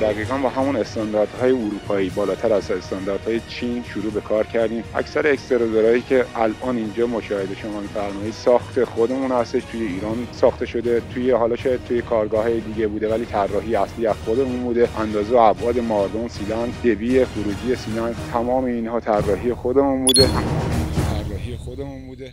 دقیقا 0.00 0.38
با 0.38 0.48
همون 0.48 0.76
استانداردهای 0.76 1.52
اروپایی 1.52 2.10
بالاتر 2.10 2.52
از 2.52 2.70
استانداردهای 2.70 3.40
چین 3.48 3.84
شروع 3.84 4.12
به 4.12 4.20
کار 4.20 4.46
کردیم. 4.46 4.84
اکثر 4.94 5.26
اکسترودرهایی 5.26 6.02
که 6.02 6.24
الان 6.34 6.76
اینجا 6.76 7.06
مشاهده 7.06 7.54
شما 7.54 7.80
می‌فرمایید 7.80 8.32
ساخت 8.34 8.84
خودمون 8.84 9.32
هستش 9.32 9.62
توی 9.72 9.82
ایران 9.82 10.28
ساخته 10.32 10.66
شده 10.66 11.02
توی 11.14 11.30
حالا 11.30 11.56
شاید 11.56 11.84
توی 11.84 12.02
کارگاه 12.02 12.50
دیگه 12.50 12.86
بوده 12.86 13.08
ولی 13.08 13.24
طراحی 13.24 13.76
اصلی 13.76 14.06
از 14.06 14.16
خودمون 14.24 14.62
بوده. 14.62 14.88
اندازه 14.98 15.34
و 15.34 15.38
ابعاد 15.38 15.78
ماردون 15.78 16.28
سیلان 16.28 16.70
دبی 16.84 17.24
خروجی 17.24 17.76
سیلان 17.76 18.14
تمام 18.32 18.64
اینها 18.64 19.00
طراحی 19.00 19.54
خودمون 19.54 20.04
بوده. 20.04 20.28
طراحی 21.28 21.56
خودمون 21.56 22.06
بوده. 22.06 22.32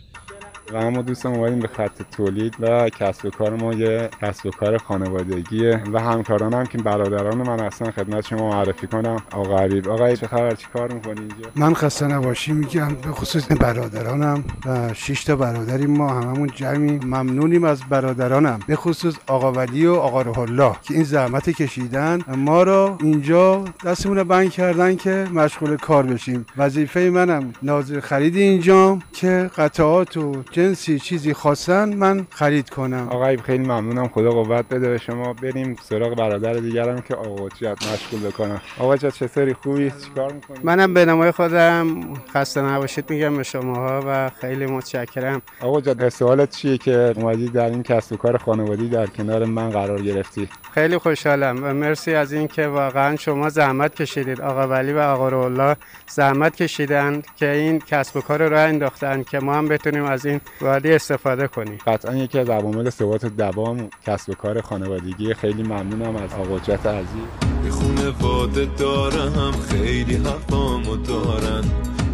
و 0.72 0.76
اما 0.76 1.02
دوستان 1.02 1.34
اومدیم 1.34 1.58
به 1.60 1.68
خط 1.68 2.02
تولید 2.16 2.56
و 2.60 2.88
کسب 2.88 3.26
و 3.26 3.30
کار 3.30 3.56
ما 3.56 3.72
یه 3.72 4.10
کسب 4.22 4.46
و 4.46 4.50
کار 4.50 4.78
خانوادگیه 4.78 5.82
و 5.92 6.00
همکاران 6.00 6.54
هم 6.54 6.66
که 6.66 6.78
برادران 6.78 7.36
من 7.36 7.60
هستن. 7.60 7.90
خدمت 7.90 8.26
شما 8.26 8.50
معرفی 8.50 8.86
کنم. 8.86 9.16
آقا 9.32 9.58
عریب 9.58 9.88
آقا 9.88 10.14
چه 10.14 10.26
خبر؟ 10.26 10.54
چی 10.54 10.66
کار 10.72 10.92
می‌کنی 10.92 11.20
اینجا؟ 11.20 11.50
من 11.56 11.74
خسته 11.74 12.06
نباشی 12.06 12.52
میگم 12.52 12.88
به 12.88 13.10
خصوص 13.10 13.52
برادرانم 13.60 14.44
و 14.66 14.94
شش 14.94 15.24
تا 15.24 15.36
برادریم 15.36 15.90
ما 15.90 16.08
هممون 16.08 16.50
جمعی. 16.54 17.00
ممنونیم 17.04 17.64
از 17.64 17.80
برادرانم. 17.90 18.60
به 18.66 18.76
خصوص 18.76 19.14
آقا 19.26 19.52
ولی 19.52 19.86
و 19.86 19.94
آقا 19.94 20.22
روح 20.22 20.38
الله 20.38 20.76
که 20.82 20.94
این 20.94 21.04
زحمت 21.04 21.50
کشیدن 21.50 22.20
ما 22.36 22.62
رو 22.62 22.98
اینجا 23.00 23.64
دستمون 23.84 24.22
بند 24.22 24.50
کردن 24.50 24.96
که 24.96 25.26
مشغول 25.34 25.76
کار 25.76 26.06
بشیم. 26.06 26.46
وظیفه 26.56 27.00
منم 27.00 27.52
ناظر 27.62 28.00
خرید 28.00 28.36
اینجا 28.36 28.98
که 29.12 29.50
قطعات 29.56 30.16
و 30.16 30.42
جنسی 30.62 30.98
چیزی 30.98 31.34
خواستن 31.34 31.94
من 31.94 32.26
خرید 32.30 32.70
کنم. 32.70 33.08
آقای 33.10 33.36
خیلی 33.36 33.64
ممنونم. 33.64 34.08
خدا 34.08 34.30
قوت 34.30 34.68
بده 34.68 34.88
به 34.88 34.98
شما. 34.98 35.32
بریم 35.32 35.76
سراغ 35.82 36.14
برادر 36.14 36.52
دیگرم 36.52 37.00
که 37.00 37.14
آقا 37.14 37.48
جات 37.48 37.78
مشغول 37.92 38.30
بکنم 38.30 38.60
آقا 38.78 38.96
چطوری؟ 38.96 39.54
خوبی؟ 39.54 39.92
چیکار 40.04 40.32
می‌کنی؟ 40.32 40.58
منم 40.62 40.94
به 40.94 41.04
نمای 41.04 41.30
خودم 41.30 42.00
خسته 42.34 42.62
نباشید 42.62 43.10
میگم 43.10 43.36
به 43.36 43.42
شماها 43.42 44.00
و 44.06 44.30
خیلی 44.40 44.66
متشکرم. 44.66 45.42
آقا 45.60 45.80
جات 45.80 46.08
سوالت 46.08 46.50
چیه 46.50 46.78
که 46.78 47.12
اومدی 47.16 47.48
در 47.48 47.70
این 47.70 47.82
کسب 47.82 48.12
و 48.12 48.16
کار 48.16 48.36
خانوادی 48.36 48.88
در 48.88 49.06
کنار 49.06 49.44
من 49.44 49.70
قرار 49.70 50.02
گرفتی؟ 50.02 50.48
خیلی 50.74 50.98
خوشحالم. 50.98 51.64
و 51.64 51.72
مرسی 51.74 52.14
از 52.14 52.32
اینکه 52.32 52.66
واقعا 52.66 53.16
شما 53.16 53.48
زحمت 53.48 53.94
کشیدید. 53.94 54.40
آقا 54.40 54.68
ولی 54.68 54.92
و 54.92 54.98
آقا 54.98 55.44
الله 55.44 55.76
زحمت 56.10 56.56
کشیدن 56.56 57.22
که 57.36 57.50
این 57.50 57.78
کسب 57.78 58.16
و 58.16 58.20
کار 58.20 58.42
رو 58.42 58.48
راه 58.48 58.60
انداختن 58.60 59.22
که 59.22 59.40
ما 59.40 59.54
هم 59.54 59.68
بتونیم 59.68 60.04
از 60.04 60.26
این 60.26 60.40
ولی 60.60 60.92
استفاده 60.92 61.48
کنی. 61.48 61.78
قطعا 61.86 62.16
یکی 62.16 62.38
از 62.38 62.48
عوامل 62.48 62.90
ثبات 62.90 63.26
دوام 63.26 63.88
کسب 64.06 64.32
کار 64.32 64.60
خانوادگی. 64.60 65.34
خیلی 65.34 65.62
ممنونم 65.62 66.16
از 66.16 66.32
آقا 66.32 66.56
قدرت 66.56 66.86
عزیز. 66.86 67.06
یه 67.64 67.70
خونواده 67.70 68.68
دارم 68.78 69.52
خیلی 69.52 70.16
حرفامو 70.16 70.96
دارن. 70.96 71.64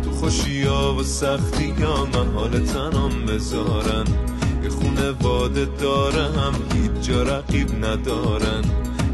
تو 0.05 0.11
خوشی 0.11 0.63
ها 0.63 0.95
و 0.95 1.03
سختی 1.03 1.71
ها 1.71 2.05
محال 2.05 2.65
تنام 2.65 3.27
بذارن. 3.27 4.05
یه 4.63 4.69
خونواده 4.69 5.65
دارم 5.81 6.55
هیچ 6.73 7.09
جا 7.09 7.23
رقیب 7.23 7.85
ندارن. 7.85 8.65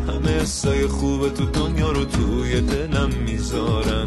همه 0.08 0.30
حسای 0.40 0.86
خوب 0.86 1.34
تو 1.34 1.44
دنیا 1.44 1.92
رو 1.92 2.04
توی 2.04 2.60
دلم 2.60 3.10
می‌ذارن. 3.26 4.04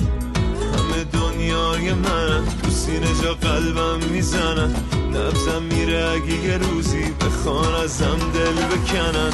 دنیای 1.03 1.93
من. 1.93 2.45
تو 2.63 2.69
سینه 2.69 3.07
جا 3.23 3.33
قلبم 3.33 3.99
می‌زنن. 4.11 4.75
نبزم 5.13 5.63
میره 5.63 6.09
اگه 6.09 6.45
یه 6.45 6.57
روزی 6.57 7.03
بخوان 7.21 7.75
ازم 7.75 8.19
دل 8.33 8.53
بکنن. 8.53 9.33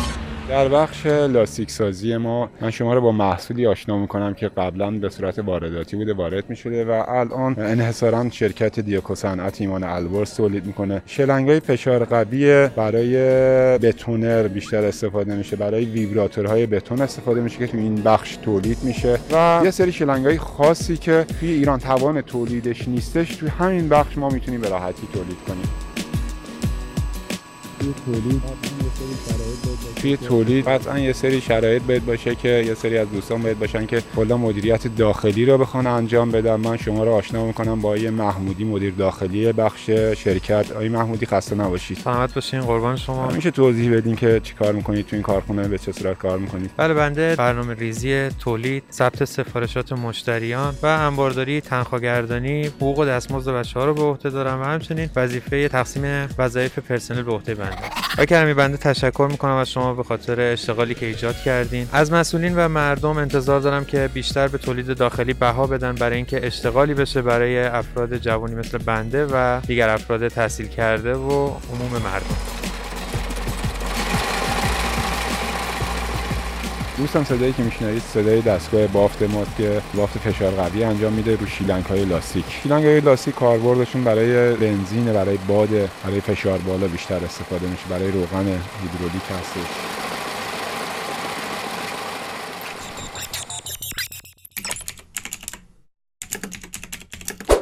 در 0.49 0.67
بخش 0.67 1.05
لاستیک 1.05 1.71
سازی 1.71 2.17
ما 2.17 2.49
من 2.61 2.71
شما 2.71 2.93
رو 2.93 3.01
با 3.01 3.11
محصولی 3.11 3.67
آشنا 3.67 3.97
می‌کنم 3.97 4.33
که 4.33 4.47
قبلا 4.47 4.91
به 4.91 5.09
صورت 5.09 5.39
وارداتی 5.39 5.95
بوده 5.95 6.13
وارد 6.13 6.49
می‌شده 6.49 6.85
و 6.85 7.03
الان 7.07 7.55
انحصارا 7.59 8.29
شرکت 8.29 8.79
دیوکو 8.79 9.15
صنعت 9.15 9.61
ایمان 9.61 10.25
تولید 10.37 10.65
می‌کنه. 10.65 11.01
شلنگ 11.05 11.49
های 11.49 11.59
فشار 11.59 12.05
قوی 12.05 12.67
برای 12.67 13.17
بتونر 13.77 14.47
بیشتر 14.47 14.85
استفاده 14.85 15.35
میشه 15.35 15.55
برای 15.55 15.85
ویبراتورهای 15.85 16.65
بتون 16.65 17.01
استفاده 17.01 17.41
میشه 17.41 17.57
که 17.57 17.67
تو 17.67 17.77
این 17.77 17.95
بخش 17.95 18.35
تولید 18.35 18.77
میشه 18.83 19.19
و 19.31 19.61
یه 19.63 19.71
سری 19.71 19.91
شلنگ 19.91 20.25
های 20.25 20.37
خاصی 20.37 20.97
که 20.97 21.25
توی 21.39 21.49
ایران 21.49 21.79
توان 21.79 22.21
تولیدش 22.21 22.87
نیستش 22.87 23.35
توی 23.35 23.49
همین 23.49 23.89
بخش 23.89 24.17
ما 24.17 24.29
می‌تونیم 24.29 24.61
به 24.61 24.69
راحتی 24.69 25.07
تولید 25.13 25.37
کنیم. 25.47 25.69
تولید. 28.05 28.72
توی 29.95 30.17
تولید 30.17 30.67
قطعا 30.67 30.99
یه 30.99 31.13
سری 31.13 31.41
شرایط 31.41 31.83
باید 31.83 32.05
باشه 32.05 32.35
که 32.35 32.63
یه 32.67 32.73
سری 32.73 32.97
از 32.97 33.11
دوستان 33.11 33.41
باید 33.41 33.59
باشن 33.59 33.85
که 33.85 34.03
کلا 34.15 34.37
مدیریت 34.37 34.87
داخلی 34.87 35.45
رو 35.45 35.57
بخوان 35.57 35.87
انجام 35.87 36.31
بدن. 36.31 36.55
من 36.55 36.77
شما 36.77 37.03
رو 37.03 37.11
آشنا 37.11 37.45
می‌کنم 37.45 37.81
با 37.81 37.97
یه 37.97 38.09
محمودی 38.09 38.63
مدیر 38.63 38.93
داخلی 38.93 39.51
بخش 39.53 39.89
شرکت. 40.17 40.71
آقای 40.71 40.89
محمودی 40.89 41.25
خسته 41.25 41.55
نباشید. 41.55 41.97
سلامت 41.97 42.33
باشین 42.33 42.61
قربان 42.61 42.95
شما. 42.95 43.27
میشه 43.27 43.51
توضیح 43.51 43.97
بدین 43.97 44.15
که 44.15 44.39
چیکار 44.43 44.73
می‌کنید 44.73 45.07
تو 45.07 45.15
این 45.15 45.23
کارخونه 45.23 45.67
به 45.67 45.77
چه 45.77 45.91
صورت 45.91 46.17
کار 46.17 46.37
می‌کنید. 46.37 46.71
بله 46.77 46.93
بنده 46.93 47.35
برنامه 47.35 47.73
ریزی 47.73 48.29
تولید 48.29 48.83
ثبت 48.91 49.25
سفارشات 49.25 49.93
مشتریان 49.93 50.75
و 50.83 50.85
انبارداری 50.85 51.61
تنخواهگردانی 51.61 52.65
حقوق 52.65 52.99
و 52.99 53.05
دستمزد 53.05 53.51
بچه 53.51 53.79
ها 53.79 53.85
رو 53.85 53.93
به 53.93 54.01
عهده 54.01 54.29
دارم. 54.29 54.61
و 54.61 54.63
همچنین 54.63 55.09
وظیفه 55.15 55.67
تقسیم 55.67 56.29
وظایف 56.37 56.79
پرسنل 56.79 57.21
به 57.21 57.31
عهده 57.31 57.55
بنده. 57.55 57.77
آقای 58.13 58.25
کریمی 58.25 58.53
بنده 58.53 58.72
تشکر 58.77 59.27
می‌کنم 59.31 59.55
از 59.55 59.69
شما 59.69 59.93
به 59.93 60.03
خاطر 60.03 60.41
اشتغالی 60.41 60.95
که 60.95 61.05
ایجاد 61.05 61.35
کردین. 61.35 61.87
از 61.91 62.11
مسئولین 62.11 62.55
و 62.55 62.67
مردم 62.67 63.17
انتظار 63.17 63.59
دارم 63.59 63.85
که 63.85 64.09
بیشتر 64.13 64.47
به 64.47 64.57
تولید 64.57 64.97
داخلی 64.97 65.33
بها 65.33 65.67
بدن 65.67 65.95
برای 65.95 66.15
اینکه 66.15 66.47
اشتغالی 66.47 66.93
بشه 66.93 67.21
برای 67.21 67.63
افراد 67.63 68.17
جوانی 68.17 68.55
مثل 68.55 68.77
بنده 68.77 69.25
و 69.25 69.61
دیگر 69.67 69.89
افراد 69.89 70.27
تحصیل 70.27 70.67
کرده 70.67 71.13
و 71.15 71.29
عموم 71.73 72.01
مردم. 72.03 72.62
دوستان 76.97 77.23
صدایی 77.23 77.53
که 77.53 77.63
میشنوید 77.63 78.01
صدای 78.01 78.41
دستگاه 78.41 78.87
بافت 78.87 79.21
ماست 79.21 79.57
که 79.57 79.81
بافت 79.93 80.17
فشار 80.17 80.51
قوی 80.51 80.83
انجام 80.83 81.13
میده 81.13 81.35
رو 81.35 81.45
شیلنگ 81.45 81.85
های 81.85 82.05
لاستیک. 82.05 82.45
شیلنگ 82.63 82.85
های 82.85 82.99
لاستیک 82.99 83.35
کاربردشون 83.35 84.03
برای 84.03 84.55
بنزین 84.55 85.13
برای 85.13 85.37
باد 85.47 85.69
برای 86.03 86.21
فشار 86.21 86.57
بالا 86.57 86.87
بیشتر 86.87 87.25
استفاده 87.25 87.67
میشه 87.67 87.83
برای 87.89 88.11
روغن 88.11 88.45
هیدرولیک 88.47 89.23
هستش. 89.39 90.02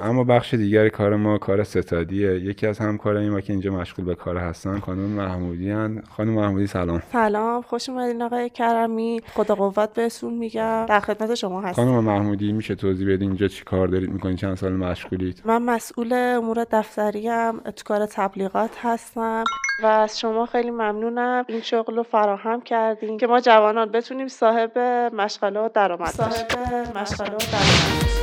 اما 0.02 0.24
بخش 0.24 0.54
دیگر 0.54 0.89
کار 0.89 1.16
ما 1.16 1.38
کار 1.38 1.64
ستادیه. 1.64 2.39
یکی 2.39 2.68
از 2.68 2.80
همکارای 2.80 3.30
ما 3.30 3.41
که 3.41 3.54
اینجا 3.54 3.72
مشغول 3.72 4.06
به 4.06 4.16
کار 4.16 4.38
هستن 4.38 4.80
خانم 4.80 5.10
محمودی 5.10 5.72
هن. 5.72 6.04
خانم 6.18 6.34
محمودی 6.34 6.68
سلام. 6.68 7.02
سلام. 7.12 7.62
خوش 7.62 7.89
اومدین 7.89 8.22
آقای 8.22 8.49
کرمی 8.49 9.22
خدا 9.34 9.56
قوت 9.56 9.93
بهتون 9.93 10.34
میگم. 10.34 10.86
در 10.86 10.99
خدمت 10.99 11.36
شما 11.36 11.62
هستم. 11.62 11.84
خانم 11.84 12.04
محمودی 12.04 12.52
میشه 12.52 12.76
توضیح 12.76 13.14
بدین 13.14 13.30
اینجا 13.30 13.47
چی 13.47 13.64
کار 13.64 13.88
دارید 13.88 14.10
می‌کنید؟ 14.10 14.38
چند 14.38 14.58
سال 14.58 14.74
مشغولید؟ 14.74 15.41
من 15.45 15.62
مسئول 15.62 16.14
امور 16.14 16.66
دفتری 16.72 17.30
ام 17.30 17.60
تو 17.60 17.84
کار 17.86 18.06
تبلیغات 18.06 18.72
هستم. 18.82 19.43
و 19.84 19.86
از 19.86 20.20
شما 20.20 20.45
خیلی 20.45 20.72
ممنونم. 20.72 21.45
این 21.47 21.62
شغل 21.62 21.95
رو 21.95 22.04
فراهم 22.04 22.62
کردین 22.62 23.18
که 23.18 23.28
ما 23.28 23.39
جوانان 23.39 23.91
بتونیم 23.91 24.28
صاحب 24.28 24.80
مشغله 25.14 25.60
و 25.60 25.70
درآمد 25.74 26.08
صاحب 26.08 26.47
مشغله 26.97 27.36
و 27.36 27.38
درآمد 27.38 28.20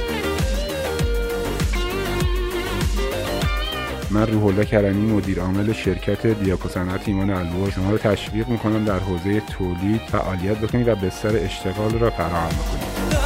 من 4.11 4.27
روح 4.27 4.45
الله 4.45 4.65
کرمی 4.65 5.13
مدیر 5.13 5.41
عامل 5.41 5.73
شرکت 5.73 6.27
دیاکو 6.27 6.69
صنعت 6.69 7.01
ایمان 7.07 7.31
البرز 7.31 7.75
شما 7.75 7.91
رو 7.91 7.99
تشویق 7.99 8.49
می‌کنم 8.49 8.85
در 8.85 8.99
حوزه 8.99 9.41
تولید 9.41 10.01
فعالیت 10.13 10.59
بکنید 10.59 10.89
و 10.89 10.95
بستر 10.95 11.37
اشتغال 11.37 11.99
را 11.99 12.11
فراهم 12.11 12.49
کنید. 12.49 13.19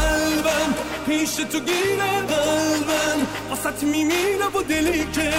پیش 1.07 1.35
تو 1.35 1.59
گیره 1.59 2.20
قلبم 2.28 3.26
واسط 3.51 3.83
میمیره 3.83 4.47
و 4.55 4.62
دلی 4.68 5.05
که 5.12 5.30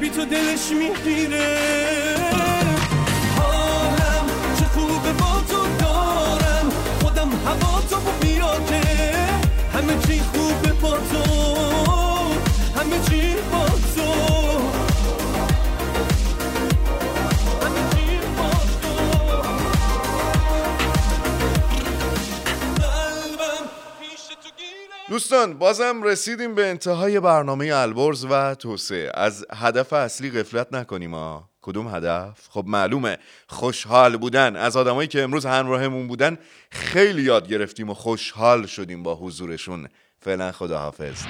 بی 0.00 0.10
تو 0.10 0.24
دلش 0.24 0.70
می‌گیره. 0.70 2.23
دوستان 25.14 25.58
بازم 25.58 26.02
رسیدیم 26.02 26.54
به 26.54 26.66
انتهای 26.66 27.20
برنامه 27.20 27.70
البرز 27.74 28.26
و 28.30 28.54
توسعه. 28.54 29.10
از 29.14 29.46
هدف 29.52 29.92
اصلی 29.92 30.30
غفلت 30.30 30.72
نکنیم 30.72 31.14
ها. 31.14 31.48
کدوم 31.62 31.94
هدف؟ 31.94 32.48
خب 32.50 32.64
معلومه. 32.66 33.18
خوشحال 33.48 34.16
بودن. 34.16 34.56
از 34.56 34.76
آدمایی 34.76 35.08
که 35.08 35.22
امروز 35.22 35.46
همراهمون 35.46 36.08
بودن 36.08 36.38
خیلی 36.70 37.22
یاد 37.22 37.48
گرفتیم 37.48 37.90
و 37.90 37.94
خوشحال 37.94 38.66
شدیم 38.66 39.02
با 39.02 39.14
حضورشون. 39.14 39.88
فعلا 40.20 40.52
خداحافظ. 40.52 41.22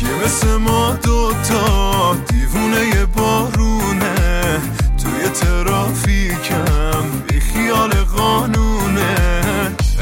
که 0.00 0.06
مثل 0.24 0.56
ما 0.56 0.98
دوتا 1.04 2.14
دیوونه 2.14 3.06
بارونه 3.06 4.62
توی 5.02 5.28
ترافیکم 5.28 7.20
بی 7.28 7.40
خیال 7.40 7.90
قانونه. 7.90 9.43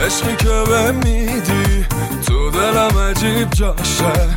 عشقی 0.02 0.36
که 0.36 0.64
به 0.68 0.92
میدی 0.92 1.86
تو 2.26 2.50
دلم 2.50 2.98
عجیب 2.98 3.50
جاشه. 3.50 4.36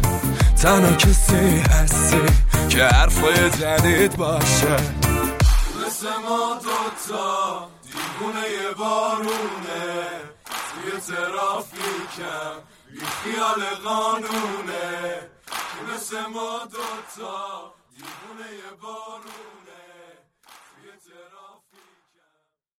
تنها 0.62 0.92
کسی 0.96 1.60
هستی 1.60 2.26
که 2.70 2.84
حرفای 2.84 3.50
جدید 3.50 4.18
باشه. 4.18 4.78
مثل 5.86 6.08
ما 6.30 6.60
دوتا 6.64 7.70
دیوونه 7.84 8.74
بارونه. 8.78 9.86
توی 10.46 11.16
ترافیکم 11.16 12.56
بی 12.92 13.00
خیال 13.00 13.62
قانونه. 13.86 15.20
مثل 15.94 16.18
ما 16.34 16.60
دوتا 16.72 17.74
دیوونه 17.96 18.52
بارونه. 18.82 19.75